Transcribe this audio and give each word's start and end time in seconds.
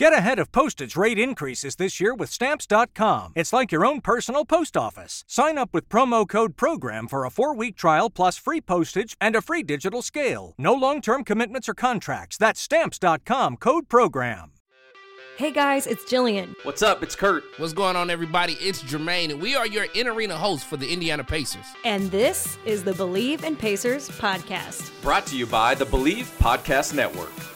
Get 0.00 0.14
ahead 0.14 0.38
of 0.38 0.50
postage 0.50 0.96
rate 0.96 1.18
increases 1.18 1.76
this 1.76 2.00
year 2.00 2.14
with 2.14 2.30
Stamps.com. 2.30 3.34
It's 3.36 3.52
like 3.52 3.70
your 3.70 3.84
own 3.84 4.00
personal 4.00 4.46
post 4.46 4.74
office. 4.74 5.24
Sign 5.26 5.58
up 5.58 5.74
with 5.74 5.90
promo 5.90 6.26
code 6.26 6.56
PROGRAM 6.56 7.06
for 7.06 7.26
a 7.26 7.30
four 7.30 7.54
week 7.54 7.76
trial 7.76 8.08
plus 8.08 8.38
free 8.38 8.62
postage 8.62 9.14
and 9.20 9.36
a 9.36 9.42
free 9.42 9.62
digital 9.62 10.00
scale. 10.00 10.54
No 10.56 10.72
long 10.72 11.02
term 11.02 11.22
commitments 11.22 11.68
or 11.68 11.74
contracts. 11.74 12.38
That's 12.38 12.62
Stamps.com 12.62 13.58
code 13.58 13.90
PROGRAM. 13.90 14.52
Hey 15.36 15.50
guys, 15.50 15.86
it's 15.86 16.10
Jillian. 16.10 16.54
What's 16.62 16.80
up? 16.80 17.02
It's 17.02 17.14
Kurt. 17.14 17.44
What's 17.58 17.74
going 17.74 17.96
on, 17.96 18.08
everybody? 18.08 18.54
It's 18.54 18.82
Jermaine, 18.82 19.32
and 19.32 19.42
we 19.42 19.54
are 19.54 19.66
your 19.66 19.84
in 19.94 20.08
arena 20.08 20.34
hosts 20.34 20.64
for 20.64 20.78
the 20.78 20.90
Indiana 20.90 21.24
Pacers. 21.24 21.66
And 21.84 22.10
this 22.10 22.56
is 22.64 22.82
the 22.84 22.94
Believe 22.94 23.44
in 23.44 23.54
Pacers 23.54 24.08
podcast. 24.08 24.98
Brought 25.02 25.26
to 25.26 25.36
you 25.36 25.44
by 25.44 25.74
the 25.74 25.84
Believe 25.84 26.34
Podcast 26.38 26.94
Network. 26.94 27.49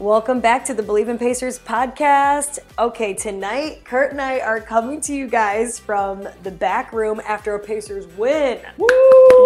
Welcome 0.00 0.40
back 0.40 0.64
to 0.64 0.74
the 0.74 0.82
Believe 0.82 1.08
in 1.08 1.18
Pacers 1.18 1.60
podcast. 1.60 2.58
Okay, 2.80 3.14
tonight, 3.14 3.84
Kurt 3.84 4.10
and 4.10 4.20
I 4.20 4.40
are 4.40 4.60
coming 4.60 5.00
to 5.02 5.14
you 5.14 5.28
guys 5.28 5.78
from 5.78 6.26
the 6.42 6.50
back 6.50 6.92
room 6.92 7.20
after 7.24 7.54
a 7.54 7.60
Pacers 7.60 8.08
win. 8.16 8.58
Woo! 8.76 8.88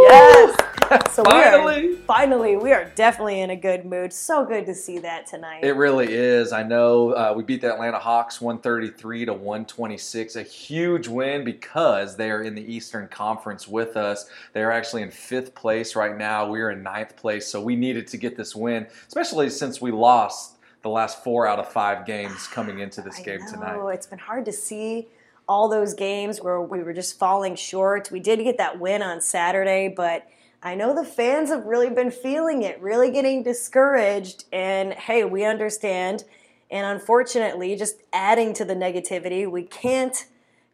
Yes. 0.04 0.56
So 1.12 1.22
finally, 1.22 1.88
we 1.88 1.94
are, 1.94 1.96
finally, 2.06 2.56
we 2.56 2.72
are 2.72 2.90
definitely 2.94 3.42
in 3.42 3.50
a 3.50 3.56
good 3.56 3.84
mood. 3.84 4.10
So 4.10 4.46
good 4.46 4.64
to 4.64 4.74
see 4.74 4.98
that 5.00 5.26
tonight. 5.26 5.62
It 5.62 5.72
really 5.72 6.10
is. 6.10 6.50
I 6.50 6.62
know 6.62 7.10
uh, 7.10 7.34
we 7.36 7.42
beat 7.42 7.60
the 7.60 7.70
Atlanta 7.70 7.98
Hawks 7.98 8.40
133 8.40 9.26
to 9.26 9.34
126. 9.34 10.36
A 10.36 10.42
huge 10.42 11.06
win 11.06 11.44
because 11.44 12.16
they 12.16 12.30
are 12.30 12.42
in 12.42 12.54
the 12.54 12.62
Eastern 12.62 13.06
Conference 13.08 13.68
with 13.68 13.98
us. 13.98 14.30
They 14.54 14.62
are 14.62 14.72
actually 14.72 15.02
in 15.02 15.10
fifth 15.10 15.54
place 15.54 15.94
right 15.94 16.16
now. 16.16 16.48
We 16.48 16.62
are 16.62 16.70
in 16.70 16.82
ninth 16.82 17.16
place, 17.16 17.46
so 17.46 17.60
we 17.60 17.76
needed 17.76 18.06
to 18.06 18.16
get 18.16 18.34
this 18.34 18.56
win, 18.56 18.86
especially 19.08 19.50
since 19.50 19.82
we 19.82 19.90
lost 19.90 20.47
the 20.88 20.94
last 20.94 21.22
four 21.22 21.46
out 21.46 21.58
of 21.58 21.70
five 21.70 22.06
games 22.06 22.46
coming 22.48 22.78
into 22.84 23.02
this 23.02 23.20
I 23.20 23.22
game 23.22 23.40
know. 23.40 23.50
tonight. 23.50 23.94
It's 23.94 24.06
been 24.06 24.18
hard 24.18 24.44
to 24.46 24.52
see 24.52 25.08
all 25.48 25.68
those 25.68 25.94
games 25.94 26.40
where 26.40 26.60
we 26.60 26.82
were 26.82 26.92
just 26.92 27.18
falling 27.18 27.56
short. 27.56 28.10
We 28.10 28.20
did 28.20 28.38
get 28.40 28.58
that 28.58 28.78
win 28.78 29.02
on 29.02 29.20
Saturday, 29.20 29.88
but 29.88 30.26
I 30.62 30.74
know 30.74 30.94
the 30.94 31.04
fans 31.04 31.50
have 31.50 31.64
really 31.64 31.88
been 31.90 32.10
feeling 32.10 32.62
it, 32.62 32.80
really 32.80 33.10
getting 33.10 33.42
discouraged. 33.42 34.44
And 34.52 34.92
hey, 34.92 35.24
we 35.24 35.44
understand. 35.44 36.24
And 36.70 36.86
unfortunately, 36.86 37.76
just 37.76 38.02
adding 38.12 38.52
to 38.54 38.64
the 38.64 38.74
negativity, 38.74 39.50
we 39.50 39.62
can't 39.62 40.26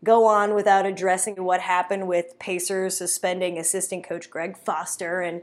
go 0.02 0.26
on 0.26 0.54
without 0.54 0.86
addressing 0.86 1.36
what 1.36 1.60
happened 1.60 2.08
with 2.08 2.38
Pacers 2.38 2.96
suspending 2.96 3.58
assistant 3.58 4.04
coach 4.04 4.28
Greg 4.28 4.56
Foster 4.56 5.20
and 5.20 5.42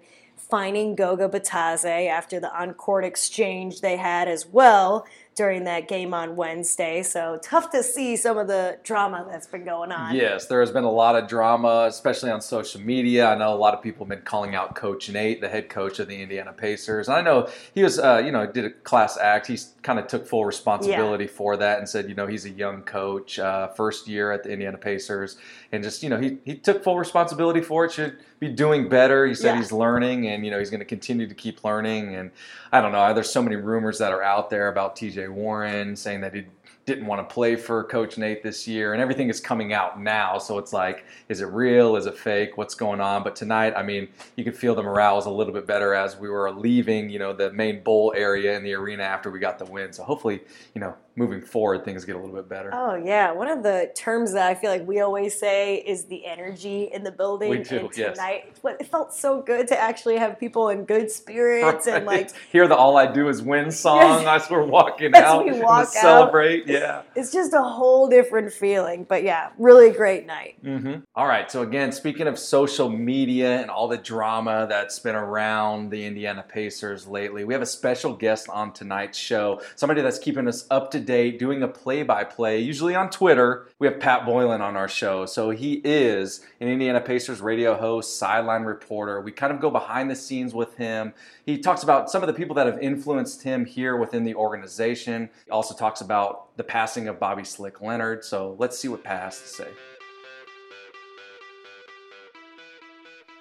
fining 0.51 0.95
Goga 0.95 1.29
Bitadze 1.29 2.07
after 2.09 2.39
the 2.39 2.53
on-court 2.55 3.05
exchange 3.05 3.81
they 3.81 3.95
had 3.95 4.27
as 4.27 4.45
well 4.45 5.07
during 5.35 5.63
that 5.63 5.87
game 5.87 6.13
on 6.13 6.35
Wednesday. 6.35 7.01
So 7.03 7.39
tough 7.41 7.71
to 7.71 7.83
see 7.83 8.17
some 8.17 8.37
of 8.37 8.47
the 8.47 8.77
drama 8.83 9.25
that's 9.29 9.47
been 9.47 9.63
going 9.63 9.91
on. 9.91 10.13
Yes, 10.13 10.47
there 10.47 10.59
has 10.59 10.71
been 10.71 10.83
a 10.83 10.91
lot 10.91 11.15
of 11.15 11.27
drama, 11.29 11.85
especially 11.87 12.31
on 12.31 12.41
social 12.41 12.81
media. 12.81 13.27
I 13.27 13.35
know 13.35 13.53
a 13.53 13.55
lot 13.55 13.73
of 13.73 13.81
people 13.81 14.05
have 14.05 14.09
been 14.09 14.25
calling 14.25 14.55
out 14.55 14.75
Coach 14.75 15.09
Nate, 15.09 15.39
the 15.39 15.47
head 15.47 15.69
coach 15.69 15.99
of 15.99 16.09
the 16.09 16.21
Indiana 16.21 16.51
Pacers. 16.51 17.07
And 17.07 17.15
I 17.15 17.21
know 17.21 17.49
he 17.73 17.81
was, 17.81 17.97
uh, 17.97 18.21
you 18.23 18.31
know, 18.31 18.45
did 18.45 18.65
a 18.65 18.71
class 18.71 19.17
act. 19.17 19.47
He 19.47 19.57
kind 19.83 19.99
of 19.99 20.07
took 20.07 20.27
full 20.27 20.45
responsibility 20.45 21.25
yeah. 21.25 21.31
for 21.31 21.55
that 21.57 21.79
and 21.79 21.87
said, 21.87 22.09
you 22.09 22.15
know, 22.15 22.27
he's 22.27 22.45
a 22.45 22.49
young 22.49 22.81
coach, 22.81 23.39
uh, 23.39 23.69
first 23.69 24.07
year 24.07 24.31
at 24.31 24.43
the 24.43 24.51
Indiana 24.51 24.77
Pacers, 24.77 25.37
and 25.71 25.81
just, 25.81 26.03
you 26.03 26.09
know, 26.09 26.19
he 26.19 26.39
he 26.43 26.55
took 26.55 26.83
full 26.83 26.97
responsibility 26.97 27.61
for 27.61 27.85
it. 27.85 27.93
Should 27.93 28.17
be 28.41 28.49
doing 28.49 28.89
better. 28.89 29.27
He 29.27 29.35
said 29.35 29.53
yeah. 29.53 29.57
he's 29.57 29.71
learning, 29.71 30.27
and 30.27 30.43
you 30.43 30.51
know, 30.51 30.57
he's 30.57 30.71
going 30.71 30.79
to 30.79 30.85
continue 30.85 31.27
to 31.27 31.35
keep 31.35 31.63
learning. 31.63 32.15
And 32.15 32.31
I 32.71 32.81
don't 32.81 32.91
know. 32.91 33.13
There's 33.13 33.29
so 33.29 33.41
many 33.41 33.55
rumors 33.55 33.99
that 33.99 34.11
are 34.11 34.23
out 34.23 34.49
there 34.49 34.67
about 34.67 34.95
T.J. 34.95 35.20
Warren 35.27 35.95
saying 35.95 36.21
that 36.21 36.33
he 36.33 36.45
didn't 36.85 37.05
want 37.05 37.27
to 37.27 37.33
play 37.33 37.55
for 37.55 37.83
Coach 37.83 38.17
Nate 38.17 38.41
this 38.41 38.67
year, 38.67 38.93
and 38.93 39.01
everything 39.01 39.29
is 39.29 39.39
coming 39.39 39.71
out 39.71 40.01
now. 40.01 40.37
So 40.39 40.57
it's 40.57 40.73
like, 40.73 41.05
is 41.29 41.41
it 41.41 41.45
real? 41.45 41.95
Is 41.95 42.05
it 42.07 42.17
fake? 42.17 42.57
What's 42.57 42.73
going 42.73 42.99
on? 42.99 43.23
But 43.23 43.35
tonight, 43.35 43.73
I 43.77 43.83
mean, 43.83 44.07
you 44.35 44.43
could 44.43 44.57
feel 44.57 44.73
the 44.73 44.81
morale 44.81 45.15
was 45.15 45.27
a 45.27 45.31
little 45.31 45.53
bit 45.53 45.67
better 45.67 45.93
as 45.93 46.17
we 46.17 46.29
were 46.29 46.51
leaving, 46.51 47.09
you 47.09 47.19
know, 47.19 47.33
the 47.33 47.51
main 47.53 47.83
bowl 47.83 48.13
area 48.15 48.57
in 48.57 48.63
the 48.63 48.73
arena 48.73 49.03
after 49.03 49.29
we 49.29 49.39
got 49.39 49.59
the 49.59 49.65
win. 49.65 49.93
So 49.93 50.03
hopefully, 50.03 50.41
you 50.73 50.81
know, 50.81 50.95
moving 51.15 51.41
forward, 51.41 51.83
things 51.83 52.05
get 52.05 52.15
a 52.15 52.19
little 52.19 52.35
bit 52.35 52.47
better. 52.47 52.71
Oh 52.73 52.95
yeah, 52.95 53.31
one 53.31 53.47
of 53.47 53.63
the 53.63 53.91
terms 53.95 54.33
that 54.33 54.47
I 54.47 54.55
feel 54.55 54.71
like 54.71 54.87
we 54.87 55.01
always 55.01 55.37
say 55.37 55.77
is 55.77 56.05
the 56.05 56.25
energy 56.25 56.89
in 56.91 57.03
the 57.03 57.11
building. 57.11 57.49
We 57.49 57.59
do, 57.59 57.79
and 57.79 57.91
tonight, 57.91 58.53
yes. 58.63 58.75
it 58.79 58.87
felt 58.87 59.13
so 59.13 59.41
good 59.41 59.67
to 59.67 59.79
actually 59.79 60.17
have 60.17 60.39
people 60.39 60.69
in 60.69 60.85
good 60.85 61.11
spirits 61.11 61.87
right. 61.87 61.97
and 61.97 62.05
like 62.05 62.31
hear 62.51 62.67
the 62.67 62.75
"All 62.75 62.97
I 62.97 63.11
Do 63.11 63.27
Is 63.27 63.41
Win" 63.41 63.71
song 63.71 64.25
as 64.25 64.49
we're 64.49 64.65
walking 64.65 65.11
as 65.15 65.23
out 65.23 65.45
we 65.45 65.59
walk 65.59 65.91
to 65.91 65.99
celebrate. 65.99 66.67
Yeah, 66.67 67.01
it's 67.15 67.31
just 67.31 67.53
a 67.53 67.61
whole 67.61 68.07
different 68.07 68.53
feeling. 68.53 69.03
But 69.03 69.23
yeah, 69.23 69.49
really 69.57 69.91
great 69.91 70.25
night. 70.25 70.63
Mm-hmm. 70.63 71.01
All 71.15 71.27
right, 71.27 71.51
so 71.51 71.61
again, 71.61 71.91
speaking 71.91 72.27
of 72.27 72.39
social 72.39 72.89
media 72.89 73.59
and 73.59 73.69
all 73.69 73.87
the 73.87 73.97
drama 73.97 74.65
that's 74.69 74.99
been 74.99 75.15
around 75.15 75.89
the 75.89 76.05
Indiana 76.05 76.43
Pacers 76.47 77.07
lately, 77.07 77.43
we 77.43 77.53
have 77.53 77.61
a 77.61 77.65
special 77.65 78.13
guest 78.13 78.47
on 78.49 78.71
tonight's 78.71 79.17
show, 79.17 79.61
somebody 79.75 80.01
that's 80.01 80.19
keeping 80.19 80.47
us 80.47 80.65
up 80.71 80.91
to 80.91 81.00
date, 81.01 81.39
doing 81.39 81.63
a 81.63 81.67
play 81.67 82.03
by 82.03 82.23
play, 82.23 82.59
usually 82.59 82.95
on 82.95 83.09
Twitter. 83.09 83.67
We 83.79 83.87
have 83.87 83.99
Pat 83.99 84.25
Boylan 84.25 84.61
on 84.61 84.77
our 84.77 84.87
show. 84.87 85.25
So 85.25 85.49
he 85.49 85.81
is 85.83 86.45
an 86.59 86.67
Indiana 86.67 87.01
Pacers 87.01 87.41
radio 87.41 87.75
host, 87.75 88.17
sideline 88.17 88.63
reporter. 88.63 89.21
We 89.21 89.31
kind 89.31 89.51
of 89.51 89.59
go 89.59 89.69
behind 89.69 90.09
the 90.09 90.15
scenes 90.15 90.53
with 90.53 90.75
him. 90.77 91.13
He 91.45 91.57
talks 91.57 91.83
about 91.83 92.09
some 92.09 92.23
of 92.23 92.27
the 92.27 92.33
people 92.33 92.55
that 92.55 92.67
have 92.67 92.79
influenced 92.79 93.43
him 93.43 93.65
here 93.65 93.97
within 93.97 94.23
the 94.23 94.35
organization. 94.35 95.29
He 95.45 95.51
also 95.51 95.75
talks 95.75 96.01
about 96.01 96.55
the 96.57 96.63
passing 96.63 97.07
of 97.07 97.19
Bobby 97.19 97.43
Slick 97.43 97.81
Leonard. 97.81 98.23
So 98.23 98.55
let's 98.59 98.77
see 98.77 98.87
what 98.87 99.03
Pat 99.03 99.23
has 99.23 99.41
to 99.41 99.47
say. 99.47 99.67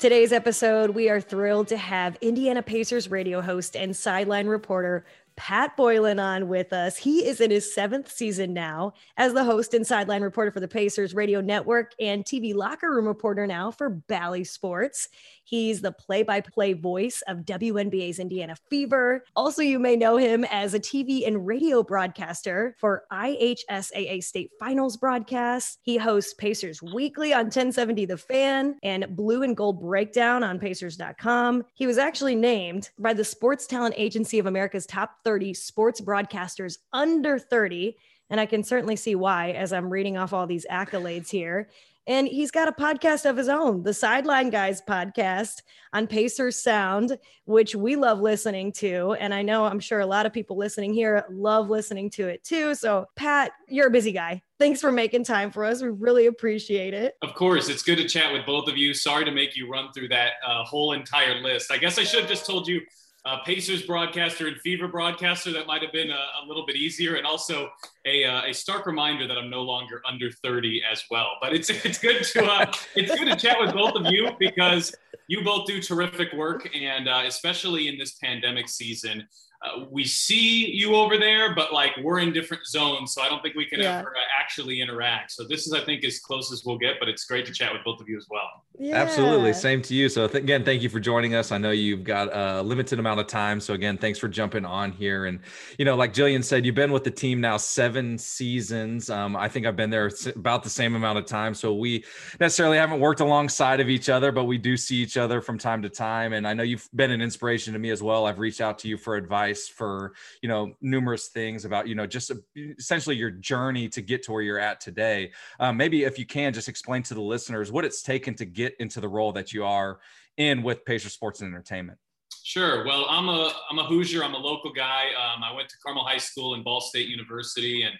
Today's 0.01 0.33
episode, 0.33 0.93
we 0.93 1.11
are 1.11 1.21
thrilled 1.21 1.69
to 1.69 1.77
have 1.77 2.17
Indiana 2.23 2.63
Pacers 2.63 3.11
radio 3.11 3.43
host 3.43 3.77
and 3.77 3.95
sideline 3.95 4.47
reporter 4.47 5.05
Pat 5.41 5.75
Boylan 5.75 6.19
on 6.19 6.49
with 6.49 6.71
us. 6.71 6.99
He 6.99 7.25
is 7.25 7.41
in 7.41 7.51
his 7.51 7.75
seventh 7.75 8.13
season 8.13 8.53
now 8.53 8.93
as 9.17 9.33
the 9.33 9.43
host 9.43 9.73
and 9.73 9.87
sideline 9.87 10.21
reporter 10.21 10.51
for 10.51 10.61
the 10.61 10.69
Pacers 10.69 11.15
Radio 11.15 11.41
Network 11.41 11.95
and 11.99 12.27
TV 12.27 12.55
locker 12.55 12.95
room 12.95 13.07
reporter 13.07 13.47
now 13.47 13.71
for 13.71 13.89
Bally 13.89 14.45
Sports. 14.45 15.09
He's 15.45 15.81
the 15.81 15.93
play 15.93 16.23
by 16.23 16.43
play 16.43 16.75
voice 16.75 17.23
of 17.27 17.39
WNBA's 17.39 18.19
Indiana 18.19 18.55
Fever. 18.69 19.25
Also, 19.35 19.63
you 19.63 19.79
may 19.79 19.97
know 19.97 20.19
him 20.19 20.45
as 20.45 20.75
a 20.75 20.79
TV 20.79 21.27
and 21.27 21.47
radio 21.47 21.83
broadcaster 21.83 22.77
for 22.79 23.05
IHSAA 23.11 24.23
State 24.23 24.51
Finals 24.61 24.99
broadcasts. 24.99 25.79
He 25.81 25.97
hosts 25.97 26.35
Pacers 26.35 26.83
Weekly 26.83 27.33
on 27.33 27.47
1070 27.47 28.05
The 28.05 28.19
Fan 28.19 28.77
and 28.83 29.17
Blue 29.17 29.43
and 29.43 29.57
Gold 29.57 29.81
Breakdown 29.81 30.45
on 30.45 30.59
Pacers.com. 30.59 31.65
He 31.75 31.87
was 31.87 31.97
actually 31.97 32.37
named 32.37 32.91
by 32.99 33.15
the 33.15 33.25
Sports 33.25 33.67
Talent 33.67 33.95
Agency 33.97 34.39
of 34.39 34.45
America's 34.45 34.85
top 34.85 35.17
30 35.25 35.30
sports 35.55 36.01
broadcasters 36.01 36.79
under 36.93 37.39
30. 37.39 37.97
And 38.31 38.41
I 38.41 38.47
can 38.47 38.63
certainly 38.63 38.97
see 38.97 39.15
why 39.15 39.51
as 39.53 39.73
I'm 39.73 39.91
reading 39.91 40.17
off 40.17 40.33
all 40.33 40.47
these 40.47 40.67
accolades 40.71 41.31
here. 41.31 41.69
And 42.07 42.27
he's 42.27 42.51
got 42.51 42.67
a 42.67 42.73
podcast 42.73 43.29
of 43.29 43.37
his 43.37 43.49
own, 43.49 43.83
the 43.83 43.95
Sideline 43.95 44.51
Guys 44.51 44.81
podcast 44.83 45.63
on 45.93 46.07
Pacers 46.07 46.57
Sound, 46.57 47.19
which 47.45 47.75
we 47.75 47.95
love 47.95 48.21
listening 48.21 48.73
to. 48.73 49.13
And 49.21 49.35
I 49.35 49.43
know 49.43 49.65
I'm 49.65 49.79
sure 49.79 50.01
a 50.01 50.07
lot 50.07 50.27
of 50.27 50.33
people 50.33 50.57
listening 50.57 50.95
here 50.95 51.25
love 51.31 51.69
listening 51.69 52.11
to 52.11 52.27
it 52.27 52.43
too. 52.43 52.75
So, 52.75 53.07
Pat, 53.17 53.53
you're 53.69 53.89
a 53.89 53.93
busy 53.93 54.13
guy. 54.13 54.43
Thanks 54.59 54.81
for 54.81 54.91
making 54.91 55.25
time 55.25 55.51
for 55.51 55.65
us. 55.65 55.83
We 55.83 55.91
really 55.91 56.27
appreciate 56.27 56.95
it. 56.95 57.15
Of 57.23 57.35
course. 57.35 57.69
It's 57.69 57.83
good 57.83 57.99
to 57.99 58.09
chat 58.09 58.33
with 58.33 58.47
both 58.47 58.69
of 58.69 58.77
you. 58.77 58.93
Sorry 58.95 59.25
to 59.25 59.31
make 59.31 59.55
you 59.57 59.71
run 59.71 59.93
through 59.93 60.09
that 60.09 60.33
uh, 60.45 60.65
whole 60.65 60.95
entire 60.95 61.41
list. 61.41 61.71
I 61.71 61.77
guess 61.77 61.99
I 61.99 62.05
should 62.05 62.21
have 62.21 62.29
just 62.29 62.47
told 62.47 62.67
you 62.67 62.81
uh, 63.25 63.39
Pacers 63.45 63.83
broadcaster 63.83 64.49
and 64.49 64.57
Fever 64.59 64.89
broadcaster. 64.89 65.53
That 65.53 65.67
might 65.67 65.83
have 65.83 65.93
been 65.93 66.11
a, 66.11 66.15
a 66.15 66.47
little 66.47 66.65
bit 66.67 66.77
easier, 66.77 67.17
and 67.17 67.27
also 67.27 67.71
a, 68.07 68.25
uh, 68.25 68.43
a 68.47 68.53
stark 68.53 68.87
reminder 68.87 69.27
that 69.27 69.37
I'm 69.37 69.51
no 69.51 69.63
longer 69.63 70.01
under 70.07 70.31
30 70.31 70.83
as 70.91 71.05
well. 71.11 71.33
But 71.41 71.55
it's 71.55 71.71
it's 71.71 71.99
good 71.99 72.23
to 72.25 72.45
uh, 72.45 72.73
it's 72.97 73.15
good 73.19 73.29
to 73.29 73.37
chat 73.37 73.59
with 73.61 73.73
both 73.73 73.95
of 73.95 74.07
you 74.13 74.31
because 74.39 74.95
you 75.29 75.45
both 75.45 75.67
do 75.67 75.81
terrific 75.81 76.33
work, 76.33 76.69
and 76.75 77.09
uh, 77.09 77.23
especially 77.27 77.89
in 77.89 77.99
this 77.99 78.15
pandemic 78.15 78.69
season, 78.69 79.27
uh, 79.63 79.85
we 79.91 80.05
see 80.05 80.71
you 80.71 80.95
over 80.95 81.19
there, 81.19 81.55
but 81.55 81.71
like 81.71 81.91
we're 82.03 82.21
in 82.21 82.33
different 82.33 82.65
zones, 82.65 83.13
so 83.13 83.21
I 83.21 83.29
don't 83.29 83.43
think 83.43 83.57
we 83.57 83.67
can 83.67 83.81
yeah. 83.81 83.99
ever 83.99 84.17
uh, 84.17 84.21
actually 84.41 84.81
interact. 84.81 85.33
So 85.33 85.45
this 85.45 85.67
is, 85.67 85.75
I 85.75 85.85
think, 85.85 86.03
as 86.03 86.19
close 86.19 86.51
as 86.51 86.65
we'll 86.65 86.79
get. 86.79 86.95
But 86.99 87.11
it's 87.11 87.27
great 87.27 87.45
to 87.45 87.53
chat 87.53 87.71
with 87.71 87.85
both 87.85 88.01
of 88.01 88.09
you 88.09 88.17
as 88.17 88.27
well. 88.31 88.65
Yeah. 88.79 88.97
Absolutely, 88.97 89.53
same 89.53 89.83
to 89.83 89.95
you. 89.95 90.09
So 90.09 90.27
th- 90.27 90.43
again, 90.43 90.65
thank 90.65 90.81
you 90.81 90.89
for 90.89 90.99
joining 90.99 91.35
us. 91.35 91.53
I 91.53 91.59
know 91.59 91.73
you've 91.73 92.05
got 92.05 92.35
a 92.35 92.63
limited 92.63 92.99
amount 92.99 93.21
of 93.21 93.27
time, 93.27 93.61
so 93.61 93.75
again, 93.75 93.99
thanks 93.99 94.19
for 94.19 94.29
jumping 94.29 94.65
on 94.65 94.93
here. 94.93 95.27
And 95.27 95.41
you 95.77 95.85
know, 95.85 95.95
like 95.95 96.15
Jillian 96.15 96.43
said, 96.43 96.65
you've 96.65 96.75
been 96.75 96.93
with 96.93 97.05
the 97.05 97.11
team 97.11 97.39
now 97.43 97.59
seven 97.59 98.17
seasons. 98.17 99.11
Um, 99.11 99.37
I 99.37 99.49
think 99.49 99.67
I've 99.67 99.77
been 99.77 99.91
there 99.91 100.11
about 100.37 100.63
the 100.63 100.71
same 100.71 100.95
amount 100.95 101.19
of 101.19 101.27
time, 101.27 101.53
so 101.53 101.75
we 101.75 102.03
necessarily 102.41 102.79
haven't 102.79 103.01
worked 103.01 103.21
alongside 103.21 103.81
of 103.81 103.91
each 103.91 104.09
other, 104.09 104.33
but 104.33 104.45
we 104.45 104.57
do 104.57 104.79
see 104.79 104.97
each 104.97 105.19
other 105.19 105.43
from 105.43 105.59
time 105.59 105.83
to 105.83 105.91
time. 105.91 106.33
And 106.33 106.49
I 106.49 106.55
know 106.55 106.63
you've 106.63 106.89
been 106.95 107.11
an 107.11 107.21
inspiration 107.21 107.75
to 107.75 107.79
me 107.79 107.91
as 107.91 108.03
well. 108.03 108.25
I've 108.25 108.39
reached 108.39 108.63
out 108.63 108.79
to 108.79 108.89
you 108.89 108.97
for 108.97 109.17
advice 109.17 109.50
advice 109.51 109.69
for 109.69 110.13
you 110.43 110.49
know 110.49 110.73
numerous 110.81 111.29
things 111.29 111.65
about 111.65 111.89
you 111.89 111.95
know 111.95 112.07
just 112.07 112.33
essentially 112.57 113.17
your 113.17 113.31
journey 113.31 113.89
to 113.89 114.03
get 114.03 114.23
to 114.25 114.33
where 114.33 114.43
you're 114.43 114.59
at 114.59 114.81
today. 114.81 115.31
Um, 115.59 115.77
maybe 115.77 116.05
if 116.05 116.19
you 116.19 116.27
can 116.27 116.53
just 116.53 116.69
explain 116.69 117.03
to 117.05 117.15
the 117.15 117.21
listeners 117.21 117.73
what 117.73 117.85
it's 117.85 118.03
taken 118.03 118.35
to 118.37 118.45
get 118.45 118.75
into 118.79 119.01
the 119.01 119.09
role 119.09 119.33
that 119.33 119.53
you 119.53 119.65
are 119.65 120.01
in 120.37 120.63
with 120.63 120.85
Pacer 120.85 121.09
Sports 121.09 121.41
and 121.41 121.53
Entertainment. 121.53 121.99
Sure. 122.43 122.85
Well, 122.85 123.07
I'm 123.09 123.29
a 123.29 123.53
I'm 123.71 123.79
a 123.79 123.85
Hoosier. 123.85 124.25
I'm 124.25 124.35
a 124.35 124.39
local 124.39 124.73
guy. 124.73 125.07
Um, 125.09 125.43
I 125.43 125.53
went 125.55 125.69
to 125.69 125.77
Carmel 125.85 126.05
High 126.05 126.19
School 126.19 126.55
and 126.55 126.65
Ball 126.65 126.81
State 126.81 127.09
University, 127.09 127.83
and 127.83 127.95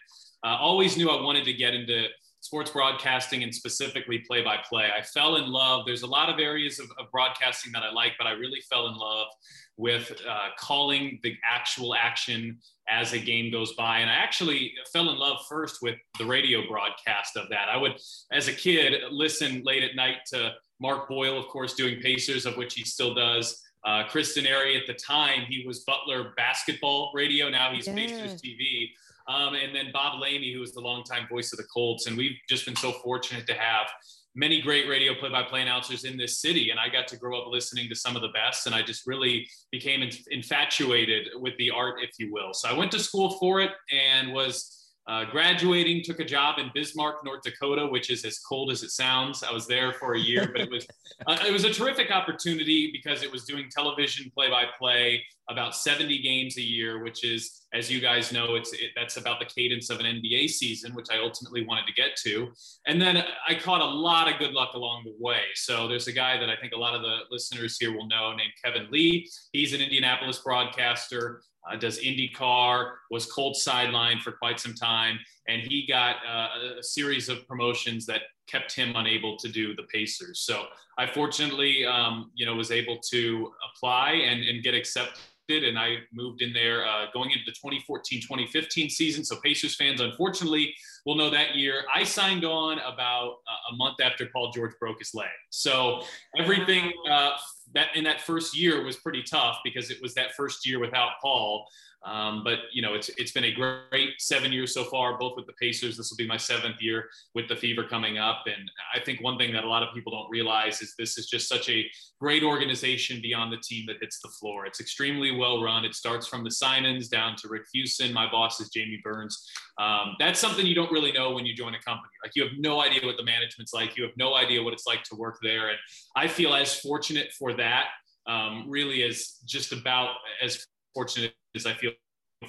uh, 0.45 0.57
always 0.59 0.97
knew 0.97 1.11
I 1.11 1.21
wanted 1.21 1.45
to 1.45 1.53
get 1.53 1.75
into 1.75 2.07
sports 2.51 2.73
broadcasting 2.73 3.45
and 3.45 3.55
specifically 3.55 4.25
play 4.27 4.43
by 4.43 4.57
play. 4.69 4.89
I 4.99 5.03
fell 5.03 5.37
in 5.37 5.53
love. 5.53 5.87
There's 5.87 6.03
a 6.03 6.07
lot 6.09 6.29
of 6.29 6.41
areas 6.41 6.81
of, 6.81 6.91
of 6.99 7.09
broadcasting 7.13 7.71
that 7.71 7.85
I 7.85 7.93
like, 7.93 8.15
but 8.19 8.27
I 8.27 8.33
really 8.33 8.61
fell 8.69 8.89
in 8.89 8.97
love 8.97 9.29
with 9.77 10.11
uh, 10.29 10.49
calling 10.59 11.21
the 11.23 11.37
actual 11.49 11.95
action 11.95 12.59
as 12.89 13.13
a 13.13 13.21
game 13.21 13.53
goes 13.53 13.75
by. 13.75 14.01
And 14.01 14.11
I 14.11 14.15
actually 14.15 14.73
fell 14.93 15.11
in 15.11 15.17
love 15.17 15.37
first 15.49 15.81
with 15.81 15.95
the 16.19 16.25
radio 16.25 16.67
broadcast 16.67 17.37
of 17.37 17.49
that. 17.51 17.69
I 17.69 17.77
would, 17.77 17.93
as 18.33 18.49
a 18.49 18.53
kid, 18.53 19.01
listen 19.13 19.63
late 19.65 19.85
at 19.85 19.95
night 19.95 20.17
to 20.33 20.55
Mark 20.81 21.09
Boyle, 21.09 21.39
of 21.39 21.47
course, 21.47 21.75
doing 21.75 22.01
Pacers, 22.01 22.47
of 22.47 22.57
which 22.57 22.75
he 22.75 22.83
still 22.83 23.15
does. 23.15 23.63
Uh, 23.87 24.03
Chris 24.09 24.37
Denari 24.37 24.77
at 24.77 24.89
the 24.89 24.95
time, 24.95 25.43
he 25.49 25.65
was 25.65 25.85
Butler 25.85 26.33
basketball 26.37 27.13
radio. 27.15 27.49
Now 27.49 27.73
he's 27.73 27.87
yeah. 27.87 27.95
Pacers 27.95 28.43
TV. 28.43 28.89
Um, 29.31 29.55
and 29.55 29.75
then 29.75 29.91
Bob 29.93 30.21
Lamey, 30.21 30.53
who 30.53 30.61
was 30.61 30.73
the 30.73 30.81
longtime 30.81 31.29
voice 31.29 31.53
of 31.53 31.59
the 31.59 31.67
Colts. 31.73 32.07
And 32.07 32.17
we've 32.17 32.37
just 32.49 32.67
been 32.67 32.77
so 32.77 32.93
fortunate 32.93 33.47
to 33.47 33.55
have 33.55 33.87
many 34.35 34.61
great 34.61 34.89
radio 34.89 35.15
play-by-play 35.15 35.63
announcers 35.63 36.05
in 36.05 36.17
this 36.17 36.41
city 36.41 36.71
and 36.71 36.79
i 36.79 36.89
got 36.89 37.09
to 37.09 37.17
grow 37.17 37.41
up 37.41 37.49
listening 37.49 37.89
to 37.89 37.97
some 37.97 38.15
of 38.15 38.23
the 38.23 38.29
best 38.29 38.67
and 38.67 38.75
i 38.77 38.81
just 38.81 39.05
really 39.05 39.45
became 39.73 40.09
infatuated 40.31 41.27
with 41.41 41.57
the 41.59 41.69
art 41.69 41.97
if 42.01 42.11
you 42.19 42.33
will 42.33 42.55
so 42.55 42.69
i 42.69 42.73
went 42.73 42.93
to 42.93 42.99
school 43.01 43.31
for 43.41 43.61
it 43.61 43.73
and 43.93 44.33
was 44.33 44.80
uh, 45.07 45.25
graduating, 45.25 46.03
took 46.05 46.21
a 46.21 46.25
job 46.25 46.59
in 46.59 46.71
Bismarck, 46.75 47.25
North 47.25 47.43
Dakota, 47.43 47.87
which 47.87 48.11
is 48.11 48.25
as 48.25 48.39
cold 48.39 48.71
as 48.71 48.83
it 48.83 48.91
sounds. 48.91 49.43
I 49.43 49.53
was 49.53 49.67
there 49.67 49.93
for 49.93 50.15
a 50.15 50.21
year, 50.21 50.51
but 50.53 50.61
it 50.61 50.71
was 50.71 50.87
uh, 51.27 51.39
it 51.47 51.53
was 51.53 51.65
a 51.65 51.73
terrific 51.73 52.11
opportunity 52.11 52.91
because 52.93 53.23
it 53.23 53.33
was 53.33 53.45
doing 53.45 53.67
television 53.71 54.31
play-by-play, 54.35 55.23
about 55.49 55.75
70 55.75 56.23
games 56.23 56.59
a 56.59 56.63
year, 56.63 57.03
which 57.03 57.25
is, 57.25 57.67
as 57.75 57.91
you 57.91 58.01
guys 58.01 58.33
know, 58.33 58.55
it's 58.55 58.73
it, 58.73 58.91
that's 58.95 59.17
about 59.17 59.41
the 59.41 59.47
cadence 59.47 59.91
of 59.91 59.99
an 59.99 60.07
NBA 60.07 60.49
season, 60.49 60.95
which 60.95 61.07
I 61.11 61.19
ultimately 61.19 61.67
wanted 61.67 61.87
to 61.87 61.93
get 61.93 62.15
to. 62.25 62.53
And 62.87 63.03
then 63.03 63.25
I 63.49 63.55
caught 63.55 63.81
a 63.81 63.85
lot 63.85 64.33
of 64.33 64.39
good 64.39 64.53
luck 64.53 64.75
along 64.75 65.05
the 65.05 65.15
way. 65.19 65.43
So 65.55 65.89
there's 65.89 66.07
a 66.07 66.13
guy 66.13 66.39
that 66.39 66.49
I 66.49 66.57
think 66.57 66.73
a 66.73 66.79
lot 66.79 66.95
of 66.95 67.03
the 67.03 67.21
listeners 67.31 67.77
here 67.79 67.93
will 67.93 68.07
know 68.07 68.31
named 68.37 68.53
Kevin 68.65 68.89
Lee. 68.91 69.29
He's 69.53 69.73
an 69.73 69.81
Indianapolis 69.81 70.39
broadcaster 70.39 71.43
uh, 71.69 71.77
does 71.77 72.01
IndyCar, 72.01 72.93
was 73.11 73.27
Colt 73.27 73.57
sidelined 73.57 74.23
for 74.23 74.33
quite 74.33 74.61
some 74.61 74.75
time, 74.75 75.19
and 75.49 75.63
he 75.63 75.87
got 75.87 76.17
uh, 76.29 76.79
a 76.79 76.83
series 76.83 77.29
of 77.29 77.47
promotions 77.47 78.07
that 78.07 78.23
kept 78.47 78.75
him 78.75 78.95
unable 78.97 79.37
to 79.37 79.49
do 79.49 79.75
the 79.75 79.85
Pacers. 79.85 80.41
So 80.41 80.65
I 80.99 81.07
fortunately, 81.07 81.87
um, 81.87 82.31
you 82.35 82.45
know, 82.45 82.55
was 82.55 82.71
able 82.71 82.99
to 83.11 83.53
apply 83.73 84.13
and, 84.13 84.43
and 84.45 84.63
get 84.63 84.75
accepted. 84.75 85.19
And 85.49 85.79
I 85.79 85.97
moved 86.13 86.43
in 86.43 86.53
there 86.53 86.87
uh, 86.87 87.07
going 87.13 87.31
into 87.31 87.45
the 87.45 87.53
2014 87.53 88.21
2015 88.21 88.89
season. 88.89 89.25
So, 89.25 89.37
Pacers 89.43 89.75
fans, 89.75 90.01
unfortunately, 90.01 90.73
will 91.05 91.17
know 91.17 91.29
that 91.31 91.57
year 91.57 91.83
I 91.93 92.05
signed 92.05 92.45
on 92.45 92.79
about 92.79 93.39
a 93.73 93.75
month 93.75 93.97
after 94.01 94.27
Paul 94.33 94.53
George 94.53 94.75
broke 94.79 95.01
his 95.01 95.13
leg. 95.13 95.27
So, 95.51 96.03
everything 96.39 96.93
uh, 97.11 97.31
that 97.75 97.89
in 97.95 98.05
that 98.05 98.21
first 98.21 98.57
year 98.57 98.85
was 98.85 98.97
pretty 98.97 99.23
tough 99.23 99.59
because 99.65 99.91
it 99.91 100.01
was 100.03 100.15
that 100.15 100.35
first 100.37 100.67
year 100.67 100.79
without 100.79 101.13
Paul. 101.23 101.67
Um, 102.05 102.43
but 102.45 102.61
you 102.73 102.81
know, 102.81 102.95
it's 102.95 103.11
it's 103.19 103.33
been 103.33 103.45
a 103.45 103.53
great 103.53 104.15
seven 104.19 104.53
years 104.53 104.73
so 104.73 104.85
far, 104.85 105.19
both 105.19 105.35
with 105.37 105.47
the 105.47 105.53
Pacers. 105.55 105.99
This 105.99 106.11
will 106.11 106.17
be 106.17 106.27
my 106.27 106.39
seventh 106.39 106.81
year 106.81 107.09
with 107.35 107.47
the 107.47 107.57
Fever 107.57 107.85
coming 107.85 108.17
up, 108.17 108.45
and 108.47 108.71
I 108.95 109.01
think 109.01 109.21
one 109.21 109.37
thing 109.37 109.53
that 109.53 109.65
a 109.65 109.69
lot 109.69 109.83
of 109.83 109.93
people 109.95 110.11
don't 110.13 110.31
realize 110.31 110.81
is 110.81 110.95
this 110.99 111.19
is 111.19 111.27
just 111.27 111.47
such 111.47 111.69
a 111.69 111.85
great 112.19 112.43
organization 112.43 113.21
beyond 113.21 113.53
the 113.53 113.59
team 113.59 113.85
that 113.87 113.97
hits 114.01 114.21
the 114.21 114.29
floor. 114.29 114.65
It's 114.65 114.81
extremely 114.81 115.37
well 115.37 115.63
run. 115.63 115.85
It 115.85 115.95
starts 115.95 116.27
from 116.27 116.43
the 116.43 116.51
Simons 116.51 117.09
down 117.09 117.37
to 117.37 117.49
Rick 117.49 117.65
Fuson. 117.75 118.13
My 118.15 118.31
boss 118.31 118.61
is 118.61 118.71
Jamie 118.71 119.01
Burns. 119.05 119.47
Um, 119.79 120.15
that's 120.19 120.41
something 120.41 120.67
you 120.67 120.75
don't 120.75 120.91
really 120.91 121.13
know 121.13 121.33
when 121.33 121.45
you 121.45 121.55
join 121.55 121.75
a 121.75 121.83
company. 121.83 122.13
Like 122.25 122.33
you 122.35 122.43
have 122.45 122.53
no 122.59 122.81
idea 122.81 123.05
what 123.05 123.19
the 123.19 123.25
management's 123.25 123.75
like. 123.75 123.99
You 123.99 124.05
have 124.05 124.17
no 124.17 124.35
idea 124.35 124.63
what 124.63 124.73
it's 124.73 124.87
like 124.87 125.03
to 125.05 125.17
work 125.17 125.39
there, 125.43 125.69
and 125.69 125.79
I 126.17 126.29
feel 126.29 126.55
as 126.55 126.81
fortunate 126.81 127.31
for 127.39 127.53
that. 127.55 127.89
Um, 128.27 128.67
really, 128.69 129.03
as 129.03 129.39
just 129.45 129.73
about 129.73 130.15
as 130.43 130.67
fortunate 130.95 131.35
as 131.55 131.67
I 131.67 131.75
feel 131.75 131.93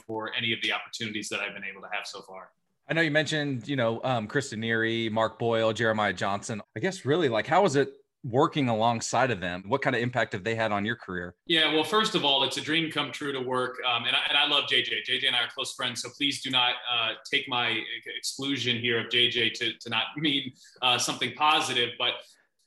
for 0.08 0.32
any 0.38 0.54
of 0.54 0.60
the 0.62 0.72
opportunities 0.72 1.30
that 1.30 1.40
I've 1.40 1.54
been 1.54 1.66
able 1.66 1.82
to 1.82 1.90
have 1.92 2.06
so 2.06 2.22
far. 2.22 2.50
I 2.90 2.94
know 2.94 3.02
you 3.02 3.12
mentioned, 3.12 3.68
you 3.68 3.76
know, 3.76 4.02
um, 4.04 4.28
Chris 4.28 4.54
Denari, 4.54 5.12
Mark 5.12 5.40
Boyle, 5.40 5.74
Jeremiah 5.74 6.14
Johnson. 6.14 6.62
I 6.76 6.80
guess 6.80 7.06
really 7.06 7.30
like, 7.30 7.48
how 7.48 7.64
was 7.64 7.76
it 7.76 7.94
working 8.24 8.70
alongside 8.70 9.32
of 9.32 9.40
them? 9.40 9.64
What 9.68 9.82
kind 9.82 9.96
of 9.96 10.02
impact 10.02 10.34
have 10.34 10.44
they 10.44 10.56
had 10.56 10.72
on 10.72 10.86
your 10.86 10.96
career? 10.96 11.36
Yeah, 11.48 11.74
well, 11.74 11.84
first 11.84 12.16
of 12.16 12.24
all, 12.24 12.44
it's 12.44 12.58
a 12.58 12.62
dream 12.62 12.92
come 12.92 13.12
true 13.12 13.32
to 13.32 13.40
work. 13.40 13.78
Um, 13.88 14.06
and, 14.06 14.16
I, 14.16 14.20
and 14.30 14.38
I 14.38 14.48
love 14.48 14.66
JJ. 14.66 15.06
JJ 15.10 15.28
and 15.28 15.36
I 15.36 15.44
are 15.44 15.50
close 15.54 15.74
friends. 15.74 16.02
So 16.02 16.10
please 16.10 16.42
do 16.42 16.50
not 16.50 16.74
uh, 16.92 17.14
take 17.30 17.48
my 17.48 17.80
exclusion 18.18 18.78
here 18.78 19.00
of 19.00 19.08
JJ 19.08 19.54
to, 19.54 19.74
to 19.74 19.90
not 19.90 20.04
mean 20.18 20.52
uh, 20.82 20.98
something 20.98 21.34
positive. 21.36 21.90
But 21.98 22.14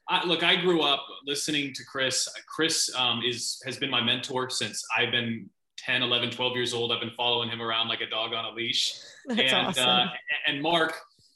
I, 0.09 0.25
look, 0.27 0.43
I 0.43 0.57
grew 0.57 0.83
up 0.83 1.07
listening 1.27 1.73
to 1.75 1.85
Chris. 1.85 2.29
Chris 2.47 2.95
um, 2.97 3.23
is 3.25 3.61
has 3.65 3.79
been 3.79 3.91
my 3.91 4.03
mentor 4.03 4.51
since 4.51 4.85
I've 4.97 5.11
been 5.11 5.49
10, 5.85 6.03
11, 6.03 6.31
12 6.31 6.57
years 6.57 6.75
old. 6.75 6.93
I've 6.93 7.01
been 7.01 7.11
following 7.11 7.49
him 7.49 7.61
around 7.61 7.89
like 7.89 8.01
a 8.01 8.09
dog 8.09 8.33
on 8.33 8.45
a 8.45 8.51
leash. 8.51 8.99
That's 9.27 9.53
and, 9.53 9.67
awesome. 9.67 9.89
Uh, 9.89 10.07
and 10.47 10.63
Mark, 10.63 10.95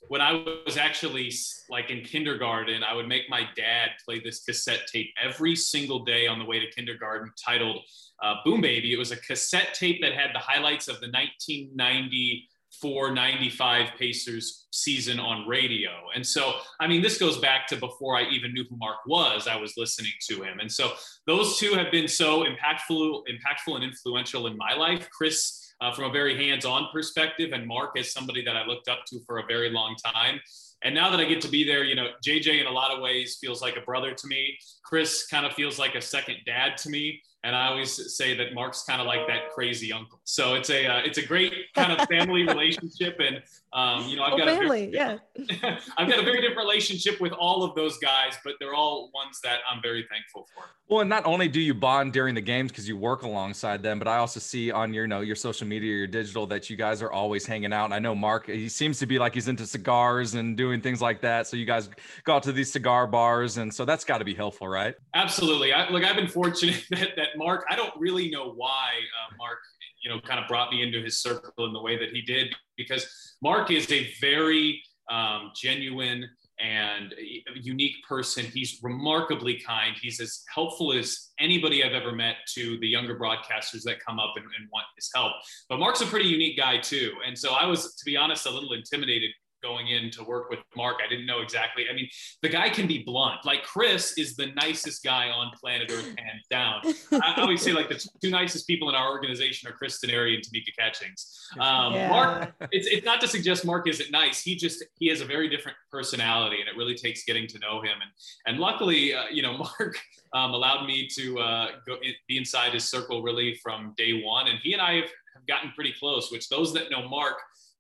when 0.09 0.21
I 0.21 0.45
was 0.65 0.77
actually 0.77 1.33
like 1.69 1.91
in 1.91 2.03
kindergarten, 2.03 2.83
I 2.83 2.95
would 2.95 3.09
make 3.09 3.29
my 3.29 3.43
dad 3.57 3.91
play 4.05 4.21
this 4.21 4.45
cassette 4.45 4.87
tape 4.93 5.11
every 5.23 5.55
single 5.55 6.05
day 6.05 6.27
on 6.27 6.39
the 6.39 6.45
way 6.45 6.61
to 6.61 6.71
kindergarten 6.71 7.31
titled 7.43 7.81
uh, 8.23 8.37
Boom 8.45 8.61
Baby. 8.61 8.93
It 8.93 8.99
was 8.99 9.13
a 9.13 9.17
cassette 9.17 9.75
tape 9.75 10.01
that 10.01 10.13
had 10.13 10.31
the 10.35 10.39
highlights 10.39 10.89
of 10.89 11.01
the 11.01 11.09
1990 11.09 12.49
495 12.81 13.89
Pacers 13.99 14.67
season 14.71 15.19
on 15.19 15.49
radio. 15.49 15.91
And 16.15 16.27
so, 16.27 16.55
I 16.81 16.87
mean, 16.87 17.03
this 17.03 17.19
goes 17.19 17.39
back 17.39 17.67
to 17.69 17.77
before 17.77 18.17
I 18.17 18.25
even 18.31 18.53
knew 18.53 18.65
who 18.69 18.77
Mark 18.77 18.99
was, 19.07 19.49
I 19.49 19.57
was 19.57 19.75
listening 19.77 20.13
to 20.29 20.43
him. 20.43 20.61
And 20.61 20.71
so 20.71 20.93
those 21.27 21.59
two 21.59 21.75
have 21.75 21.91
been 21.91 22.09
so 22.09 22.45
impactful, 22.45 23.23
impactful 23.29 23.75
and 23.75 23.85
influential 23.85 24.47
in 24.47 24.57
my 24.57 24.75
life. 24.75 25.09
Chris, 25.11 25.75
uh, 25.81 25.93
from 25.93 26.05
a 26.05 26.11
very 26.11 26.37
hands-on 26.37 26.89
perspective, 26.93 27.53
and 27.53 27.67
Mark 27.67 27.97
as 27.99 28.13
somebody 28.13 28.45
that 28.45 28.57
I 28.57 28.67
looked 28.67 28.89
up 28.89 29.05
to 29.07 29.21
for 29.27 29.39
a 29.39 29.47
very 29.47 29.71
long 29.71 29.97
time. 30.05 30.41
And 30.83 30.95
now 30.95 31.11
that 31.11 31.19
I 31.19 31.25
get 31.25 31.41
to 31.43 31.49
be 31.49 31.65
there, 31.65 31.83
you 31.83 31.97
know, 31.97 32.09
JJ 32.25 32.61
in 32.61 32.67
a 32.67 32.71
lot 32.71 32.93
of 32.93 33.01
ways 33.01 33.39
feels 33.41 33.61
like 33.61 33.77
a 33.77 33.81
brother 33.81 34.13
to 34.13 34.27
me. 34.27 34.57
Chris 34.85 35.27
kind 35.27 35.45
of 35.45 35.53
feels 35.53 35.79
like 35.79 35.95
a 35.95 36.01
second 36.01 36.37
dad 36.47 36.77
to 36.79 36.91
me. 36.91 37.21
And 37.49 37.57
I 37.57 37.69
always 37.69 38.15
say 38.15 38.37
that 38.37 38.53
Mark's 38.53 38.83
kind 38.83 39.01
of 39.01 39.07
like 39.07 39.27
that 39.27 39.49
crazy 39.55 39.91
uncle. 39.91 40.21
So 40.25 40.53
it's 40.53 40.69
a 40.69 40.87
uh, 40.87 41.01
it's 41.03 41.17
a 41.17 41.25
great 41.25 41.55
kind 41.75 41.99
of 41.99 42.07
family 42.07 42.43
relationship, 42.47 43.19
and 43.21 43.43
um, 43.73 44.07
you 44.07 44.17
know 44.19 44.25
I've 44.25 44.35
well, 44.35 44.45
got 44.45 44.59
family, 44.59 44.95
a 44.95 45.19
very, 45.39 45.49
yeah. 45.63 45.79
I've 45.97 46.11
got 46.11 46.19
a 46.19 46.23
very 46.23 46.43
different 46.43 46.59
relationship 46.59 47.23
with 47.23 47.33
all 47.33 47.65
of 47.65 47.75
those 47.75 47.97
guys, 47.97 48.37
but 48.45 48.57
they're 48.61 48.75
all 48.75 49.11
ones 49.15 49.41
that 49.45 49.61
I'm 49.67 49.81
very 49.81 50.07
thankful 50.11 50.47
for. 50.55 50.65
Well, 50.89 51.01
and 51.01 51.11
not 51.11 51.27
only 51.27 51.49
do 51.49 51.61
you 51.61 51.75
bond 51.75 52.15
during 52.15 52.35
the 52.35 52.41
games 52.41 52.71
because 52.71 52.89
you 52.89 52.97
work 52.97 53.23
alongside 53.23 53.83
them, 53.83 53.99
but 53.99 54.09
I 54.09 54.19
also 54.19 54.41
see 54.41 54.71
on 54.71 54.93
your 54.93 55.05
you 55.05 55.09
know 55.09 55.21
your 55.21 55.37
social 55.37 55.67
media, 55.67 55.95
your 55.95 56.07
digital 56.07 56.47
that 56.49 56.69
you 56.69 56.77
guys 56.77 57.01
are 57.01 57.11
always 57.11 57.47
hanging 57.47 57.73
out. 57.73 57.87
And 57.87 57.95
I 57.95 57.99
know 57.99 58.15
Mark, 58.15 58.47
he 58.47 58.69
seems 58.69 58.99
to 58.99 59.07
be 59.07 59.19
like 59.19 59.33
he's 59.33 59.49
into 59.49 59.67
cigars 59.67 60.35
and 60.35 60.55
doing 60.55 60.83
things 60.83 61.01
like 61.01 61.23
that. 61.23 61.47
So 61.47 61.57
you 61.57 61.65
guys 61.65 61.89
go 62.25 62.37
out 62.37 62.43
to 62.43 62.53
these 62.53 62.71
cigar 62.71 63.07
bars, 63.07 63.57
and 63.57 63.73
so 63.73 63.87
that's 63.87 64.05
got 64.05 64.19
to 64.19 64.25
be 64.25 64.35
helpful, 64.35 64.69
right? 64.69 64.95
Absolutely. 65.15 65.73
I, 65.73 65.89
look, 65.89 66.05
I've 66.05 66.17
been 66.17 66.29
fortunate 66.29 66.85
that 66.91 67.17
that 67.17 67.38
Mark. 67.39 67.65
I 67.71 67.77
don't 67.77 67.95
really 67.99 68.31
know 68.31 68.53
why 68.53 68.89
uh, 68.99 69.35
Mark, 69.39 69.59
you 70.03 70.11
know, 70.11 70.21
kind 70.21 70.41
of 70.41 70.49
brought 70.49 70.71
me 70.71 70.83
into 70.83 71.03
his 71.03 71.23
circle 71.23 71.67
in 71.67 71.73
the 71.73 71.81
way 71.81 71.97
that 71.97 72.11
he 72.11 72.21
did, 72.21 72.55
because 72.77 73.07
Mark 73.43 73.71
is 73.71 73.91
a 73.93 74.13
very 74.21 74.83
um, 75.11 75.53
genuine 75.57 76.29
and 76.61 77.15
unique 77.55 77.95
person. 78.07 78.45
He's 78.45 78.81
remarkably 78.83 79.61
kind. 79.61 79.97
He's 80.01 80.21
as 80.21 80.43
helpful 80.53 80.93
as 80.93 81.31
anybody 81.39 81.85
I've 81.85 81.93
ever 81.93 82.13
met 82.13 82.37
to 82.55 82.79
the 82.81 82.89
younger 82.89 83.17
broadcasters 83.17 83.83
that 83.85 84.05
come 84.05 84.19
up 84.19 84.33
and, 84.37 84.45
and, 84.45 84.69
want 84.73 84.87
his 84.97 85.09
help. 85.15 85.33
But 85.69 85.79
Mark's 85.79 86.01
a 86.01 86.07
pretty 86.07 86.29
unique 86.29 86.57
guy 86.57 86.79
too. 86.79 87.13
And 87.25 87.39
so 87.39 87.53
I 87.53 87.65
was, 87.67 87.95
to 87.95 88.05
be 88.05 88.17
honest, 88.17 88.47
a 88.47 88.51
little 88.51 88.73
intimidated 88.73 89.31
going 89.63 89.89
in 89.89 90.11
to 90.13 90.25
work 90.25 90.51
with 90.51 90.61
Mark. 90.77 90.97
I 91.05 91.09
didn't 91.09 91.27
know 91.27 91.41
exactly. 91.41 91.85
I 91.91 91.95
mean, 91.95 92.09
the 92.43 92.49
guy 92.49 92.69
can 92.69 92.87
be 92.87 93.03
blunt. 93.03 93.45
Like 93.45 93.63
Chris 93.63 94.17
is 94.19 94.37
the 94.37 94.47
nicest 94.57 95.03
guy 95.03 95.29
on 95.29 95.51
planet 95.61 95.91
Earth, 95.93 96.07
hands 96.19 96.47
down. 96.51 96.83
I 97.23 97.41
always 97.41 97.63
say 97.63 97.73
like 97.73 97.89
the 97.89 98.05
two 98.23 98.31
nicest 98.31 98.67
people 98.67 98.89
in 98.89 98.95
our 98.95 99.11
organization 99.11 99.69
are 99.69 99.73
Chris 99.73 99.99
Denari 100.05 100.35
and 100.35 100.43
Tamika 100.43 100.75
Catchings. 100.79 101.49
Um, 101.59 101.95
yeah. 101.95 102.09
Mark, 102.09 102.55
it's, 102.73 102.87
it's 102.87 103.05
not 103.05 103.21
to 103.21 103.29
suggest 103.29 103.65
Mark 103.65 103.89
isn't 103.89 104.11
nice. 104.11 104.41
He 104.43 104.57
just 104.57 104.85
he 104.99 105.09
has 105.09 105.21
a 105.21 105.25
very 105.25 105.49
different 105.49 105.77
personality, 105.91 106.61
and 106.61 106.69
it 106.69 106.77
really 106.77 106.95
takes 106.95 107.25
getting 107.25 107.47
to 107.49 107.59
know 107.59 107.81
him. 107.81 107.99
And 108.01 108.11
and 108.47 108.61
luckily, 108.61 109.15
uh, 109.15 109.25
you 109.31 109.43
know, 109.43 109.59
Mark 109.59 109.99
um, 110.33 110.53
allowed 110.53 110.87
me 110.87 111.09
to 111.15 111.39
uh, 111.39 111.67
go 111.87 111.97
in, 112.03 112.13
be 112.29 112.37
inside 112.39 112.73
his 112.73 112.85
circle 112.85 113.23
really 113.23 113.55
from 113.63 113.95
day 113.97 114.23
one, 114.23 114.49
and 114.49 114.59
he 114.63 114.73
and 114.73 114.83
I 114.83 114.97
have, 114.97 115.11
have 115.35 115.47
gotten 115.47 115.73
pretty 115.73 115.95
close. 115.99 116.31
Which 116.31 116.49
those 116.49 116.73
that 116.75 116.91
know 116.91 117.09
Mark 117.09 117.39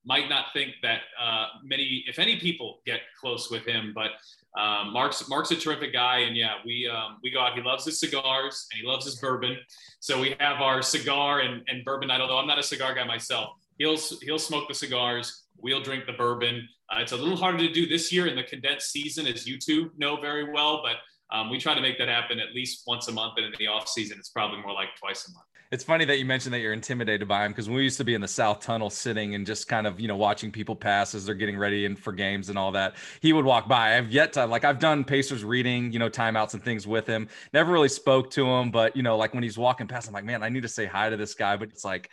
might 0.08 0.30
not 0.30 0.46
think 0.54 0.72
that 0.82 1.00
uh, 1.22 1.46
many, 1.62 2.02
if 2.08 2.18
any, 2.18 2.40
people 2.40 2.80
get 2.86 3.00
close 3.20 3.50
with 3.50 3.66
him. 3.66 3.92
But 3.94 4.12
um, 4.60 4.92
Mark's 4.92 5.28
Mark's 5.28 5.50
a 5.50 5.56
terrific 5.56 5.92
guy, 5.92 6.20
and 6.20 6.34
yeah, 6.34 6.54
we 6.64 6.88
um, 6.88 7.18
we 7.22 7.30
go 7.30 7.40
out. 7.40 7.54
He 7.54 7.62
loves 7.62 7.84
his 7.84 8.00
cigars 8.00 8.66
and 8.72 8.80
he 8.80 8.88
loves 8.88 9.04
his 9.04 9.16
bourbon. 9.16 9.58
So 10.00 10.18
we 10.18 10.34
have 10.40 10.62
our 10.62 10.80
cigar 10.80 11.40
and, 11.40 11.62
and 11.68 11.84
bourbon 11.84 12.08
night. 12.08 12.22
Although 12.22 12.38
I'm 12.38 12.46
not 12.46 12.58
a 12.58 12.62
cigar 12.62 12.94
guy 12.94 13.04
myself, 13.04 13.50
he'll 13.76 13.98
he'll 14.22 14.38
smoke 14.38 14.66
the 14.66 14.74
cigars. 14.74 15.44
We'll 15.58 15.82
drink 15.82 16.06
the 16.06 16.14
bourbon. 16.14 16.66
Uh, 16.90 17.00
it's 17.00 17.12
a 17.12 17.16
little 17.16 17.36
harder 17.36 17.58
to 17.58 17.72
do 17.72 17.86
this 17.86 18.10
year 18.10 18.26
in 18.26 18.34
the 18.34 18.44
condensed 18.44 18.90
season, 18.90 19.26
as 19.26 19.46
you 19.46 19.58
two 19.58 19.90
know 19.98 20.18
very 20.18 20.50
well. 20.50 20.82
But 20.82 20.96
um, 21.36 21.50
we 21.50 21.58
try 21.58 21.74
to 21.74 21.82
make 21.82 21.98
that 21.98 22.08
happen 22.08 22.40
at 22.40 22.54
least 22.54 22.84
once 22.86 23.08
a 23.08 23.12
month, 23.12 23.34
and 23.36 23.44
in 23.44 23.52
the 23.58 23.66
off 23.66 23.88
season, 23.88 24.16
it's 24.18 24.30
probably 24.30 24.62
more 24.62 24.72
like 24.72 24.88
twice 24.98 25.28
a 25.28 25.32
month 25.32 25.47
it's 25.70 25.84
funny 25.84 26.04
that 26.06 26.18
you 26.18 26.24
mentioned 26.24 26.54
that 26.54 26.60
you're 26.60 26.72
intimidated 26.72 27.28
by 27.28 27.44
him 27.44 27.52
because 27.52 27.68
we 27.68 27.82
used 27.82 27.98
to 27.98 28.04
be 28.04 28.14
in 28.14 28.20
the 28.20 28.28
south 28.28 28.60
tunnel 28.60 28.88
sitting 28.88 29.34
and 29.34 29.46
just 29.46 29.68
kind 29.68 29.86
of 29.86 30.00
you 30.00 30.08
know 30.08 30.16
watching 30.16 30.50
people 30.50 30.74
pass 30.74 31.14
as 31.14 31.26
they're 31.26 31.34
getting 31.34 31.58
ready 31.58 31.84
and 31.84 31.98
for 31.98 32.12
games 32.12 32.48
and 32.48 32.58
all 32.58 32.72
that. 32.72 32.94
He 33.20 33.32
would 33.32 33.44
walk 33.44 33.68
by. 33.68 33.96
I've 33.96 34.10
yet 34.10 34.32
to 34.34 34.46
like 34.46 34.64
i've 34.64 34.78
done 34.78 35.04
pacers 35.04 35.44
reading 35.44 35.92
you 35.92 35.98
know 35.98 36.08
timeouts 36.08 36.54
and 36.54 36.62
things 36.62 36.86
with 36.86 37.06
him. 37.06 37.28
Never 37.52 37.72
really 37.72 37.88
spoke 37.88 38.30
to 38.32 38.46
him 38.46 38.70
but 38.70 38.96
you 38.96 39.02
know 39.02 39.16
like 39.16 39.34
when 39.34 39.42
he's 39.42 39.58
walking 39.58 39.86
past 39.86 40.08
i'm 40.08 40.14
like 40.14 40.24
man 40.24 40.42
i 40.42 40.48
need 40.48 40.62
to 40.62 40.68
say 40.68 40.86
hi 40.86 41.10
to 41.10 41.16
this 41.16 41.34
guy 41.34 41.56
but 41.56 41.68
it's 41.68 41.84
like 41.84 42.10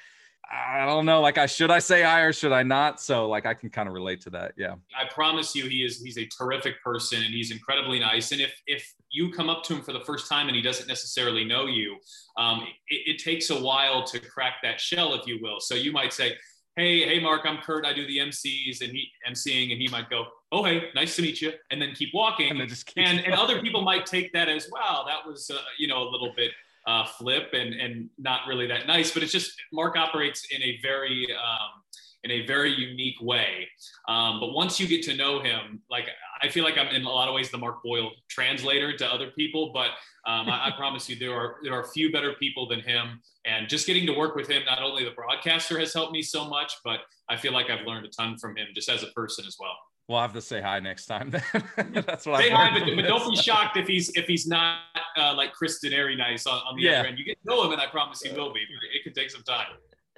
I 0.52 0.86
don't 0.86 1.06
know. 1.06 1.22
Like, 1.22 1.38
I 1.38 1.46
should 1.46 1.72
I 1.72 1.80
say 1.80 2.04
I 2.04 2.22
or 2.22 2.34
should 2.34 2.52
I 2.52 2.64
not? 2.64 3.02
So, 3.02 3.28
like, 3.28 3.46
I 3.46 3.54
can 3.54 3.70
kind 3.70 3.88
of 3.88 3.94
relate 3.94 4.22
to 4.22 4.30
that. 4.32 4.54
Yeah. 4.58 4.76
I 4.96 5.12
promise 5.12 5.56
you, 5.56 5.68
he 5.68 5.84
is 5.84 6.02
he's 6.02 6.18
a 6.18 6.26
terrific 6.26 6.82
person 6.84 7.24
and 7.24 7.34
he's 7.34 7.52
incredibly 7.52 8.00
nice. 8.00 8.32
And 8.32 8.42
if 8.42 8.54
if 8.68 8.94
you 9.12 9.32
come 9.32 9.50
up 9.50 9.64
to 9.64 9.76
him 9.76 9.82
for 9.82 9.94
the 9.94 10.02
first 10.02 10.30
time 10.30 10.48
and 10.48 10.56
he 10.56 10.62
doesn't 10.62 10.88
necessarily 10.88 11.46
know 11.46 11.66
you, 11.66 11.98
um, 12.38 12.68
it, 12.90 13.16
it 13.16 13.20
takes 13.20 13.50
a 13.50 13.60
while 13.60 14.04
to 14.06 14.20
crack 14.20 14.56
that 14.64 14.80
shell, 14.80 15.14
if 15.14 15.26
you 15.26 15.40
will. 15.42 15.60
So 15.60 15.74
you 15.74 15.92
might 15.92 16.14
say, 16.14 16.34
"Hey, 16.76 17.02
hey, 17.02 17.20
Mark, 17.20 17.42
I'm 17.46 17.58
Kurt. 17.58 17.86
I 17.86 17.94
do 17.94 18.06
the 18.06 18.18
MCs 18.20 18.82
and 18.82 18.92
he 18.92 19.08
MCing," 19.28 19.72
and 19.72 19.82
he 19.82 19.88
might 19.88 20.10
go, 20.10 20.26
"Oh, 20.52 20.64
hey, 20.64 20.90
nice 20.94 21.16
to 21.16 21.22
meet 21.22 21.42
you," 21.42 21.54
and 21.72 21.82
then 21.82 21.94
keep 21.94 22.10
walking. 22.14 22.52
And, 22.52 22.62
and, 22.98 23.20
and 23.20 23.34
other 23.34 23.62
people 23.62 23.82
might 23.82 24.06
take 24.06 24.32
that 24.34 24.48
as, 24.48 24.70
well. 24.72 25.06
that 25.08 25.28
was 25.28 25.50
uh, 25.50 25.58
you 25.80 25.88
know 25.88 26.04
a 26.04 26.10
little 26.10 26.34
bit." 26.36 26.52
Uh, 26.88 27.06
flip 27.06 27.50
and 27.54 27.74
and 27.74 28.10
not 28.18 28.42
really 28.48 28.68
that 28.68 28.88
nice. 28.88 29.12
But 29.12 29.24
it's 29.24 29.32
just 29.32 29.52
Mark 29.74 29.98
operates 29.98 30.48
in 30.52 30.62
a 30.62 30.80
very 30.82 31.28
um, 31.34 31.82
in 32.26 32.32
a 32.32 32.46
very 32.46 32.72
unique 32.72 33.22
way. 33.22 33.68
Um, 34.08 34.40
but 34.40 34.52
once 34.52 34.80
you 34.80 34.88
get 34.88 35.04
to 35.04 35.16
know 35.16 35.42
him, 35.42 35.82
like 35.92 36.10
I 36.42 36.50
feel 36.50 36.64
like 36.64 36.76
I'm 36.76 36.88
in 36.88 37.04
a 37.04 37.10
lot 37.10 37.28
of 37.30 37.36
ways 37.36 37.52
the 37.52 37.58
Mark 37.60 37.84
Boyle 37.84 38.12
translator 38.30 38.98
to 38.98 39.06
other 39.06 39.30
people. 39.38 39.72
But 39.74 39.92
um, 40.30 40.50
I, 40.50 40.68
I, 40.68 40.72
promise 40.78 41.08
you, 41.08 41.16
there 41.16 41.36
are 41.36 41.58
there 41.64 41.74
are 41.74 41.86
few 41.86 42.12
better 42.12 42.34
people 42.34 42.68
than 42.68 42.80
him. 42.80 43.22
And 43.46 43.70
just 43.70 43.86
getting 43.86 44.08
to 44.08 44.14
work 44.14 44.36
with 44.36 44.48
him, 44.48 44.64
not 44.66 44.82
only 44.82 45.06
the 45.06 45.12
broadcaster 45.12 45.78
has 45.80 45.94
helped 45.94 46.14
me 46.14 46.24
so 46.24 46.50
much, 46.50 46.74
but 46.84 47.02
I 47.30 47.38
feel 47.38 47.54
like 47.54 47.70
I've 47.70 47.86
learned 47.86 48.08
a 48.08 48.10
ton 48.10 48.40
from 48.40 48.58
him 48.58 48.68
just 48.74 48.90
as 48.90 49.04
a 49.04 49.08
person 49.08 49.46
as 49.48 49.58
well. 49.60 49.78
We'll 50.08 50.22
have 50.22 50.34
to 50.34 50.42
say 50.42 50.62
hi 50.62 50.80
next 50.80 51.08
time. 51.08 51.32
That's 51.78 52.28
what. 52.28 52.42
Say 52.42 52.52
hi, 52.52 52.78
but, 52.78 52.96
but, 52.96 53.02
don't 53.08 53.28
be 53.28 53.36
shocked 53.36 53.76
if 53.76 53.88
he's 53.88 54.12
if 54.16 54.26
he's 54.26 54.46
not 54.46 54.78
uh, 55.18 55.34
like 55.36 55.52
Chris 55.52 55.80
Denari 55.84 56.16
nice 56.16 56.46
on, 56.46 56.62
on 56.70 56.76
the 56.76 56.84
yeah. 56.84 57.00
other 57.00 57.08
end. 57.08 57.18
You 57.18 57.26
get 57.26 57.42
to 57.42 57.50
know 57.50 57.64
him, 57.64 57.72
and 57.72 57.82
I 57.82 57.88
promise 57.88 58.22
he 58.22 58.32
will 58.32 58.54
be. 58.54 58.60
It 58.94 59.04
could 59.04 59.16
take 59.16 59.32
some 59.32 59.42
time. 59.42 59.66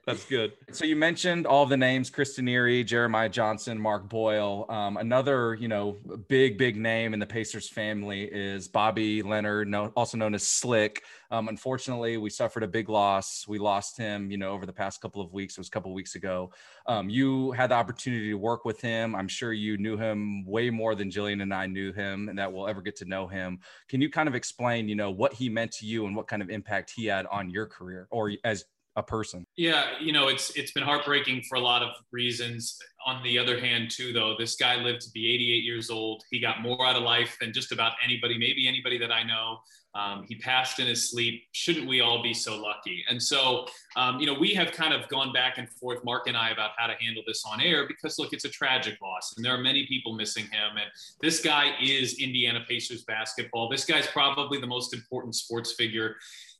That's 0.08 0.24
good. 0.24 0.54
So 0.72 0.86
you 0.86 0.96
mentioned 0.96 1.46
all 1.46 1.66
the 1.66 1.76
names: 1.76 2.10
Chris 2.10 2.40
Denari, 2.40 2.86
Jeremiah 2.86 3.28
Johnson, 3.28 3.78
Mark 3.78 4.08
Boyle. 4.08 4.66
Um, 4.70 4.96
another, 4.96 5.56
you 5.56 5.68
know, 5.68 5.98
big, 6.30 6.58
big 6.58 6.78
name 6.78 7.14
in 7.14 7.20
the 7.20 7.26
Pacers 7.26 7.68
family 7.68 8.24
is 8.24 8.70
Bobby 8.70 9.22
Leonard, 9.22 9.76
also 9.98 10.18
known 10.18 10.34
as 10.34 10.44
Slick. 10.44 11.04
Um, 11.30 11.50
unfortunately, 11.50 12.16
we 12.16 12.30
suffered 12.30 12.64
a 12.64 12.68
big 12.70 12.88
loss. 12.88 13.46
We 13.50 13.60
lost 13.60 13.98
him, 13.98 14.32
you 14.32 14.38
know, 14.38 14.52
over 14.52 14.66
the 14.66 14.72
past 14.72 15.02
couple 15.02 15.22
of 15.22 15.34
weeks. 15.34 15.58
It 15.58 15.60
was 15.60 15.68
a 15.68 15.72
couple 15.72 15.92
of 15.92 15.96
weeks 15.96 16.16
ago. 16.16 16.52
Um, 16.86 17.10
you 17.10 17.52
had 17.52 17.72
the 17.72 17.76
opportunity 17.76 18.30
to 18.30 18.38
work 18.38 18.64
with 18.64 18.80
him. 18.80 19.14
I'm 19.14 19.28
sure 19.28 19.52
you 19.52 19.76
knew 19.76 19.98
him 19.98 20.46
way 20.46 20.70
more 20.70 20.96
than 20.96 21.12
Jillian 21.12 21.42
and 21.42 21.54
I 21.54 21.68
knew 21.68 21.92
him, 21.92 22.30
and 22.30 22.40
that 22.40 22.54
we'll 22.54 22.70
ever 22.70 22.82
get 22.82 22.96
to 22.98 23.06
know 23.06 23.28
him. 23.28 23.60
Can 23.90 24.00
you 24.00 24.10
kind 24.10 24.30
of 24.30 24.36
explain, 24.36 24.88
you 24.88 24.96
know, 24.96 25.12
what 25.12 25.34
he 25.34 25.50
meant 25.50 25.74
to 25.74 25.86
you 25.86 26.06
and 26.06 26.16
what 26.16 26.28
kind 26.28 26.42
of 26.42 26.50
impact 26.50 26.94
he 26.96 27.08
had 27.08 27.26
on 27.26 27.50
your 27.50 27.66
career, 27.66 28.08
or 28.10 28.32
as 28.46 28.64
a 28.98 29.04
person. 29.04 29.46
Yeah, 29.56 29.92
you 30.02 30.12
know, 30.12 30.28
it's 30.28 30.50
it's 30.58 30.72
been 30.72 30.84
heartbreaking 30.84 31.44
for 31.44 31.56
a 31.56 31.62
lot 31.62 31.84
of 31.84 31.90
reasons. 32.12 32.78
On 33.06 33.24
the 33.24 33.38
other 33.38 33.58
hand, 33.58 33.90
too, 33.90 34.12
though, 34.12 34.36
this 34.38 34.56
guy 34.56 34.76
lived 34.76 35.02
to 35.02 35.12
be 35.12 35.34
88 35.34 35.64
years 35.64 35.90
old. 35.90 36.24
He 36.32 36.40
got 36.40 36.62
more 36.62 36.86
out 36.86 36.98
of 36.98 37.04
life 37.04 37.38
than 37.40 37.54
just 37.54 37.72
about 37.72 37.94
anybody, 38.04 38.38
maybe 38.38 38.68
anybody 38.68 38.98
that 38.98 39.12
I 39.12 39.24
know. 39.24 39.60
Um, 39.96 40.26
he 40.28 40.36
passed 40.36 40.80
in 40.80 40.88
his 40.88 41.10
sleep. 41.10 41.44
Shouldn't 41.54 41.88
we 41.88 42.02
all 42.02 42.22
be 42.22 42.34
so 42.34 42.62
lucky? 42.62 43.04
And 43.10 43.22
so, 43.22 43.66
um, 43.96 44.20
you 44.20 44.28
know, 44.28 44.34
we 44.34 44.54
have 44.54 44.72
kind 44.72 44.94
of 44.94 45.08
gone 45.10 45.34
back 45.34 45.58
and 45.58 45.70
forth, 45.70 46.04
Mark 46.04 46.28
and 46.28 46.38
I, 46.38 46.50
about 46.50 46.72
how 46.78 46.88
to 46.88 46.94
handle 47.00 47.24
this 47.26 47.44
on 47.52 47.62
air 47.62 47.88
because, 47.88 48.20
look, 48.20 48.34
it's 48.34 48.46
a 48.46 48.50
tragic 48.50 49.02
loss, 49.02 49.34
and 49.38 49.46
there 49.46 49.54
are 49.54 49.62
many 49.62 49.88
people 49.88 50.14
missing 50.14 50.44
him. 50.44 50.72
And 50.76 50.86
this 51.22 51.40
guy 51.40 51.72
is 51.82 52.20
Indiana 52.20 52.60
Pacers 52.68 53.06
basketball. 53.06 53.70
This 53.70 53.86
guy's 53.86 54.08
probably 54.08 54.60
the 54.60 54.68
most 54.68 54.94
important 54.94 55.34
sports 55.34 55.74
figure 55.74 56.16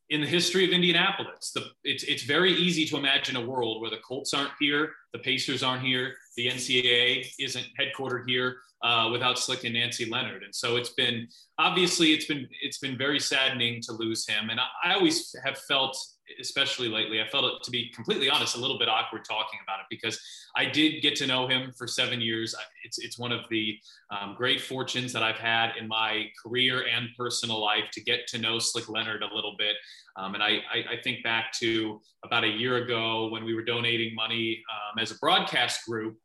in 0.10 0.22
the 0.22 0.28
history 0.28 0.64
of 0.66 0.72
Indianapolis. 0.72 1.52
The, 1.54 1.66
it's, 1.84 2.04
it's 2.04 2.24
very 2.24 2.54
easy 2.54 2.86
to 2.86 2.98
imagine 2.98 3.36
a 3.36 3.46
world 3.46 3.82
where 3.82 3.90
the 3.90 3.98
Colts 3.98 4.34
aren't 4.34 4.52
here, 4.60 4.92
the 5.14 5.20
Pacers 5.20 5.64
aren't 5.64 5.84
here, 5.84 6.16
the 6.36 6.48
NCAA 6.48 7.28
isn't 7.40 7.66
headquartered 7.80 8.24
here 8.28 8.58
uh, 8.84 9.10
without 9.12 9.40
Slick 9.40 9.64
and 9.64 9.74
Nancy 9.74 10.06
Leonard. 10.06 10.44
And 10.44 10.54
so 10.54 10.76
it's 10.76 10.92
been 10.92 11.28
obviously 11.58 12.14
it's 12.14 12.26
been 12.26 12.48
it's 12.62 12.78
been 12.78 12.98
very 12.98 13.20
saddening 13.20 13.82
to 13.84 13.94
lose 13.94 14.28
him. 14.28 14.50
And 14.50 14.60
I, 14.60 14.66
I 14.86 14.94
always 14.94 15.36
have 15.44 15.58
felt 15.60 15.98
especially 16.40 16.90
lately, 16.90 17.22
I 17.22 17.28
felt 17.28 17.46
it 17.46 17.64
to 17.64 17.72
be 17.72 17.90
completely 17.90 18.30
honest, 18.30 18.56
a 18.56 18.60
little 18.60 18.78
bit 18.78 18.90
awkward 18.90 19.26
talking 19.26 19.60
about 19.64 19.80
it 19.80 19.86
because 19.90 20.20
I 20.56 20.66
did 20.66 21.02
get 21.02 21.16
to 21.18 21.28
know 21.28 21.48
him 21.48 21.72
for 21.78 21.88
seven 21.88 22.22
years. 22.22 22.56
It's, 22.84 22.98
it's 23.00 23.18
one 23.18 23.32
of 23.32 23.42
the 23.50 23.78
um, 24.12 24.36
great 24.38 24.62
fortunes 24.62 25.14
that 25.14 25.24
I've 25.24 25.38
had 25.38 25.72
in 25.80 25.88
my 25.88 26.30
career 26.44 26.86
and 26.86 27.10
personal 27.18 27.60
life 27.62 27.86
to 27.94 28.02
get 28.02 28.28
to 28.28 28.38
know 28.38 28.60
Slick 28.60 28.90
Leonard 28.90 29.24
a 29.24 29.34
little 29.34 29.56
bit. 29.58 29.76
Um, 30.16 30.34
and 30.34 30.44
I, 30.44 30.60
I, 30.74 30.94
I, 30.94 31.02
think 31.04 31.24
back 31.24 31.52
to 31.60 32.02
about 32.24 32.44
a 32.44 32.48
year 32.48 32.78
ago 32.78 33.28
when 33.28 33.46
we 33.46 33.54
were 33.54 33.64
donating 33.64 34.16
money 34.16 34.64
um, 34.72 34.98
as 34.98 35.12
a 35.12 35.16
broadcast 35.20 35.86
group 35.86 36.18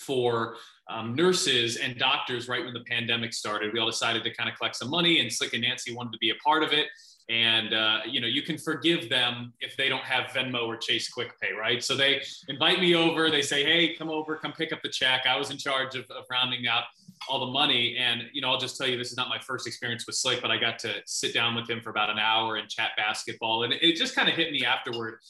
for 0.00 0.56
um, 0.88 1.14
nurses 1.14 1.76
and 1.76 1.98
doctors 1.98 2.48
right 2.48 2.64
when 2.64 2.72
the 2.72 2.84
pandemic 2.88 3.34
started. 3.34 3.72
We 3.72 3.78
all 3.78 3.90
decided 3.90 4.24
to 4.24 4.34
kind 4.34 4.48
of 4.48 4.56
collect 4.56 4.76
some 4.76 4.88
money, 4.88 5.20
and 5.20 5.30
Slick 5.30 5.52
and 5.52 5.62
Nancy 5.62 5.94
wanted 5.94 6.12
to 6.12 6.18
be 6.18 6.30
a 6.30 6.34
part 6.36 6.62
of 6.62 6.72
it 6.72 6.86
and 7.30 7.72
uh, 7.72 8.00
you 8.06 8.20
know 8.20 8.26
you 8.26 8.42
can 8.42 8.58
forgive 8.58 9.08
them 9.08 9.52
if 9.60 9.76
they 9.76 9.88
don't 9.88 10.02
have 10.02 10.30
venmo 10.30 10.66
or 10.66 10.76
chase 10.76 11.08
quick 11.08 11.40
pay 11.40 11.52
right? 11.52 11.82
So 11.82 11.96
they 11.96 12.20
invite 12.48 12.80
me 12.80 12.94
over 12.94 13.30
they 13.30 13.42
say 13.42 13.64
hey 13.64 13.94
come 13.94 14.10
over 14.10 14.36
come 14.36 14.52
pick 14.52 14.72
up 14.72 14.82
the 14.82 14.88
check. 14.88 15.26
I 15.26 15.38
was 15.38 15.50
in 15.50 15.56
charge 15.56 15.94
of, 15.94 16.10
of 16.10 16.24
rounding 16.30 16.66
out 16.66 16.84
all 17.28 17.38
the 17.46 17.52
money. 17.52 17.96
And 17.96 18.24
you 18.32 18.42
know 18.42 18.50
i'll 18.50 18.58
just 18.58 18.76
tell 18.76 18.88
you 18.88 18.98
this 18.98 19.12
is 19.12 19.16
not 19.16 19.28
my 19.28 19.38
first 19.38 19.66
experience 19.66 20.06
with 20.06 20.16
slick 20.16 20.42
but 20.42 20.50
i 20.50 20.56
got 20.56 20.78
to 20.80 20.94
sit 21.06 21.32
down 21.32 21.54
with 21.54 21.70
him 21.70 21.80
for 21.80 21.90
about 21.90 22.10
an 22.10 22.18
hour 22.18 22.56
and 22.56 22.68
chat 22.68 22.90
basketball. 22.96 23.62
And 23.62 23.72
it, 23.72 23.82
it 23.82 23.96
just 23.96 24.14
kind 24.14 24.28
of 24.28 24.34
hit 24.34 24.52
me 24.52 24.64
afterward 24.64 25.20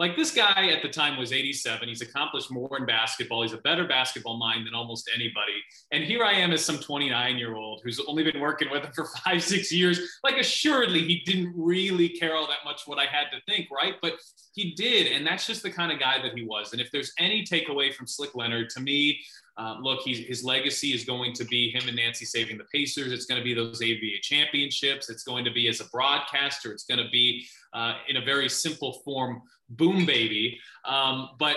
like 0.00 0.16
this 0.16 0.30
guy 0.30 0.70
at 0.70 0.80
the 0.80 0.88
time 0.88 1.18
was 1.18 1.30
87. 1.30 1.86
He's 1.86 2.00
accomplished 2.00 2.50
more 2.50 2.78
in 2.78 2.86
basketball. 2.86 3.42
He's 3.42 3.52
a 3.52 3.58
better 3.58 3.86
basketball 3.86 4.38
mind 4.38 4.66
than 4.66 4.74
almost 4.74 5.10
anybody. 5.14 5.62
And 5.92 6.02
here 6.02 6.24
I 6.24 6.32
am 6.32 6.52
as 6.52 6.64
some 6.64 6.78
29 6.78 7.36
year 7.36 7.54
old 7.54 7.82
who's 7.84 8.00
only 8.08 8.24
been 8.24 8.40
working 8.40 8.70
with 8.70 8.82
him 8.82 8.92
for 8.94 9.04
five, 9.24 9.44
six 9.44 9.70
years. 9.70 10.00
Like, 10.24 10.38
assuredly, 10.38 11.00
he 11.00 11.20
didn't 11.26 11.52
really 11.54 12.08
care 12.08 12.34
all 12.34 12.46
that 12.46 12.64
much 12.64 12.84
what 12.86 12.98
I 12.98 13.04
had 13.04 13.26
to 13.32 13.42
think, 13.46 13.68
right? 13.70 13.96
But 14.00 14.14
he 14.54 14.72
did. 14.72 15.12
And 15.12 15.26
that's 15.26 15.46
just 15.46 15.62
the 15.62 15.70
kind 15.70 15.92
of 15.92 16.00
guy 16.00 16.16
that 16.22 16.32
he 16.32 16.44
was. 16.44 16.72
And 16.72 16.80
if 16.80 16.90
there's 16.90 17.12
any 17.18 17.44
takeaway 17.44 17.92
from 17.92 18.06
Slick 18.06 18.34
Leonard, 18.34 18.70
to 18.70 18.80
me, 18.80 19.20
um, 19.60 19.82
look, 19.82 20.00
his 20.06 20.42
legacy 20.42 20.94
is 20.94 21.04
going 21.04 21.34
to 21.34 21.44
be 21.44 21.70
him 21.70 21.86
and 21.86 21.96
Nancy 21.96 22.24
saving 22.24 22.56
the 22.56 22.64
Pacers. 22.72 23.12
It's 23.12 23.26
going 23.26 23.38
to 23.38 23.44
be 23.44 23.52
those 23.52 23.82
ABA 23.82 24.20
championships. 24.22 25.10
It's 25.10 25.22
going 25.22 25.44
to 25.44 25.50
be 25.50 25.68
as 25.68 25.80
a 25.80 25.84
broadcaster. 25.90 26.72
It's 26.72 26.84
going 26.84 27.04
to 27.04 27.10
be 27.10 27.46
uh, 27.74 27.96
in 28.08 28.16
a 28.16 28.24
very 28.24 28.48
simple 28.48 29.02
form, 29.04 29.42
boom 29.68 30.06
baby. 30.06 30.58
Um, 30.86 31.30
but 31.38 31.56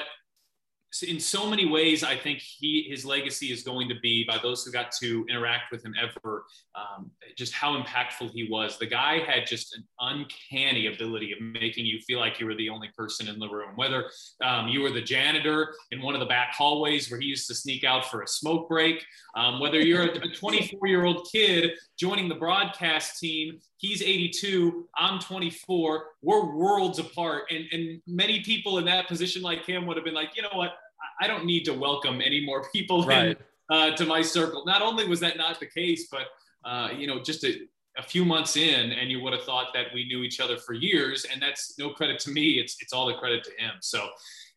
in 1.02 1.20
so 1.20 1.50
many 1.50 1.66
ways, 1.66 2.04
I 2.04 2.16
think 2.16 2.40
he 2.40 2.86
his 2.88 3.06
legacy 3.06 3.52
is 3.52 3.64
going 3.64 3.90
to 3.90 3.96
be 4.02 4.24
by 4.26 4.38
those 4.38 4.64
who 4.64 4.72
got 4.72 4.92
to 5.02 5.26
interact 5.28 5.72
with 5.72 5.84
him 5.84 5.96
ever, 6.00 6.46
um, 6.76 7.10
just 7.36 7.54
how 7.54 7.76
impactful 7.82 8.32
he 8.32 8.48
was. 8.50 8.78
The 8.78 8.86
guy 8.86 9.20
had 9.20 9.48
just 9.48 9.76
an 9.76 9.84
uncanny 10.00 10.88
ability 10.88 11.32
of 11.32 11.42
making 11.42 11.86
you 11.86 12.00
feel 12.02 12.20
like 12.20 12.40
you 12.40 12.46
were 12.46 12.56
the 12.56 12.70
only 12.70 12.90
person 12.96 13.28
in 13.28 13.40
the 13.40 13.50
room, 13.50 13.72
whether 13.76 14.06
um, 14.44 14.68
you 14.68 14.82
were 14.82 14.92
the 14.92 15.02
janitor 15.02 15.74
in 15.92 16.02
one 16.02 16.14
of 16.14 16.20
the 16.20 16.28
back 16.28 16.54
hallways 16.54 17.10
where 17.10 17.20
he 17.20 17.26
used 17.26 17.48
to 17.48 17.56
sneak 17.56 17.84
out 17.84 18.06
for 18.06 18.22
a 18.22 18.28
smoke 18.28 18.70
break, 18.70 19.04
um, 19.36 19.60
whether 19.60 19.80
you're 19.80 20.04
a 20.04 20.34
24 20.34 20.88
year 20.88 21.06
old 21.06 21.28
kid 21.32 21.72
joining 21.98 22.30
the 22.30 22.36
broadcast 22.36 23.20
team. 23.20 23.60
He's 23.78 24.02
82, 24.02 24.88
I'm 24.96 25.20
24. 25.20 26.06
We're 26.22 26.56
worlds 26.56 27.00
apart. 27.00 27.44
And, 27.52 27.66
and 27.72 28.02
many 28.08 28.42
people 28.42 28.78
in 28.78 28.86
that 28.86 29.08
position, 29.08 29.42
like 29.42 29.66
him, 29.66 29.86
would 29.86 29.98
have 29.98 30.06
been 30.06 30.14
like, 30.14 30.36
you 30.36 30.42
know 30.42 30.50
what? 30.54 30.76
I 31.20 31.28
don't 31.28 31.46
need 31.46 31.66
to 31.66 31.74
welcome 31.74 32.22
any 32.22 32.46
more 32.46 32.66
people 32.72 33.06
right. 33.06 33.38
in, 33.70 33.76
uh, 33.76 33.96
to 33.96 34.06
my 34.06 34.22
circle. 34.22 34.64
Not 34.66 34.82
only 34.82 35.08
was 35.08 35.20
that 35.22 35.38
not 35.38 35.60
the 35.60 35.66
case, 35.66 36.08
but 36.12 36.28
uh, 36.66 36.90
you 36.98 37.08
know, 37.08 37.22
just 37.22 37.44
a, 37.44 37.60
a, 37.98 38.04
few 38.04 38.24
months 38.24 38.56
in, 38.56 38.92
and 38.92 39.12
you 39.12 39.22
would 39.22 39.34
have 39.34 39.44
thought 39.44 39.68
that 39.74 39.88
we 39.94 40.06
knew 40.06 40.24
each 40.24 40.40
other 40.40 40.58
for 40.58 40.74
years, 40.74 41.26
and 41.32 41.42
that's 41.42 41.78
no 41.78 41.90
credit 41.90 42.20
to 42.20 42.32
me. 42.32 42.54
It's 42.54 42.78
it's 42.80 42.94
all 42.94 43.06
the 43.06 43.16
credit 43.16 43.44
to 43.46 43.52
him. 43.52 43.74
So. 43.82 44.08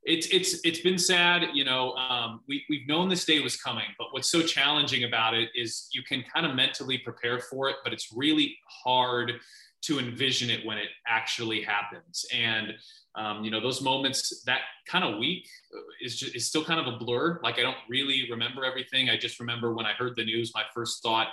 It's, 0.08 0.28
it's, 0.28 0.60
it's 0.62 0.78
been 0.78 0.98
sad, 0.98 1.48
you 1.52 1.64
know, 1.64 1.90
um, 1.94 2.42
we, 2.46 2.64
we've 2.70 2.86
known 2.86 3.08
this 3.08 3.24
day 3.24 3.40
was 3.40 3.56
coming, 3.56 3.86
but 3.98 4.12
what's 4.12 4.30
so 4.30 4.40
challenging 4.40 5.02
about 5.02 5.34
it 5.34 5.48
is 5.56 5.88
you 5.92 6.04
can 6.04 6.22
kind 6.32 6.46
of 6.46 6.54
mentally 6.54 6.96
prepare 6.96 7.40
for 7.40 7.68
it, 7.68 7.74
but 7.82 7.92
it's 7.92 8.12
really 8.14 8.56
hard 8.84 9.32
to 9.82 9.98
envision 9.98 10.50
it 10.50 10.64
when 10.64 10.78
it 10.78 10.88
actually 11.06 11.62
happens. 11.62 12.24
And 12.34 12.74
um, 13.16 13.42
you 13.42 13.50
know, 13.50 13.60
those 13.60 13.80
moments, 13.80 14.42
that 14.44 14.60
kind 14.86 15.04
of 15.04 15.18
week 15.18 15.48
is 16.02 16.16
just, 16.18 16.36
is 16.36 16.46
still 16.46 16.64
kind 16.64 16.78
of 16.78 16.92
a 16.92 16.98
blur. 16.98 17.40
Like 17.42 17.58
I 17.58 17.62
don't 17.62 17.76
really 17.88 18.28
remember 18.30 18.64
everything. 18.64 19.08
I 19.08 19.16
just 19.16 19.40
remember 19.40 19.74
when 19.74 19.86
I 19.86 19.92
heard 19.92 20.14
the 20.16 20.24
news, 20.24 20.52
my 20.54 20.64
first 20.74 21.02
thought 21.02 21.28